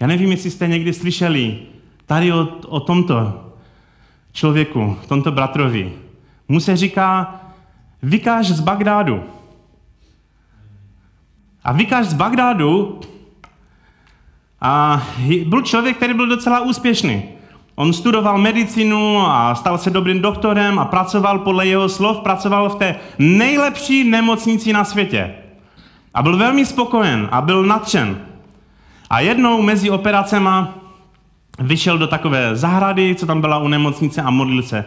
Já 0.00 0.06
nevím, 0.06 0.30
jestli 0.30 0.50
jste 0.50 0.68
někdy 0.68 0.92
slyšeli 0.92 1.58
tady 2.06 2.32
o, 2.32 2.48
o 2.66 2.80
tomto 2.80 3.44
člověku, 4.32 4.96
tomto 5.08 5.32
bratrovi. 5.32 5.92
Mu 6.48 6.60
se 6.60 6.76
říká 6.76 7.40
Vykáž 8.02 8.46
z 8.46 8.60
Bagdádu. 8.60 9.22
A 11.64 11.72
Vykáž 11.72 12.06
z 12.06 12.14
Bagdádu 12.14 13.00
a 14.60 15.02
byl 15.46 15.62
člověk, 15.62 15.96
který 15.96 16.14
byl 16.14 16.26
docela 16.26 16.60
úspěšný. 16.60 17.22
On 17.74 17.92
studoval 17.92 18.38
medicínu 18.38 19.20
a 19.20 19.54
stal 19.54 19.78
se 19.78 19.90
dobrým 19.90 20.22
doktorem 20.22 20.78
a 20.78 20.84
pracoval 20.84 21.38
podle 21.38 21.66
jeho 21.66 21.88
slov, 21.88 22.20
pracoval 22.20 22.68
v 22.68 22.74
té 22.74 22.96
nejlepší 23.18 24.10
nemocnici 24.10 24.72
na 24.72 24.84
světě. 24.84 25.34
A 26.16 26.22
byl 26.22 26.36
velmi 26.36 26.66
spokojen 26.66 27.28
a 27.32 27.40
byl 27.40 27.62
nadšen. 27.62 28.20
A 29.10 29.20
jednou 29.20 29.62
mezi 29.62 29.90
operacema 29.90 30.74
vyšel 31.58 31.98
do 31.98 32.06
takové 32.06 32.56
zahrady, 32.56 33.14
co 33.14 33.26
tam 33.26 33.40
byla 33.40 33.58
u 33.58 33.68
nemocnice 33.68 34.22
a 34.22 34.30
modlil 34.30 34.62
se. 34.62 34.84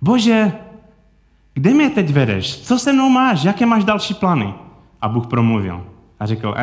Bože, 0.00 0.52
kde 1.54 1.74
mě 1.74 1.90
teď 1.90 2.10
vedeš? 2.10 2.60
Co 2.60 2.78
se 2.78 2.92
mnou 2.92 3.08
máš? 3.08 3.44
Jaké 3.44 3.66
máš 3.66 3.84
další 3.84 4.14
plány? 4.14 4.54
A 5.00 5.08
Bůh 5.08 5.26
promluvil 5.26 5.86
a 6.20 6.26
řekl, 6.26 6.54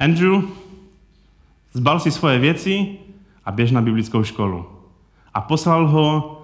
Andrew, 0.00 0.42
zbal 1.72 2.00
si 2.00 2.10
svoje 2.10 2.38
věci 2.38 2.96
a 3.44 3.52
běž 3.52 3.70
na 3.70 3.82
biblickou 3.82 4.24
školu. 4.24 4.66
A 5.34 5.40
poslal 5.40 5.88
ho 5.88 6.42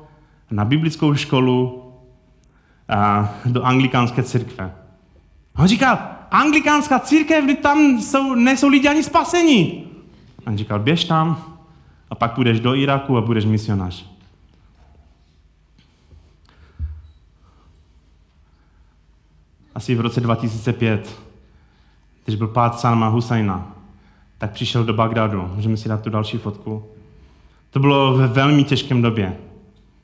na 0.51 0.65
biblickou 0.65 1.15
školu 1.15 1.85
a, 2.89 3.29
do 3.45 3.63
anglikánské 3.63 4.23
církve. 4.23 4.73
A 5.55 5.63
on 5.63 5.69
říkal, 5.69 5.99
anglikánská 6.35 6.99
církev, 6.99 7.45
kdy 7.45 7.55
tam 7.55 7.79
jsou, 8.01 8.35
nejsou 8.35 8.69
lidi 8.69 8.89
ani 8.89 9.03
spasení. 9.03 9.85
A 10.47 10.51
on 10.51 10.59
říkal, 10.59 10.79
běž 10.79 11.05
tam 11.05 11.45
a 12.11 12.15
pak 12.15 12.35
půjdeš 12.35 12.61
do 12.61 12.75
Iraku 12.75 13.17
a 13.19 13.21
budeš 13.21 13.45
misionář. 13.45 14.07
Asi 19.75 19.95
v 19.95 20.01
roce 20.01 20.21
2005, 20.21 21.21
když 22.25 22.37
byl 22.37 22.49
pád 22.49 22.81
Salma 22.81 23.09
Husajna, 23.09 23.73
tak 24.39 24.51
přišel 24.51 24.85
do 24.85 24.93
Bagdadu. 24.95 25.51
Můžeme 25.55 25.77
si 25.77 25.89
dát 25.89 26.03
tu 26.03 26.11
další 26.11 26.39
fotku. 26.39 26.85
To 27.71 27.81
bylo 27.81 28.15
ve 28.15 28.27
velmi 28.27 28.65
těžkém 28.65 29.03
době. 29.03 29.37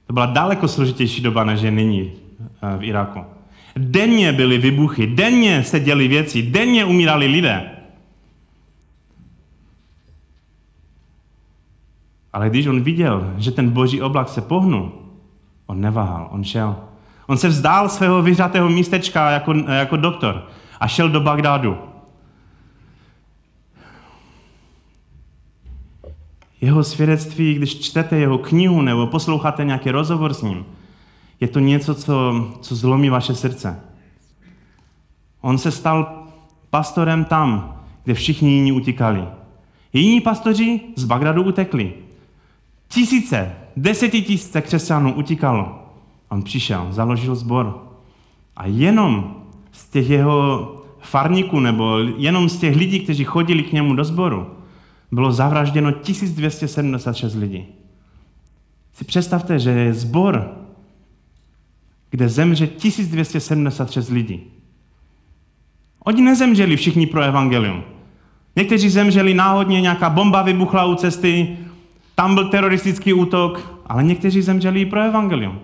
To 0.07 0.13
byla 0.13 0.27
daleko 0.27 0.69
složitější 0.69 1.23
doba, 1.23 1.45
než 1.45 1.61
je 1.61 1.71
nyní 1.71 2.13
eh, 2.63 2.79
v 2.79 2.85
Iráku. 2.85 3.40
Denně 3.81 4.33
byly 4.33 4.59
vybuchy, 4.59 5.07
denně 5.07 5.65
se 5.65 5.81
děly 5.81 6.09
věci, 6.09 6.43
denně 6.43 6.85
umírali 6.85 7.27
lidé. 7.27 7.71
Ale 12.33 12.51
když 12.51 12.67
on 12.67 12.81
viděl, 12.81 13.35
že 13.39 13.51
ten 13.51 13.71
boží 13.71 14.03
oblak 14.03 14.29
se 14.29 14.41
pohnul, 14.41 14.93
on 15.67 15.81
neváhal, 15.81 16.29
on 16.31 16.45
šel. 16.45 16.77
On 17.27 17.37
se 17.39 17.49
vzdál 17.49 17.89
svého 17.89 18.23
vyhřátého 18.23 18.69
místečka 18.69 19.31
jako, 19.31 19.55
jako 19.55 19.97
doktor 19.97 20.49
a 20.81 20.89
šel 20.89 21.09
do 21.09 21.21
Bagdádu. 21.21 21.79
Jeho 26.61 26.85
svědectví, 26.85 27.55
když 27.55 27.81
čtete 27.81 28.19
jeho 28.19 28.39
knihu 28.39 28.83
nebo 28.83 29.07
posloucháte 29.07 29.65
nějaký 29.65 29.91
rozhovor 29.91 30.35
s 30.35 30.43
ním, 30.43 30.67
je 31.41 31.49
to 31.49 31.59
něco, 31.59 31.95
co, 31.95 32.49
co 32.61 32.77
zlomí 32.77 33.09
vaše 33.09 33.35
srdce. 33.35 33.81
On 35.41 35.59
se 35.59 35.71
stal 35.71 36.27
pastorem 36.71 37.25
tam, 37.25 37.77
kde 38.05 38.15
všichni 38.15 38.53
jiní 38.53 38.73
utíkali. 38.73 39.25
Jiní 39.93 40.21
pastoři 40.21 40.81
z 40.97 41.05
Bagdadu 41.05 41.43
utekli. 41.43 41.93
Tisíce, 42.89 43.53
desetitisíce 43.77 44.61
křesťanů 44.61 45.15
utíkalo. 45.15 45.83
On 46.29 46.43
přišel, 46.43 46.87
založil 46.91 47.35
sbor. 47.35 47.87
A 48.57 48.67
jenom 48.67 49.37
z 49.73 49.89
těch 49.89 50.11
jeho 50.11 50.77
farníků 51.01 51.61
nebo 51.61 51.99
jenom 51.99 52.49
z 52.49 52.59
těch 52.59 52.77
lidí, 52.77 53.01
kteří 53.01 53.25
chodili 53.25 53.63
k 53.63 53.73
němu 53.73 53.95
do 53.95 54.05
sboru, 54.05 54.47
bylo 55.13 55.33
zavražděno 55.33 55.93
1276 55.93 57.35
lidí. 57.35 57.67
Si 58.93 59.05
představte, 59.05 59.59
že 59.59 59.71
je 59.71 59.95
zbor, 59.95 60.60
kde 62.11 62.29
zemře 62.29 62.67
1276 62.67 64.09
lidí. 64.09 64.41
Oni 66.05 66.23
nezemřeli 66.23 66.77
všichni 66.77 67.07
pro 67.07 67.23
evangelium. 67.23 67.83
Někteří 68.57 68.89
zemřeli 68.89 69.35
náhodně, 69.35 69.81
nějaká 69.81 70.11
bomba 70.11 70.43
vybuchla 70.43 70.85
u 70.85 70.95
cesty, 70.95 71.57
tam 72.15 72.35
byl 72.35 72.49
teroristický 72.49 73.13
útok, 73.13 73.81
ale 73.87 74.05
někteří 74.05 74.43
zemřeli 74.43 74.81
i 74.81 74.87
pro 74.87 75.01
evangelium. 75.01 75.59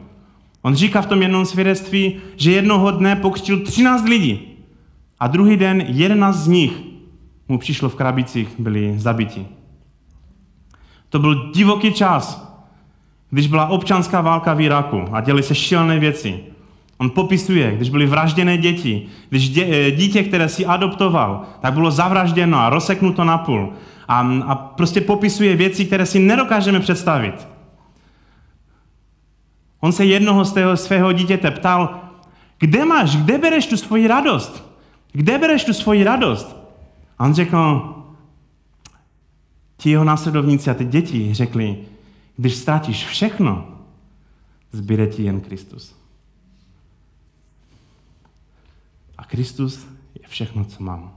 On 0.62 0.74
říká 0.74 1.02
v 1.02 1.06
tom 1.06 1.22
jednom 1.22 1.46
svědectví, 1.46 2.16
že 2.36 2.52
jednoho 2.52 2.90
dne 2.90 3.16
pokřtil 3.16 3.60
13 3.60 4.08
lidí 4.08 4.40
a 5.18 5.26
druhý 5.26 5.56
den 5.56 5.84
11 5.88 6.36
z 6.36 6.48
nich 6.48 6.82
mu 7.48 7.58
přišlo 7.58 7.88
v 7.88 7.94
krabicích, 7.94 8.48
byli 8.58 8.94
zabiti. 8.98 9.46
To 11.08 11.18
byl 11.18 11.52
divoký 11.52 11.92
čas, 11.92 12.45
když 13.30 13.46
byla 13.46 13.66
občanská 13.66 14.20
válka 14.20 14.54
v 14.54 14.60
Iráku 14.60 15.04
a 15.12 15.20
děly 15.20 15.42
se 15.42 15.54
šílené 15.54 15.98
věci. 15.98 16.40
On 16.98 17.10
popisuje, 17.10 17.76
když 17.76 17.90
byly 17.90 18.06
vražděné 18.06 18.56
děti, 18.56 19.06
když 19.28 19.48
dě, 19.48 19.66
eh, 19.70 19.90
dítě, 19.90 20.22
které 20.22 20.48
si 20.48 20.66
adoptoval, 20.66 21.42
tak 21.60 21.72
bylo 21.72 21.90
zavražděno 21.90 22.58
a 22.58 22.70
rozseknuto 22.70 23.24
na 23.24 23.38
půl. 23.38 23.72
A, 24.08 24.20
a 24.46 24.54
prostě 24.54 25.00
popisuje 25.00 25.56
věci, 25.56 25.84
které 25.84 26.06
si 26.06 26.18
nedokážeme 26.18 26.80
představit. 26.80 27.48
On 29.80 29.92
se 29.92 30.04
jednoho 30.04 30.44
z 30.44 30.52
tého 30.52 30.76
svého 30.76 31.12
dítěte 31.12 31.50
ptal, 31.50 32.00
kde 32.58 32.84
máš, 32.84 33.16
kde 33.16 33.38
bereš 33.38 33.66
tu 33.66 33.76
svoji 33.76 34.06
radost? 34.06 34.72
Kde 35.12 35.38
bereš 35.38 35.64
tu 35.64 35.72
svoji 35.72 36.04
radost? 36.04 36.56
A 37.18 37.24
on 37.24 37.34
řekl, 37.34 37.94
ti 39.76 39.90
jeho 39.90 40.04
následovníci 40.04 40.70
a 40.70 40.74
ty 40.74 40.84
děti 40.84 41.34
řekli, 41.34 41.76
když 42.36 42.54
ztratíš 42.54 43.06
všechno, 43.06 43.68
zbyde 44.72 45.06
ti 45.06 45.22
jen 45.22 45.40
Kristus. 45.40 45.96
A 49.18 49.24
Kristus 49.24 49.86
je 50.14 50.28
všechno, 50.28 50.64
co 50.64 50.82
mám. 50.82 51.16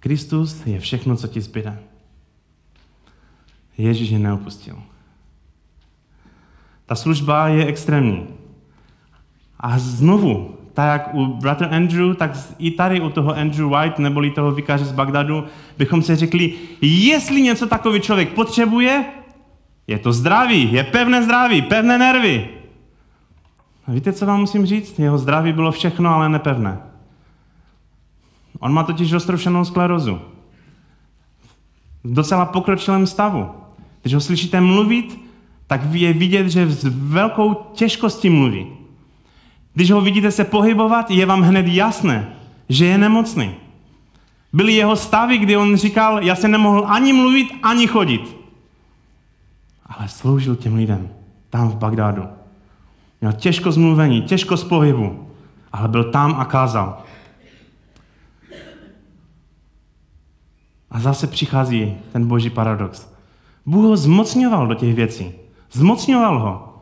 Kristus 0.00 0.66
je 0.66 0.80
všechno, 0.80 1.16
co 1.16 1.28
ti 1.28 1.40
zbyde. 1.40 1.78
Ježíš 3.78 4.10
je 4.10 4.18
neopustil. 4.18 4.82
Ta 6.86 6.94
služba 6.94 7.48
je 7.48 7.66
extrémní. 7.66 8.26
A 9.60 9.78
znovu, 9.78 10.58
tak 10.72 10.92
jak 10.92 11.14
u 11.14 11.26
bratra 11.26 11.68
Andrew, 11.68 12.14
tak 12.14 12.30
i 12.58 12.70
tady 12.70 13.00
u 13.00 13.10
toho 13.10 13.36
Andrew 13.36 13.68
White, 13.68 13.98
neboli 13.98 14.30
toho 14.30 14.52
vykaře 14.52 14.84
z 14.84 14.92
Bagdadu, 14.92 15.44
bychom 15.78 16.02
se 16.02 16.16
řekli, 16.16 16.54
jestli 16.80 17.42
něco 17.42 17.66
takový 17.66 18.00
člověk 18.00 18.32
potřebuje, 18.32 19.04
je 19.86 19.98
to 19.98 20.12
zdraví, 20.12 20.72
je 20.72 20.84
pevné 20.84 21.22
zdraví, 21.22 21.62
pevné 21.62 21.98
nervy. 21.98 22.48
A 23.86 23.92
víte, 23.92 24.12
co 24.12 24.26
vám 24.26 24.40
musím 24.40 24.66
říct? 24.66 24.98
Jeho 24.98 25.18
zdraví 25.18 25.52
bylo 25.52 25.72
všechno, 25.72 26.10
ale 26.10 26.28
nepevné. 26.28 26.78
On 28.58 28.72
má 28.72 28.82
totiž 28.82 29.12
roztroušenou 29.12 29.64
sklerozu. 29.64 30.20
V 32.04 32.14
docela 32.14 32.44
pokročilém 32.44 33.06
stavu. 33.06 33.50
Když 34.02 34.14
ho 34.14 34.20
slyšíte 34.20 34.60
mluvit, 34.60 35.20
tak 35.66 35.80
je 35.92 36.12
vidět, 36.12 36.48
že 36.48 36.70
s 36.70 36.84
velkou 36.88 37.54
těžkostí 37.54 38.30
mluví. 38.30 38.66
Když 39.74 39.90
ho 39.90 40.00
vidíte 40.00 40.30
se 40.30 40.44
pohybovat, 40.44 41.10
je 41.10 41.26
vám 41.26 41.42
hned 41.42 41.66
jasné, 41.66 42.32
že 42.68 42.86
je 42.86 42.98
nemocný. 42.98 43.54
Byly 44.52 44.72
jeho 44.72 44.96
stavy, 44.96 45.38
kdy 45.38 45.56
on 45.56 45.76
říkal, 45.76 46.22
já 46.22 46.34
se 46.34 46.48
nemohl 46.48 46.84
ani 46.86 47.12
mluvit, 47.12 47.48
ani 47.62 47.86
chodit. 47.86 48.33
Ale 49.98 50.08
sloužil 50.08 50.56
těm 50.56 50.74
lidem 50.74 51.08
tam 51.50 51.68
v 51.68 51.76
Bagdádu. 51.76 52.24
Měl 53.20 53.32
těžko 53.32 53.72
zmluvení, 53.72 54.22
těžko 54.22 54.56
z 54.56 54.64
pohybu, 54.64 55.28
ale 55.72 55.88
byl 55.88 56.04
tam 56.04 56.34
a 56.38 56.44
kázal. 56.44 56.98
A 60.90 61.00
zase 61.00 61.26
přichází 61.26 61.96
ten 62.12 62.26
boží 62.28 62.50
paradox. 62.50 63.14
Bůh 63.66 63.84
ho 63.84 63.96
zmocňoval 63.96 64.66
do 64.66 64.74
těch 64.74 64.94
věcí. 64.94 65.32
Zmocňoval 65.72 66.38
ho. 66.38 66.74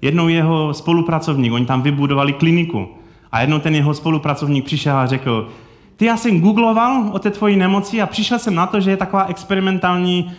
Jednou 0.00 0.28
jeho 0.28 0.74
spolupracovník, 0.74 1.52
oni 1.52 1.66
tam 1.66 1.82
vybudovali 1.82 2.32
kliniku. 2.32 2.88
A 3.32 3.40
jednou 3.40 3.58
ten 3.58 3.74
jeho 3.74 3.94
spolupracovník 3.94 4.64
přišel 4.64 4.96
a 4.96 5.06
řekl, 5.06 5.48
ty 5.96 6.04
já 6.04 6.16
jsem 6.16 6.40
googloval 6.40 7.08
o 7.12 7.18
té 7.18 7.30
tvojí 7.30 7.56
nemoci 7.56 8.02
a 8.02 8.06
přišel 8.06 8.38
jsem 8.38 8.54
na 8.54 8.66
to, 8.66 8.80
že 8.80 8.90
je 8.90 8.96
taková 8.96 9.24
experimentální 9.24 10.24
uh, 10.24 10.34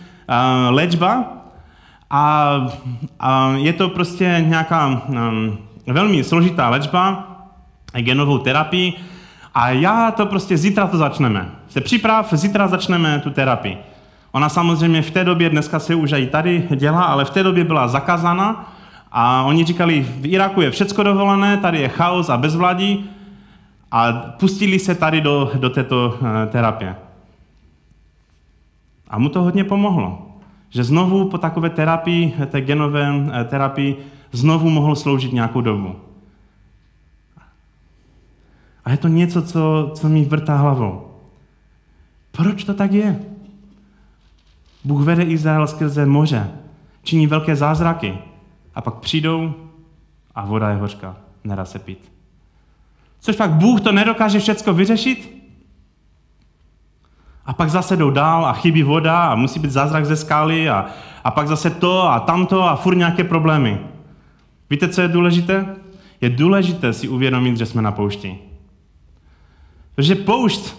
léčba 0.76 1.24
a, 2.10 2.52
a 3.20 3.52
je 3.52 3.74
to 3.74 3.90
prostě 3.90 4.44
nějaká 4.48 4.88
um, 4.88 5.58
velmi 5.88 6.24
složitá 6.24 6.70
léčba, 6.70 7.28
genovou 7.94 8.38
terapii 8.38 8.94
a 9.54 9.70
já 9.70 10.12
to 10.12 10.26
prostě 10.26 10.58
zítra 10.58 10.88
to 10.88 10.98
začneme. 10.98 11.50
Se 11.68 11.82
připrav, 11.82 12.34
zítra 12.34 12.68
začneme 12.68 13.20
tu 13.20 13.30
terapii. 13.30 13.78
Ona 14.32 14.50
samozřejmě 14.50 15.02
v 15.02 15.12
té 15.12 15.24
době, 15.24 15.50
dneska 15.50 15.80
se 15.80 15.96
už 15.96 16.12
i 16.12 16.28
tady 16.28 16.68
dělá, 16.76 17.04
ale 17.04 17.26
v 17.26 17.30
té 17.30 17.44
době 17.44 17.64
byla 17.64 17.88
zakázána 17.88 18.74
a 19.12 19.44
oni 19.44 19.66
říkali, 19.66 20.02
v 20.02 20.26
Iraku 20.26 20.62
je 20.62 20.72
všecko 20.72 21.04
dovolené, 21.04 21.58
tady 21.58 21.80
je 21.80 21.90
chaos 21.90 22.30
a 22.30 22.38
bezvládí 22.38 23.10
a 23.96 24.14
pustili 24.14 24.80
se 24.80 24.96
tady 24.96 25.22
do, 25.22 25.52
do 25.56 25.70
této 25.70 26.18
uh, 26.22 26.28
terapie. 26.52 26.96
A 29.08 29.20
mu 29.20 29.30
to 29.30 29.42
hodně 29.42 29.64
pomohlo. 29.64 30.28
Že 30.70 30.84
znovu 30.84 31.30
po 31.30 31.38
takové 31.38 31.70
terapii, 31.70 32.34
té 32.48 32.62
genové 32.62 33.12
uh, 33.12 33.32
terapii, 33.46 33.98
znovu 34.32 34.70
mohl 34.70 34.96
sloužit 34.96 35.34
nějakou 35.34 35.62
dobu. 35.62 35.96
A 38.86 38.92
je 38.92 38.98
to 38.98 39.08
něco, 39.08 39.42
co, 39.42 39.92
co 39.96 40.10
mi 40.10 40.26
vrtá 40.26 40.58
hlavou. 40.58 41.12
Proč 42.32 42.64
to 42.64 42.74
tak 42.74 42.92
je? 42.92 43.20
Bůh 44.84 45.06
vede 45.06 45.24
Izrael 45.24 45.68
skrze 45.68 46.06
moře, 46.06 46.52
činí 47.04 47.28
velké 47.28 47.56
zázraky 47.56 48.18
a 48.76 48.82
pak 48.82 48.96
přijdou 48.96 49.54
a 50.36 50.46
voda 50.46 50.70
je 50.70 50.76
hořká, 50.76 51.16
nedá 51.44 51.66
se 51.66 51.80
pít. 51.80 52.15
Což 53.26 53.36
pak 53.36 53.52
Bůh 53.52 53.82
to 53.82 53.92
nedokáže 53.92 54.40
všecko 54.40 54.74
vyřešit? 54.74 55.36
A 57.46 57.54
pak 57.54 57.70
zase 57.70 57.98
jdou 57.98 58.10
dál 58.10 58.46
a 58.46 58.54
chybí 58.54 58.84
voda 58.84 59.26
a 59.26 59.36
musí 59.36 59.60
být 59.60 59.72
zázrak 59.72 60.06
ze 60.06 60.16
skály 60.16 60.70
a, 60.70 60.86
a 61.24 61.32
pak 61.32 61.48
zase 61.48 61.70
to 61.70 62.04
a 62.04 62.20
tamto 62.20 62.64
a 62.64 62.76
furt 62.76 62.96
nějaké 62.96 63.24
problémy. 63.24 63.80
Víte, 64.70 64.88
co 64.88 65.02
je 65.02 65.08
důležité? 65.08 65.76
Je 66.22 66.30
důležité 66.30 66.94
si 66.94 67.08
uvědomit, 67.08 67.58
že 67.58 67.66
jsme 67.66 67.82
na 67.82 67.92
poušti. 67.92 68.38
Protože 69.96 70.16
poušť 70.16 70.76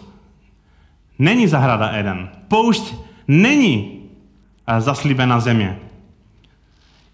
není 1.18 1.48
zahrada 1.48 1.90
Eden. 1.92 2.28
Poušť 2.48 2.94
není 3.28 4.02
eh, 4.66 4.80
zaslíbená 4.80 5.40
země. 5.40 5.78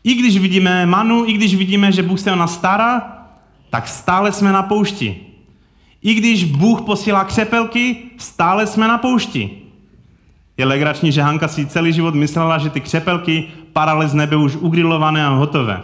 I 0.05 0.15
když 0.15 0.39
vidíme 0.39 0.87
manu, 0.87 1.29
i 1.29 1.33
když 1.33 1.55
vidíme, 1.55 1.93
že 1.93 2.03
Bůh 2.03 2.21
se 2.21 2.33
o 2.33 2.37
nás 2.37 2.55
stará, 2.55 3.22
tak 3.73 3.89
stále 3.89 4.33
jsme 4.33 4.53
na 4.53 4.63
poušti. 4.63 5.17
I 6.03 6.15
když 6.15 6.45
Bůh 6.45 6.81
posílá 6.81 7.25
křepelky, 7.25 7.97
stále 8.19 8.67
jsme 8.67 8.89
na 8.89 8.99
poušti. 8.99 9.51
Je 10.57 10.65
legrační, 10.65 11.13
že 11.13 11.23
Hanka 11.23 11.49
si 11.49 11.67
celý 11.67 11.93
život 11.93 12.15
myslela, 12.15 12.59
že 12.59 12.71
ty 12.71 12.81
křepelky 12.81 13.49
padaly 13.73 14.09
z 14.09 14.15
nebe 14.15 14.37
už 14.37 14.57
ugrilované 14.57 15.27
a 15.27 15.29
hotové. 15.29 15.83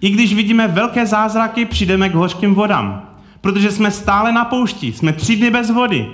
I 0.00 0.10
když 0.10 0.34
vidíme 0.34 0.68
velké 0.68 1.06
zázraky, 1.06 1.64
přijdeme 1.64 2.08
k 2.08 2.14
hořkým 2.14 2.54
vodám. 2.54 3.02
Protože 3.40 3.70
jsme 3.70 3.90
stále 3.90 4.32
na 4.32 4.44
poušti, 4.44 4.92
jsme 4.92 5.12
tři 5.12 5.36
dny 5.36 5.50
bez 5.50 5.70
vody. 5.70 6.08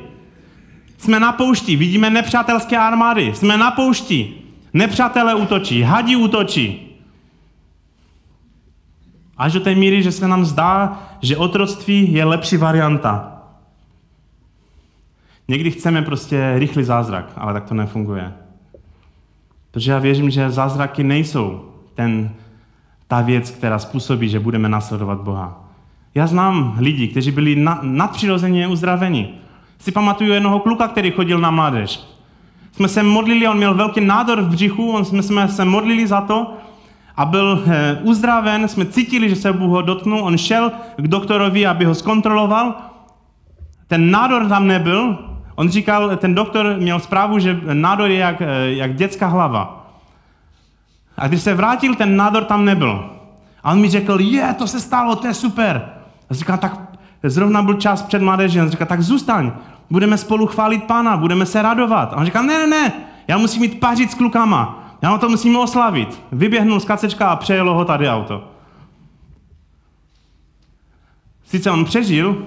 Jsme 0.99 1.20
na 1.20 1.32
poušti, 1.32 1.76
vidíme 1.76 2.11
nepřátelské 2.11 2.78
armády, 2.78 3.32
jsme 3.34 3.57
na 3.57 3.70
poušti. 3.70 4.34
Nepřátelé 4.72 5.34
útočí, 5.34 5.82
hadí 5.82 6.16
útočí. 6.16 6.86
Až 9.39 9.53
do 9.53 9.61
té 9.61 9.74
míry, 9.74 10.03
že 10.03 10.12
se 10.12 10.28
nám 10.28 10.45
zdá, 10.45 11.03
že 11.20 11.37
otroctví 11.37 12.12
je 12.12 12.24
lepší 12.24 12.57
varianta. 12.57 13.32
Někdy 15.49 15.70
chceme 15.70 16.03
prostě 16.03 16.55
rychlý 16.59 16.84
zázrak, 16.84 17.32
ale 17.37 17.53
tak 17.53 17.64
to 17.64 17.74
nefunguje. 17.74 18.32
Protože 19.70 19.93
já 19.93 19.99
věřím, 19.99 20.30
že 20.30 20.51
zázraky 20.51 21.05
nejsou 21.05 21.64
ten 21.95 22.30
ta 23.09 23.20
věc, 23.20 23.51
která 23.51 23.78
způsobí, 23.78 24.28
že 24.28 24.41
budeme 24.41 24.68
nasledovat 24.68 25.20
Boha. 25.20 25.64
Já 26.14 26.26
znám 26.26 26.76
lidi, 26.78 27.09
kteří 27.09 27.30
byli 27.30 27.57
na, 27.57 27.78
nadpřirozeně 27.82 28.68
uzdraveni. 28.68 29.34
Si 29.78 29.93
pamatuju 29.93 30.32
jednoho 30.32 30.59
kluka, 30.59 30.89
který 30.89 31.11
chodil 31.11 31.39
na 31.39 31.51
mládež. 31.51 32.01
Jsme 32.72 32.89
se 32.89 33.03
modlili, 33.03 33.49
on 33.49 33.57
měl 33.57 33.74
velký 33.74 34.01
nádor 34.01 34.41
v 34.41 34.49
břichu, 34.49 34.93
on 34.93 35.05
jsme, 35.05 35.22
jsme 35.22 35.49
se 35.49 35.64
modlili 35.64 36.07
za 36.07 36.20
to 36.20 36.57
a 37.17 37.25
byl 37.25 37.62
e, 37.67 37.99
uzdraven, 38.03 38.69
jsme 38.69 38.87
cítili, 38.87 39.29
že 39.29 39.37
se 39.37 39.53
Bůh 39.53 39.71
ho 39.71 39.83
dotknul, 39.83 40.25
on 40.25 40.39
šel 40.39 40.73
k 40.97 41.09
doktorovi, 41.09 41.67
aby 41.67 41.85
ho 41.85 41.95
zkontroloval. 41.95 42.75
Ten 43.87 44.11
nádor 44.11 44.49
tam 44.49 44.67
nebyl, 44.67 45.19
on 45.55 45.69
říkal, 45.69 46.17
ten 46.17 46.35
doktor 46.35 46.77
měl 46.79 47.01
zprávu, 47.01 47.39
že 47.39 47.61
nádor 47.73 48.11
je 48.11 48.19
jak, 48.19 48.41
e, 48.41 48.73
jak 48.73 48.95
dětská 48.95 49.27
hlava. 49.27 49.87
A 51.17 51.29
když 51.29 51.43
se 51.43 51.55
vrátil, 51.55 51.95
ten 51.95 52.17
nádor 52.17 52.45
tam 52.45 52.64
nebyl. 52.64 53.11
A 53.62 53.73
on 53.73 53.81
mi 53.81 53.91
řekl, 53.91 54.21
je, 54.21 54.55
to 54.59 54.67
se 54.67 54.81
stalo, 54.81 55.17
to 55.17 55.27
je 55.27 55.35
super. 55.35 55.89
A 56.31 56.35
říkal, 56.35 56.59
tak 56.59 56.81
zrovna 57.23 57.62
byl 57.62 57.75
čas 57.75 58.03
před 58.03 58.23
mládeží. 58.23 58.61
On 58.61 58.71
říkal, 58.71 58.87
tak 58.87 59.03
zůstaň, 59.03 59.53
budeme 59.91 60.19
spolu 60.19 60.47
chválit 60.47 60.85
pána, 60.85 61.17
budeme 61.17 61.47
se 61.47 61.62
radovat. 61.62 62.12
A 62.12 62.17
on 62.17 62.25
říkal, 62.25 62.43
ne, 62.43 62.59
ne, 62.59 62.67
ne, 62.67 62.93
já 63.29 63.39
musím 63.39 63.61
mít 63.61 63.81
pařit 63.81 64.11
s 64.11 64.14
klukama, 64.14 64.86
na 65.11 65.18
to 65.18 65.28
musím 65.28 65.57
oslavit. 65.57 66.22
Vyběhnul 66.32 66.80
z 66.80 66.84
kacečka 66.84 67.28
a 67.28 67.36
přejelo 67.36 67.74
ho 67.74 67.84
tady 67.84 68.09
auto. 68.09 68.50
Sice 71.44 71.70
on 71.70 71.84
přežil, 71.84 72.46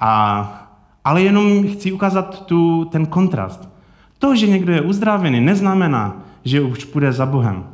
a, 0.00 0.68
ale 1.04 1.22
jenom 1.22 1.68
chci 1.68 1.92
ukázat 1.92 2.46
tu, 2.46 2.84
ten 2.84 3.06
kontrast. 3.06 3.68
To, 4.18 4.36
že 4.36 4.46
někdo 4.46 4.72
je 4.72 4.80
uzdravený, 4.80 5.40
neznamená, 5.40 6.16
že 6.44 6.60
už 6.60 6.84
půjde 6.84 7.12
za 7.12 7.26
Bohem. 7.26 7.66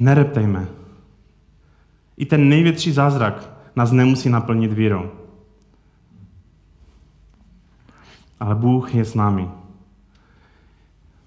Nereptejme. 0.00 0.68
I 2.16 2.26
ten 2.26 2.48
největší 2.48 2.92
zázrak 2.92 3.50
nás 3.76 3.92
nemusí 3.92 4.28
naplnit 4.28 4.72
vírou. 4.72 5.10
Ale 8.40 8.54
Bůh 8.54 8.94
je 8.94 9.04
s 9.04 9.14
námi. 9.14 9.48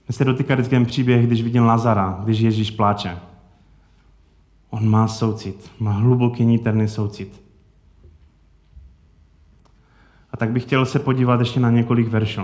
Mě 0.08 0.14
se 0.14 0.26
dotýká 0.26 0.56
vždycky 0.56 0.86
příběh, 0.86 1.28
když 1.28 1.42
vidím 1.42 1.64
Lazara, 1.64 2.20
když 2.24 2.40
Ježíš 2.40 2.72
pláče. 2.72 3.18
On 4.70 4.90
má 4.90 5.08
soucit, 5.08 5.72
má 5.80 5.92
hluboký 5.92 6.46
niterný 6.46 6.88
soucit. 6.88 7.44
A 10.32 10.38
tak 10.38 10.52
bych 10.52 10.64
chtěl 10.64 10.86
se 10.86 11.00
podívat 11.00 11.40
ještě 11.40 11.60
na 11.60 11.72
několik 11.72 12.08
veršů. 12.08 12.42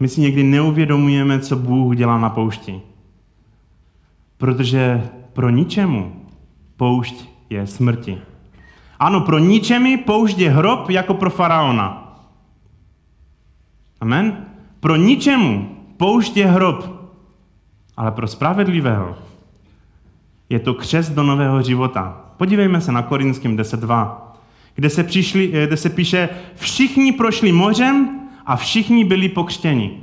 My 0.00 0.08
si 0.08 0.20
někdy 0.20 0.42
neuvědomujeme, 0.42 1.40
co 1.40 1.56
Bůh 1.56 1.96
dělá 1.96 2.18
na 2.18 2.30
poušti. 2.30 2.82
Protože 4.36 5.10
pro 5.32 5.50
ničemu 5.50 6.22
poušť 6.76 7.28
je 7.50 7.66
smrti. 7.66 8.18
Ano, 8.98 9.20
pro 9.20 9.38
ničemi 9.38 9.96
poušť 9.96 10.38
je 10.38 10.50
hrob 10.50 10.90
jako 10.90 11.14
pro 11.14 11.30
faraona. 11.30 12.18
Amen? 14.00 14.46
Pro 14.80 14.96
ničemu 14.96 15.76
poušť 15.96 16.36
je 16.36 16.46
hrob, 16.46 16.78
ale 17.96 18.12
pro 18.12 18.28
spravedlivého 18.28 19.16
je 20.50 20.58
to 20.58 20.74
křest 20.74 21.12
do 21.12 21.22
nového 21.22 21.62
života. 21.62 22.20
Podívejme 22.36 22.80
se 22.80 22.92
na 22.92 23.02
Korinským 23.02 23.56
10.2, 23.56 24.16
kde 24.74 24.90
se, 24.90 25.04
přišli, 25.04 25.50
eh, 25.54 25.66
kde 25.66 25.76
se 25.76 25.90
píše, 25.90 26.28
všichni 26.54 27.12
prošli 27.12 27.52
mořem 27.52 28.20
a 28.46 28.56
všichni 28.56 29.04
byli 29.04 29.28
pokřtěni. 29.28 30.00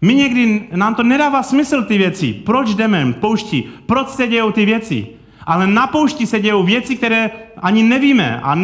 My 0.00 0.14
někdy, 0.14 0.68
nám 0.74 0.94
to 0.94 1.02
nedává 1.02 1.42
smysl 1.42 1.82
ty 1.82 1.98
věci. 1.98 2.32
Proč 2.32 2.74
jdeme 2.74 3.12
poušti? 3.12 3.64
Proč 3.86 4.08
se 4.08 4.26
dějou 4.26 4.52
ty 4.52 4.64
věci? 4.64 5.06
Ale 5.46 5.66
na 5.66 5.86
poušti 5.86 6.26
se 6.26 6.40
dějou 6.40 6.62
věci, 6.62 6.96
které 6.96 7.30
ani 7.56 7.82
nevíme 7.82 8.40
a 8.40 8.58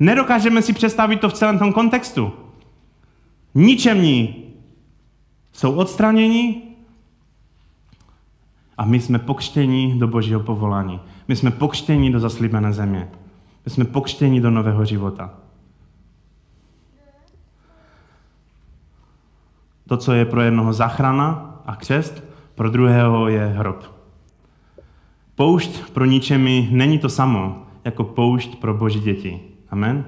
nedokážeme 0.00 0.62
si 0.62 0.72
představit 0.72 1.20
to 1.20 1.28
v 1.28 1.32
celém 1.32 1.58
tom 1.58 1.72
kontextu. 1.72 2.32
Ničemní 3.54 4.44
jsou 5.52 5.74
odstraněni 5.74 6.62
a 8.78 8.84
my 8.84 9.00
jsme 9.00 9.18
pokřtěni 9.18 9.94
do 9.98 10.08
božího 10.08 10.40
povolání. 10.40 11.00
My 11.28 11.36
jsme 11.36 11.50
pokřtěni 11.50 12.12
do 12.12 12.20
zaslíbené 12.20 12.72
země. 12.72 13.08
My 13.64 13.70
jsme 13.70 13.84
pokřtěni 13.84 14.40
do 14.40 14.50
nového 14.50 14.84
života. 14.84 15.34
To, 19.88 19.96
co 19.96 20.12
je 20.12 20.24
pro 20.24 20.40
jednoho 20.40 20.72
zachrana 20.72 21.60
a 21.66 21.76
křest, 21.76 22.24
pro 22.54 22.70
druhého 22.70 23.28
je 23.28 23.46
hrob. 23.46 24.00
Poušť 25.34 25.90
pro 25.92 26.04
ničemi 26.04 26.68
není 26.70 26.98
to 26.98 27.08
samo, 27.08 27.66
jako 27.84 28.04
poušť 28.04 28.56
pro 28.58 28.74
boží 28.74 29.00
děti. 29.00 29.40
Amen? 29.70 30.04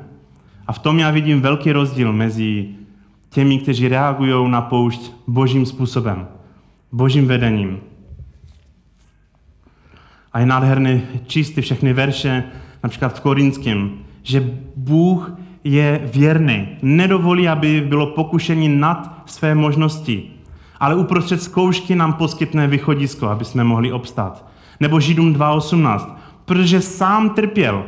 A 0.67 0.73
v 0.73 0.79
tom 0.79 0.99
já 0.99 1.11
vidím 1.11 1.41
velký 1.41 1.73
rozdíl 1.73 2.13
mezi 2.13 2.69
těmi, 3.33 3.59
kteří 3.59 3.89
reagují 3.89 4.51
na 4.51 4.61
poušť 4.61 5.13
božím 5.27 5.67
způsobem, 5.67 6.29
božím 6.93 7.27
vedením. 7.27 7.81
A 10.33 10.41
je 10.41 10.47
nádherné 10.47 11.01
číst 11.27 11.51
ty 11.51 11.63
všechny 11.63 11.93
verše, 11.93 12.45
například 12.83 13.19
v 13.19 13.21
Korinském, 13.21 13.91
že 14.23 14.59
Bůh 14.77 15.33
je 15.65 16.11
věrný, 16.15 16.69
nedovolí, 16.83 17.49
aby 17.49 17.81
bylo 17.81 18.07
pokušení 18.07 18.69
nad 18.69 19.23
své 19.27 19.55
možnosti, 19.55 20.31
ale 20.81 20.95
uprostřed 20.95 21.43
zkoušky 21.43 21.95
nám 21.95 22.13
poskytne 22.13 22.67
východisko, 22.67 23.29
aby 23.29 23.45
jsme 23.45 23.65
mohli 23.65 23.93
obstát. 23.93 24.49
Nebo 24.81 25.01
Židům 25.01 25.35
2.18, 25.35 26.15
protože 26.45 26.81
sám 26.81 27.31
trpěl. 27.31 27.85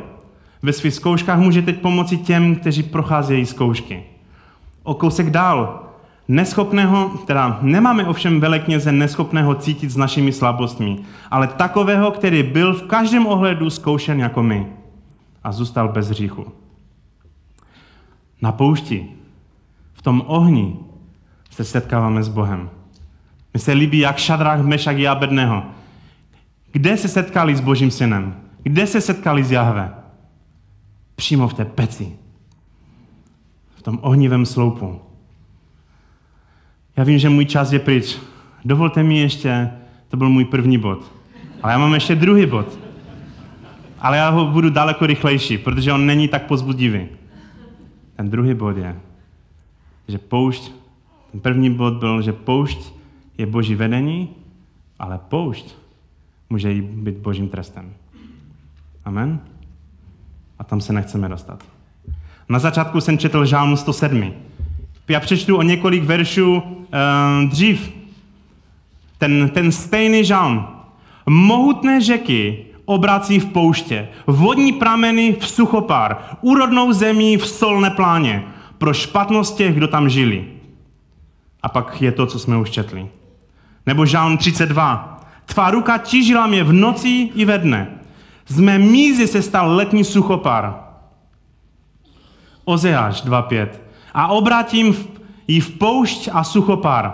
Ve 0.61 0.73
svých 0.73 0.93
zkouškách 0.93 1.39
může 1.39 1.61
teď 1.61 1.81
pomoci 1.81 2.17
těm, 2.17 2.55
kteří 2.55 2.83
procházejí 2.83 3.45
zkoušky. 3.45 4.14
O 4.85 4.93
kousek 4.93 5.29
dál. 5.29 5.81
Neschopného, 6.27 7.09
teda 7.27 7.59
nemáme 7.61 8.05
ovšem 8.05 8.39
velekněze 8.39 8.91
neschopného 8.91 9.55
cítit 9.55 9.89
s 9.89 9.97
našimi 9.97 10.31
slabostmi, 10.31 10.99
ale 11.31 11.47
takového, 11.47 12.11
který 12.11 12.43
byl 12.43 12.73
v 12.73 12.83
každém 12.83 13.27
ohledu 13.27 13.69
zkoušen 13.69 14.19
jako 14.19 14.43
my 14.43 14.67
a 15.43 15.51
zůstal 15.51 15.89
bez 15.89 16.09
hříchu. 16.09 16.45
Na 18.41 18.51
poušti, 18.51 19.07
v 19.93 20.01
tom 20.01 20.23
ohni, 20.27 20.79
se 21.49 21.63
setkáváme 21.63 22.23
s 22.23 22.27
Bohem. 22.27 22.69
Mi 23.53 23.59
se 23.59 23.71
líbí, 23.71 23.99
jak 23.99 24.17
Šadrách, 24.17 24.61
Mešak 24.61 24.97
a 24.97 25.11
Abedného. 25.11 25.63
Kde 26.71 26.97
se 26.97 27.07
setkali 27.07 27.55
s 27.55 27.61
Božím 27.61 27.91
synem? 27.91 28.35
Kde 28.63 28.87
se 28.87 29.01
setkali 29.01 29.43
s 29.43 29.51
Jahve? 29.51 29.93
Přímo 31.15 31.47
v 31.47 31.53
té 31.53 31.65
peci. 31.65 32.24
Tom 33.85 33.99
ohnivém 34.01 34.45
sloupu. 34.45 35.01
Já 36.97 37.03
vím, 37.03 37.19
že 37.19 37.29
můj 37.29 37.45
čas 37.45 37.71
je 37.71 37.79
pryč. 37.79 38.17
Dovolte 38.65 39.03
mi 39.03 39.19
ještě, 39.19 39.71
to 40.09 40.17
byl 40.17 40.29
můj 40.29 40.45
první 40.45 40.77
bod. 40.77 41.11
Ale 41.63 41.73
já 41.73 41.79
mám 41.79 41.93
ještě 41.93 42.15
druhý 42.15 42.45
bod. 42.45 42.79
Ale 43.99 44.17
já 44.17 44.29
ho 44.29 44.45
budu 44.45 44.69
daleko 44.69 45.05
rychlejší, 45.05 45.57
protože 45.57 45.93
on 45.93 46.05
není 46.05 46.27
tak 46.27 46.45
pozbudivý. 46.47 47.07
Ten 48.15 48.29
druhý 48.29 48.53
bod 48.53 48.77
je, 48.77 48.99
že 50.07 50.17
poušť, 50.17 50.71
ten 51.31 51.39
první 51.39 51.73
bod 51.73 51.93
byl, 51.93 52.21
že 52.21 52.33
poušť 52.33 52.79
je 53.37 53.45
boží 53.45 53.75
vedení, 53.75 54.29
ale 54.99 55.19
poušť 55.29 55.75
může 56.49 56.73
být 56.81 57.17
božím 57.17 57.49
trestem. 57.49 57.93
Amen? 59.05 59.39
A 60.59 60.63
tam 60.63 60.81
se 60.81 60.93
nechceme 60.93 61.29
dostat. 61.29 61.74
Na 62.49 62.59
začátku 62.59 63.01
jsem 63.01 63.17
četl 63.17 63.45
žálm 63.45 63.77
107. 63.77 64.33
Já 65.07 65.19
přečtu 65.19 65.57
o 65.57 65.61
několik 65.61 66.03
veršů 66.03 66.55
uh, 66.55 67.49
dřív. 67.49 67.91
Ten, 69.17 69.49
ten 69.49 69.71
stejný 69.71 70.25
žálm. 70.25 70.67
Mohutné 71.25 72.01
řeky 72.01 72.65
obrací 72.85 73.39
v 73.39 73.45
pouště, 73.45 74.07
vodní 74.27 74.73
prameny 74.73 75.35
v 75.39 75.47
suchopár, 75.47 76.17
úrodnou 76.41 76.93
zemí 76.93 77.37
v 77.37 77.47
solné 77.47 77.89
pláně, 77.89 78.43
pro 78.77 78.93
špatnost 78.93 79.57
těch, 79.57 79.75
kdo 79.75 79.87
tam 79.87 80.09
žili. 80.09 80.45
A 81.63 81.69
pak 81.69 82.01
je 82.01 82.11
to, 82.11 82.25
co 82.25 82.39
jsme 82.39 82.57
už 82.57 82.69
četli. 82.69 83.07
Nebo 83.85 84.05
žálm 84.05 84.37
32. 84.37 85.19
Tvá 85.45 85.71
ruka 85.71 85.97
tížila 85.97 86.47
mě 86.47 86.63
v 86.63 86.73
noci 86.73 87.29
i 87.35 87.45
ve 87.45 87.57
dne. 87.57 87.87
Z 88.47 88.59
mé 88.59 88.79
mízy 88.79 89.27
se 89.27 89.41
stal 89.41 89.75
letní 89.75 90.03
suchopár. 90.03 90.84
Ozeáš 92.65 93.23
2.5. 93.23 93.67
A 94.13 94.27
obrátím 94.27 94.95
ji 95.47 95.59
v 95.59 95.69
poušť 95.69 96.29
a 96.33 96.43
suchopár, 96.43 97.13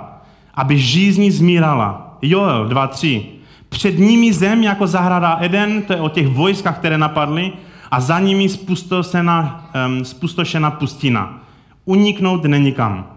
aby 0.55 0.77
žízní 0.77 1.31
zmírala. 1.31 2.17
Joel 2.21 2.69
2.3. 2.69 3.23
Před 3.69 3.99
nimi 3.99 4.33
zem 4.33 4.63
jako 4.63 4.87
zahrada 4.87 5.37
Eden, 5.41 5.81
to 5.81 5.93
je 5.93 6.01
o 6.01 6.09
těch 6.09 6.27
vojskách, 6.27 6.77
které 6.77 6.97
napadly, 6.97 7.51
a 7.91 7.99
za 7.99 8.19
nimi 8.19 8.49
spustošená, 8.49 9.69
um, 9.87 10.05
spustošená 10.05 10.71
pustina. 10.71 11.43
Uniknout 11.85 12.43
není 12.43 12.71
kam. 12.71 13.07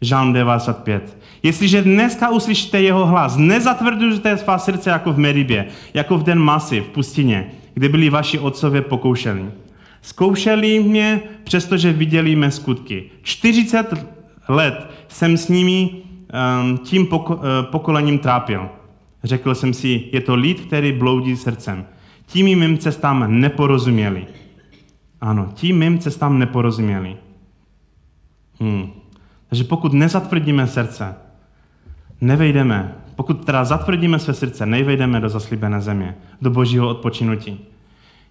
Žálm 0.00 0.32
95. 0.32 1.18
Jestliže 1.42 1.82
dneska 1.82 2.30
uslyšíte 2.30 2.82
jeho 2.82 3.06
hlas, 3.06 3.36
nezatvrdujte 3.36 4.36
svá 4.36 4.58
srdce 4.58 4.90
jako 4.90 5.12
v 5.12 5.18
Meribě, 5.18 5.66
jako 5.94 6.18
v 6.18 6.22
den 6.22 6.38
masy 6.38 6.80
v 6.80 6.88
pustině, 6.88 7.50
kde 7.74 7.88
byli 7.88 8.10
vaši 8.10 8.38
otcové 8.38 8.80
pokoušeli. 8.80 9.63
Zkoušeli 10.04 10.80
mě, 10.80 11.22
přestože 11.44 11.92
viděli 11.92 12.36
mé 12.36 12.50
skutky. 12.50 13.10
40 13.22 14.06
let 14.48 14.90
jsem 15.08 15.36
s 15.36 15.48
nimi 15.48 15.90
um, 15.90 16.78
tím 16.78 17.08
uh, 17.12 17.36
pokolením 17.62 18.18
trápil. 18.18 18.68
Řekl 19.24 19.54
jsem 19.54 19.74
si, 19.74 20.04
je 20.12 20.20
to 20.20 20.34
lid, 20.34 20.60
který 20.60 20.92
bloudí 20.92 21.36
srdcem. 21.36 21.86
Tím 22.26 22.58
mým 22.58 22.78
cestám 22.78 23.40
neporozuměli. 23.40 24.26
Ano, 25.20 25.52
tím 25.54 25.78
mým 25.78 25.98
cestám 25.98 26.38
neporozuměli. 26.38 27.16
Hmm. 28.60 28.92
Takže 29.48 29.64
pokud 29.64 29.92
nezatvrdíme 29.92 30.66
srdce, 30.66 31.14
nevejdeme, 32.20 32.94
pokud 33.16 33.44
teda 33.44 33.64
zatvrdíme 33.64 34.18
své 34.18 34.34
srdce, 34.34 34.66
nevejdeme 34.66 35.20
do 35.20 35.28
zaslíbené 35.28 35.80
země, 35.80 36.16
do 36.42 36.50
božího 36.50 36.88
odpočinutí. 36.88 37.73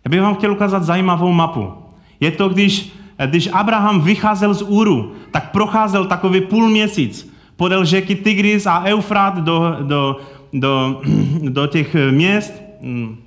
Já 0.06 0.10
bych 0.10 0.22
vám 0.22 0.36
chtěl 0.36 0.52
ukázat 0.52 0.84
zajímavou 0.84 1.32
mapu. 1.32 1.74
Je 2.20 2.32
to, 2.32 2.50
když, 2.50 2.94
když 3.26 3.50
Abraham 3.54 4.02
vycházel 4.02 4.54
z 4.54 4.62
Úru, 4.62 5.14
tak 5.32 5.52
procházel 5.52 6.06
takový 6.06 6.42
půl 6.42 6.70
měsíc 6.70 7.34
podél 7.56 7.86
řeky 7.86 8.16
Tigris 8.16 8.66
a 8.66 8.84
Eufrat 8.84 9.38
do, 9.38 9.78
do, 9.82 10.20
do, 10.54 11.02
do 11.50 11.68
těch 11.68 11.96
měst, 12.12 12.54
mm, 12.82 13.18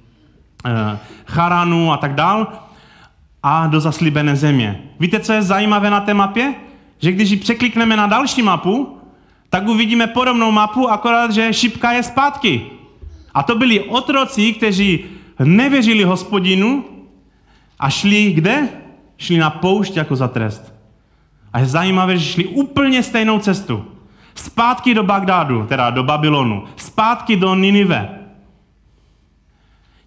eh, 0.67 0.99
Charanu 1.25 1.93
a 1.93 1.97
tak 1.97 2.15
dál, 2.15 2.47
a 3.43 3.67
do 3.67 3.81
zaslíbené 3.81 4.37
země. 4.37 4.81
Víte, 5.01 5.21
co 5.21 5.33
je 5.33 5.43
zajímavé 5.43 5.91
na 5.91 6.01
té 6.01 6.15
mapě? 6.15 6.55
Že 6.99 7.13
když 7.13 7.31
ji 7.31 7.37
překlikneme 7.37 7.97
na 7.97 8.07
další 8.07 8.43
mapu, 8.43 8.99
tak 9.51 9.69
uvidíme 9.69 10.07
podobnou 10.07 10.51
mapu, 10.51 10.91
akorát, 10.91 11.33
že 11.33 11.53
šipka 11.53 11.93
je 11.93 12.03
zpátky. 12.03 12.63
A 13.35 13.43
to 13.43 13.55
byli 13.55 13.81
otroci, 13.81 14.53
kteří 14.53 15.05
nevěřili 15.45 16.05
hospodinu 16.05 16.85
a 17.79 17.91
šli 17.91 18.33
kde? 18.33 18.69
Šli 19.17 19.39
na 19.39 19.51
poušť 19.51 19.97
jako 19.97 20.17
za 20.17 20.29
trest. 20.29 20.75
A 21.53 21.59
je 21.59 21.67
zajímavé, 21.67 22.19
že 22.19 22.25
šli 22.25 22.47
úplně 22.47 23.03
stejnou 23.03 23.39
cestu. 23.39 23.85
Zpátky 24.35 24.95
do 24.95 25.03
Bagdádu, 25.03 25.67
teda 25.67 25.91
do 25.91 26.03
Babylonu. 26.03 26.65
Zpátky 26.77 27.37
do 27.37 27.55
Ninive. 27.55 28.19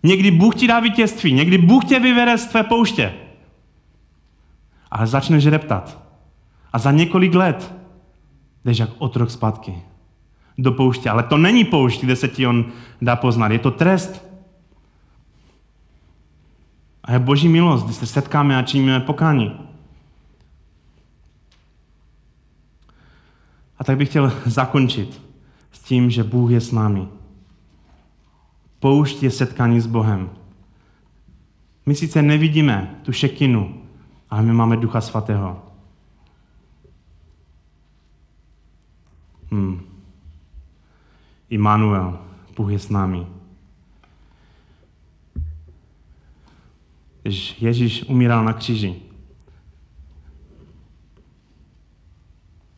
Někdy 0.04 0.32
Bůh 0.32 0.56
ti 0.56 0.68
dá 0.68 0.80
vítězství, 0.80 1.34
někdy 1.34 1.58
Bůh 1.58 1.86
tě 1.86 2.00
vyvede 2.00 2.38
z 2.38 2.48
tvé 2.48 2.64
pouště. 2.64 3.14
Ale 4.92 5.08
začneš 5.08 5.48
reptat. 5.48 5.98
A 6.74 6.80
za 6.80 6.92
několik 6.92 7.36
let 7.36 7.74
jdeš 8.66 8.78
jak 8.78 8.90
otrok 8.98 9.32
zpátky 9.32 9.82
do 10.58 10.72
pouště. 10.72 11.10
Ale 11.10 11.24
to 11.24 11.38
není 11.38 11.66
poušť, 11.66 12.02
kde 12.02 12.16
se 12.16 12.28
ti 12.28 12.48
on 12.48 12.66
dá 13.02 13.16
poznat. 13.16 13.52
Je 13.52 13.60
to 13.60 13.72
trest. 13.72 14.29
A 17.10 17.14
je 17.14 17.20
boží 17.20 17.50
milost, 17.50 17.86
když 17.86 17.96
se 17.96 18.06
setkáme 18.06 18.58
a 18.58 18.62
činíme 18.62 19.00
pokání. 19.00 19.60
A 23.78 23.84
tak 23.84 23.98
bych 23.98 24.10
chtěl 24.10 24.34
zakončit 24.46 25.22
s 25.72 25.80
tím, 25.80 26.10
že 26.10 26.24
Bůh 26.24 26.52
je 26.52 26.62
s 26.62 26.72
námi. 26.72 27.08
Poušť 28.80 29.24
je 29.24 29.32
setkání 29.32 29.82
s 29.82 29.88
Bohem. 29.88 30.30
My 31.86 31.96
sice 31.96 32.22
nevidíme 32.22 33.00
tu 33.02 33.12
šekinu, 33.12 33.82
ale 34.30 34.42
my 34.42 34.54
máme 34.54 34.78
Ducha 34.78 35.02
Svatého. 35.02 35.66
Hmm. 39.52 39.82
Immanuel, 41.50 42.20
Bůh 42.56 42.72
je 42.72 42.80
s 42.80 42.90
námi. 42.90 43.39
Když 47.30 47.62
Ježíš 47.62 48.04
umíral 48.04 48.44
na 48.46 48.54
kříži, 48.54 48.96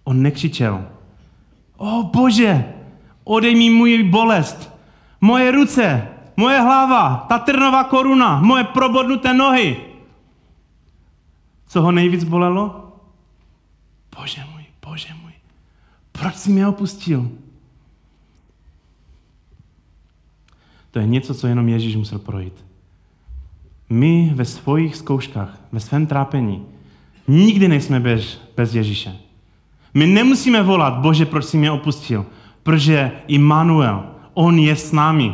on 0.04 0.22
nekřičel, 0.22 0.88
o 1.78 2.04
bože, 2.04 2.74
odej 3.24 3.56
mi 3.56 3.70
můj 3.70 4.04
bolest, 4.04 4.72
moje 5.22 5.52
ruce, 5.52 6.08
moje 6.38 6.60
hlava, 6.60 7.26
ta 7.30 7.40
trnová 7.40 7.84
koruna, 7.84 8.42
moje 8.42 8.64
probodnuté 8.64 9.34
nohy. 9.34 9.78
Co 11.68 11.82
ho 11.82 11.92
nejvíc 11.92 12.24
bolelo? 12.24 12.96
Bože 14.20 14.44
můj, 14.52 14.66
bože 14.86 15.14
můj, 15.22 15.34
proč 16.12 16.36
jsi 16.36 16.52
mě 16.52 16.68
opustil? 16.68 17.32
To 20.92 21.00
je 21.00 21.08
něco, 21.08 21.34
co 21.34 21.48
jenom 21.48 21.70
Ježíš 21.70 21.96
musel 21.96 22.20
projít. 22.20 22.71
My 23.92 24.32
ve 24.36 24.46
svých 24.46 24.96
zkouškách, 24.96 25.60
ve 25.72 25.80
svém 25.80 26.06
trápení, 26.06 26.66
nikdy 27.28 27.68
nejsme 27.68 28.00
bez, 28.00 28.42
bez 28.58 28.76
Ježíše. 28.76 29.16
My 29.94 30.08
nemusíme 30.08 30.64
volat, 30.64 30.94
Bože, 30.94 31.26
proč 31.26 31.46
jsi 31.46 31.58
mě 31.58 31.72
opustil? 31.72 32.26
Protože 32.64 33.12
Immanuel, 33.28 34.04
On 34.34 34.60
je 34.60 34.76
s 34.76 34.92
námi. 34.92 35.34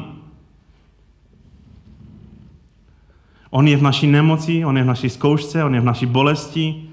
On 3.50 3.68
je 3.68 3.78
v 3.78 3.82
naší 3.82 4.08
nemoci, 4.08 4.66
on 4.66 4.78
je 4.78 4.84
v 4.84 4.88
naší 4.88 5.10
zkoušce, 5.10 5.64
on 5.64 5.76
je 5.76 5.82
v 5.82 5.86
naší 5.86 6.06
bolesti. 6.06 6.90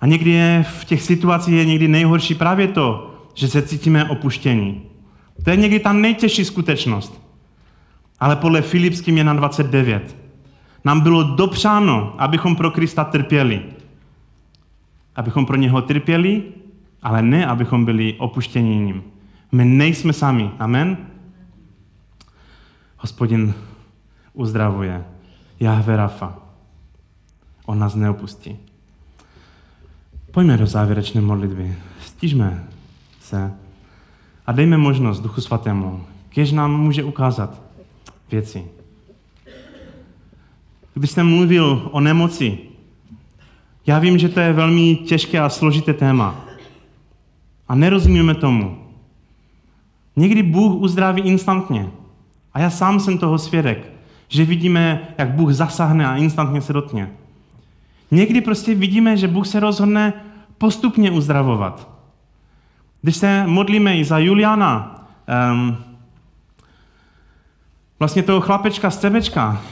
A 0.00 0.06
někdy 0.06 0.30
je 0.30 0.64
v 0.68 0.84
těch 0.84 1.02
situacích 1.02 1.54
je 1.54 1.64
někdy 1.64 1.88
nejhorší 1.88 2.34
právě 2.34 2.68
to, 2.68 3.14
že 3.34 3.48
se 3.48 3.62
cítíme 3.62 4.04
opuštění. 4.04 4.82
To 5.44 5.50
je 5.50 5.56
někdy 5.56 5.80
ta 5.80 5.92
nejtěžší 5.92 6.44
skutečnost. 6.44 7.22
Ale 8.20 8.36
podle 8.36 8.62
Filipským 8.62 9.18
je 9.18 9.24
na 9.24 9.34
29. 9.34 10.21
Nám 10.84 11.00
bylo 11.00 11.22
dopřáno, 11.22 12.14
abychom 12.18 12.56
pro 12.56 12.70
Krista 12.70 13.04
trpěli. 13.04 13.62
Abychom 15.16 15.46
pro 15.46 15.56
něho 15.56 15.82
trpěli, 15.82 16.42
ale 17.02 17.22
ne, 17.22 17.46
abychom 17.46 17.84
byli 17.84 18.14
opuštěni 18.18 18.76
ním. 18.76 19.02
My 19.52 19.64
nejsme 19.64 20.12
sami. 20.12 20.50
Amen? 20.58 20.96
Hospodin 22.96 23.54
uzdravuje. 24.32 25.04
Jahve 25.60 25.96
Rafa. 25.96 26.38
On 27.66 27.78
nás 27.78 27.94
neopustí. 27.94 28.56
Pojďme 30.30 30.56
do 30.56 30.66
závěrečné 30.66 31.20
modlitby. 31.20 31.76
Stížme 32.00 32.64
se 33.20 33.52
a 34.46 34.52
dejme 34.52 34.76
možnost 34.76 35.20
Duchu 35.20 35.40
Svatému, 35.40 36.04
kež 36.28 36.52
nám 36.52 36.80
může 36.80 37.04
ukázat 37.04 37.62
věci. 38.30 38.64
Když 40.94 41.10
jsem 41.10 41.28
mluvil 41.28 41.88
o 41.92 42.00
nemoci, 42.00 42.58
já 43.86 43.98
vím, 43.98 44.18
že 44.18 44.28
to 44.28 44.40
je 44.40 44.52
velmi 44.52 44.96
těžké 44.96 45.40
a 45.40 45.48
složité 45.48 45.92
téma. 45.92 46.44
A 47.68 47.74
nerozumíme 47.74 48.34
tomu. 48.34 48.78
Někdy 50.16 50.42
Bůh 50.42 50.72
uzdraví 50.82 51.22
instantně. 51.22 51.90
A 52.54 52.60
já 52.60 52.70
sám 52.70 53.00
jsem 53.00 53.18
toho 53.18 53.38
svědek, 53.38 53.92
že 54.28 54.44
vidíme, 54.44 55.08
jak 55.18 55.30
Bůh 55.30 55.52
zasáhne 55.52 56.06
a 56.06 56.16
instantně 56.16 56.60
se 56.60 56.72
dotkne. 56.72 57.10
Někdy 58.10 58.40
prostě 58.40 58.74
vidíme, 58.74 59.16
že 59.16 59.28
Bůh 59.28 59.46
se 59.46 59.60
rozhodne 59.60 60.12
postupně 60.58 61.10
uzdravovat. 61.10 61.88
Když 63.02 63.16
se 63.16 63.46
modlíme 63.46 63.96
i 63.96 64.04
za 64.04 64.18
Juliana, 64.18 65.04
um, 65.52 65.76
vlastně 67.98 68.22
toho 68.22 68.40
chlapečka 68.40 68.90
z 68.90 68.98
Cebečka, 68.98 69.62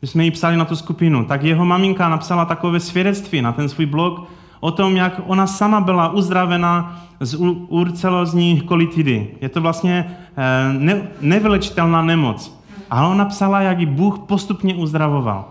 když 0.00 0.10
jsme 0.10 0.24
jí 0.24 0.30
psali 0.30 0.56
na 0.56 0.64
tu 0.64 0.76
skupinu, 0.76 1.24
tak 1.24 1.42
jeho 1.42 1.64
maminka 1.64 2.08
napsala 2.08 2.44
takové 2.44 2.80
svědectví 2.80 3.42
na 3.42 3.52
ten 3.52 3.68
svůj 3.68 3.86
blog 3.86 4.28
o 4.60 4.70
tom, 4.70 4.96
jak 4.96 5.20
ona 5.26 5.46
sama 5.46 5.80
byla 5.80 6.12
uzdravena 6.12 7.02
z 7.20 7.34
urcelozní 7.68 8.60
kolitidy. 8.60 9.26
Je 9.40 9.48
to 9.48 9.60
vlastně 9.60 10.16
eh, 10.36 10.72
ne, 10.78 11.08
nevylečitelná 11.20 12.02
nemoc. 12.02 12.58
Ale 12.90 13.08
ona 13.08 13.24
psala, 13.24 13.60
jak 13.60 13.80
ji 13.80 13.86
Bůh 13.86 14.18
postupně 14.18 14.74
uzdravoval. 14.74 15.48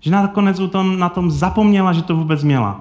Že 0.00 0.10
nakonec 0.10 0.60
u 0.60 0.68
tom, 0.68 0.98
na 0.98 1.08
tom 1.08 1.30
zapomněla, 1.30 1.92
že 1.92 2.02
to 2.02 2.16
vůbec 2.16 2.44
měla. 2.44 2.80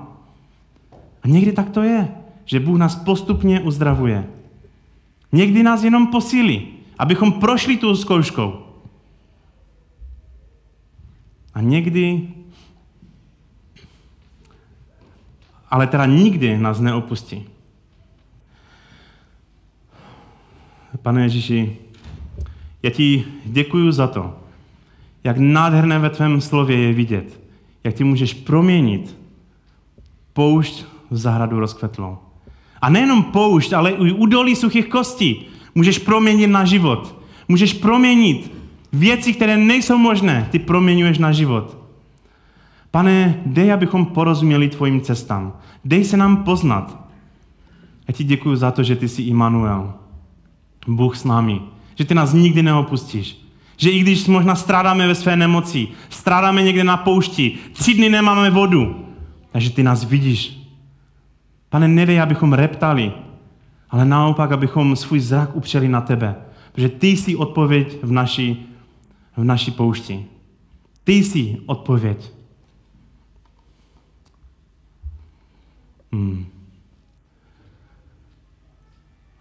A 1.24 1.28
někdy 1.28 1.51
tak 1.51 1.70
to 1.70 1.84
je, 1.84 2.07
že 2.45 2.59
Bůh 2.59 2.78
nás 2.78 2.95
postupně 2.95 3.59
uzdravuje. 3.59 4.28
Někdy 5.32 5.63
nás 5.63 5.84
jenom 5.84 6.07
posílí, 6.07 6.68
abychom 6.99 7.32
prošli 7.32 7.78
tu 7.78 7.95
zkouškou. 7.95 8.66
A 11.57 11.61
někdy, 11.61 12.27
ale 15.69 15.87
teda 15.87 16.05
nikdy 16.05 16.57
nás 16.57 16.79
neopustí. 16.79 17.45
Pane 21.01 21.23
Ježíši, 21.23 21.77
já 22.83 22.89
ti 22.89 23.25
děkuji 23.45 23.91
za 23.91 24.07
to, 24.07 24.37
jak 25.23 25.37
nádherné 25.37 25.99
ve 25.99 26.09
tvém 26.09 26.41
slově 26.41 26.77
je 26.77 26.93
vidět, 26.93 27.39
jak 27.83 27.93
ty 27.93 28.03
můžeš 28.03 28.33
proměnit 28.33 29.17
poušť 30.33 30.85
v 31.09 31.17
zahradu 31.17 31.59
rozkvetlou. 31.59 32.17
A 32.81 32.89
nejenom 32.89 33.23
poušť, 33.23 33.73
ale 33.73 33.91
i 33.91 34.11
údolí 34.11 34.55
suchých 34.55 34.87
kostí 34.87 35.45
můžeš 35.75 35.99
proměnit 35.99 36.49
na 36.49 36.65
život. 36.65 37.21
Můžeš 37.47 37.73
proměnit 37.73 38.56
věci, 38.93 39.33
které 39.33 39.57
nejsou 39.57 39.97
možné, 39.97 40.47
ty 40.51 40.59
proměňuješ 40.59 41.17
na 41.17 41.31
život. 41.31 41.77
Pane, 42.91 43.41
dej, 43.45 43.73
abychom 43.73 44.05
porozuměli 44.05 44.69
tvojim 44.69 45.01
cestám. 45.01 45.53
Dej 45.85 46.03
se 46.03 46.17
nám 46.17 46.43
poznat. 46.43 47.07
Já 48.07 48.13
ti 48.13 48.23
děkuji 48.23 48.55
za 48.55 48.71
to, 48.71 48.83
že 48.83 48.95
ty 48.95 49.07
jsi 49.07 49.21
Immanuel. 49.21 49.93
Bůh 50.88 51.17
s 51.17 51.23
námi. 51.23 51.61
Že 51.95 52.05
ty 52.05 52.15
nás 52.15 52.33
nikdy 52.33 52.63
neopustíš. 52.63 53.47
Že 53.77 53.91
i 53.91 53.99
když 53.99 54.27
možná 54.27 54.55
strádáme 54.55 55.07
ve 55.07 55.15
své 55.15 55.35
nemoci, 55.35 55.88
strádáme 56.09 56.63
někde 56.63 56.83
na 56.83 56.97
poušti, 56.97 57.57
tři 57.73 57.93
dny 57.93 58.09
nemáme 58.09 58.49
vodu, 58.49 59.05
takže 59.51 59.69
ty 59.69 59.83
nás 59.83 60.03
vidíš. 60.03 60.57
Pane, 61.69 61.88
nedej, 61.88 62.21
abychom 62.21 62.53
reptali, 62.53 63.11
ale 63.89 64.05
naopak, 64.05 64.51
abychom 64.51 64.95
svůj 64.95 65.19
zrak 65.19 65.55
upřeli 65.55 65.88
na 65.88 66.01
tebe. 66.01 66.35
Protože 66.71 66.89
ty 66.89 67.07
jsi 67.07 67.35
odpověď 67.35 67.97
v 68.03 68.11
naší, 68.11 68.67
v 69.38 69.43
naší 69.43 69.71
poušti. 69.71 70.25
Ty 71.03 71.13
jsi 71.13 71.57
odpověď. 71.65 72.31
Hmm. 76.11 76.45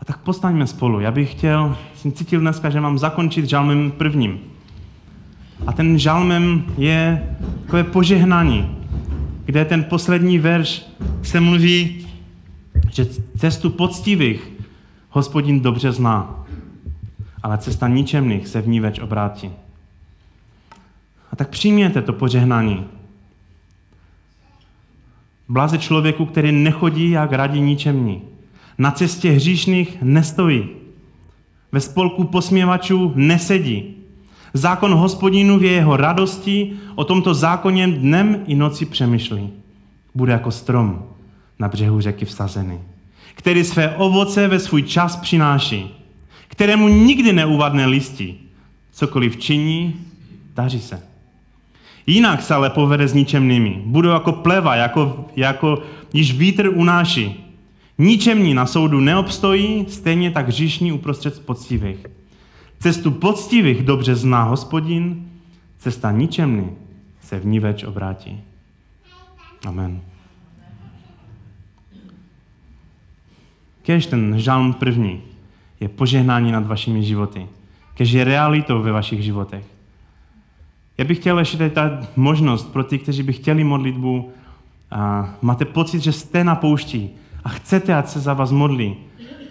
A 0.00 0.04
tak 0.04 0.18
postaňme 0.18 0.66
spolu. 0.66 1.00
Já 1.00 1.10
bych 1.10 1.32
chtěl, 1.32 1.76
jsem 1.94 2.12
cítil 2.12 2.40
dneska, 2.40 2.70
že 2.70 2.80
mám 2.80 2.98
zakončit 2.98 3.44
žalmem 3.44 3.90
prvním. 3.90 4.40
A 5.66 5.72
ten 5.72 5.98
žalmem 5.98 6.64
je 6.78 7.36
takové 7.62 7.84
požehnání, 7.84 8.78
kde 9.44 9.64
ten 9.64 9.84
poslední 9.84 10.38
verš 10.38 10.86
se 11.22 11.40
mluví, 11.40 12.06
že 12.90 13.06
cestu 13.38 13.70
poctivých 13.70 14.52
hospodin 15.10 15.60
dobře 15.60 15.92
zná, 15.92 16.46
ale 17.42 17.58
cesta 17.58 17.88
ničemných 17.88 18.48
se 18.48 18.62
v 18.62 18.68
ní 18.68 18.80
več 18.80 18.98
obrátí. 18.98 19.50
Tak 21.36 21.48
přijměte 21.48 22.02
to 22.02 22.12
požehnání. 22.12 22.84
Blaze 25.48 25.78
člověku, 25.78 26.26
který 26.26 26.52
nechodí 26.52 27.10
jak 27.10 27.32
radí 27.32 27.60
ničemní. 27.60 28.22
Na 28.78 28.90
cestě 28.90 29.30
hříšných 29.30 30.02
nestojí. 30.02 30.68
Ve 31.72 31.80
spolku 31.80 32.24
posměvačů 32.24 33.12
nesedí. 33.14 33.94
Zákon 34.54 34.94
hospodinu 34.94 35.58
v 35.58 35.64
jeho 35.64 35.96
radosti 35.96 36.72
o 36.94 37.04
tomto 37.04 37.34
zákoně 37.34 37.88
dnem 37.88 38.44
i 38.46 38.54
noci 38.54 38.86
přemýšlí. 38.86 39.50
Bude 40.14 40.32
jako 40.32 40.50
strom 40.50 41.04
na 41.58 41.68
břehu 41.68 42.00
řeky 42.00 42.24
vsazený, 42.24 42.78
který 43.34 43.64
své 43.64 43.96
ovoce 43.96 44.48
ve 44.48 44.58
svůj 44.58 44.82
čas 44.82 45.16
přináší, 45.16 45.94
kterému 46.48 46.88
nikdy 46.88 47.32
neuvadne 47.32 47.86
listí. 47.86 48.40
Cokoliv 48.92 49.36
činí, 49.36 49.94
daří 50.54 50.80
se. 50.80 51.15
Jinak 52.06 52.42
se 52.42 52.54
ale 52.54 52.70
povede 52.70 53.08
s 53.08 53.14
ničemnými. 53.14 53.82
Budou 53.86 54.10
jako 54.10 54.32
pleva, 54.32 54.74
jako, 54.76 55.26
jako 55.36 55.82
již 56.12 56.34
vítr 56.34 56.70
unáší. 56.74 57.44
Ničemní 57.98 58.54
na 58.54 58.66
soudu 58.66 59.00
neobstojí, 59.00 59.86
stejně 59.88 60.30
tak 60.30 60.48
říšní 60.48 60.92
uprostřed 60.92 61.46
poctivých. 61.46 62.06
Cestu 62.78 63.10
poctivých 63.10 63.82
dobře 63.82 64.14
zná 64.14 64.42
hospodin, 64.42 65.30
cesta 65.78 66.10
ničemný 66.10 66.70
se 67.20 67.38
v 67.38 67.46
ní 67.46 67.60
več 67.60 67.84
obrátí. 67.84 68.40
Amen. 69.66 70.00
Kež 73.82 74.06
ten 74.06 74.34
žalm 74.38 74.72
první 74.72 75.20
je 75.80 75.88
požehnání 75.88 76.52
nad 76.52 76.66
vašimi 76.66 77.02
životy. 77.02 77.46
Kež 77.94 78.10
je 78.10 78.24
realitou 78.24 78.82
ve 78.82 78.92
vašich 78.92 79.22
životech. 79.22 79.75
Já 80.98 81.04
bych 81.04 81.18
chtěl 81.18 81.38
ještě 81.38 81.70
dát 81.74 82.16
možnost 82.16 82.72
pro 82.72 82.84
ty, 82.84 82.98
kteří 82.98 83.22
by 83.22 83.32
chtěli 83.32 83.64
modlitbu 83.64 84.30
a 84.90 85.34
máte 85.42 85.64
pocit, 85.64 86.00
že 86.00 86.12
jste 86.12 86.44
na 86.44 86.54
poušti 86.54 87.10
a 87.44 87.48
chcete, 87.48 87.94
ať 87.94 88.08
se 88.08 88.20
za 88.20 88.34
vás 88.34 88.50
modlí, 88.50 88.96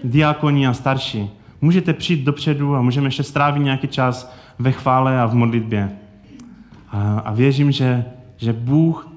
diakoni 0.04 0.68
a 0.68 0.74
starší, 0.74 1.30
můžete 1.62 1.93
přijít 1.93 2.24
dopředu 2.24 2.76
a 2.76 2.82
můžeme 2.82 3.08
ještě 3.08 3.24
strávit 3.24 3.64
nějaký 3.64 3.88
čas 3.88 4.34
ve 4.60 4.72
chvále 4.72 5.22
a 5.22 5.26
v 5.26 5.34
modlitbě. 5.34 5.91
A, 6.91 7.20
a 7.20 7.34
věřím, 7.34 7.72
že, 7.72 8.06
že 8.38 8.54
Bůh 8.54 9.12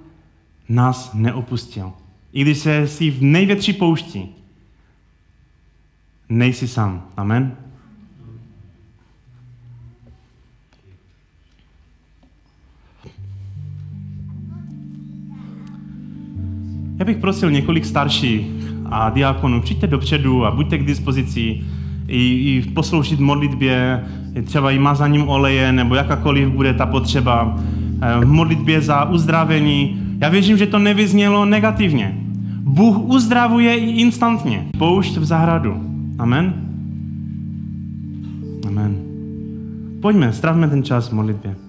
nás 0.68 1.14
neopustil. 1.14 1.92
I 2.32 2.42
když 2.42 2.58
se 2.58 2.88
jsi 2.88 3.10
v 3.10 3.22
největší 3.22 3.72
poušti, 3.72 4.28
nejsi 6.28 6.68
sám. 6.68 7.02
Amen. 7.16 7.56
Já 16.98 17.04
bych 17.04 17.16
prosil 17.16 17.50
několik 17.50 17.84
starších 17.84 18.46
a 18.84 19.10
diakonů, 19.10 19.60
přijďte 19.60 19.86
dopředu 19.86 20.46
a 20.46 20.50
buďte 20.50 20.78
k 20.78 20.86
dispozici 20.86 21.60
i, 22.08 22.18
i 22.18 22.62
posloužit 22.74 23.20
modlitbě, 23.20 24.04
třeba 24.44 24.70
i 24.70 24.78
mazaním 24.78 25.28
oleje, 25.28 25.72
nebo 25.72 25.94
jakákoliv 25.94 26.48
bude 26.48 26.74
ta 26.74 26.86
potřeba, 26.86 27.58
v 28.20 28.26
modlitbě 28.26 28.80
za 28.80 29.04
uzdravení. 29.04 30.02
Já 30.20 30.28
věřím, 30.28 30.58
že 30.58 30.66
to 30.66 30.78
nevyznělo 30.78 31.44
negativně. 31.44 32.18
Bůh 32.60 32.98
uzdravuje 32.98 33.76
i 33.76 34.00
instantně. 34.00 34.66
Poušť 34.78 35.16
v 35.16 35.24
zahradu. 35.24 35.74
Amen. 36.18 36.54
Amen. 38.66 38.96
Pojďme, 40.00 40.32
stravme 40.32 40.68
ten 40.68 40.82
čas 40.82 41.08
v 41.08 41.12
modlitbě. 41.12 41.67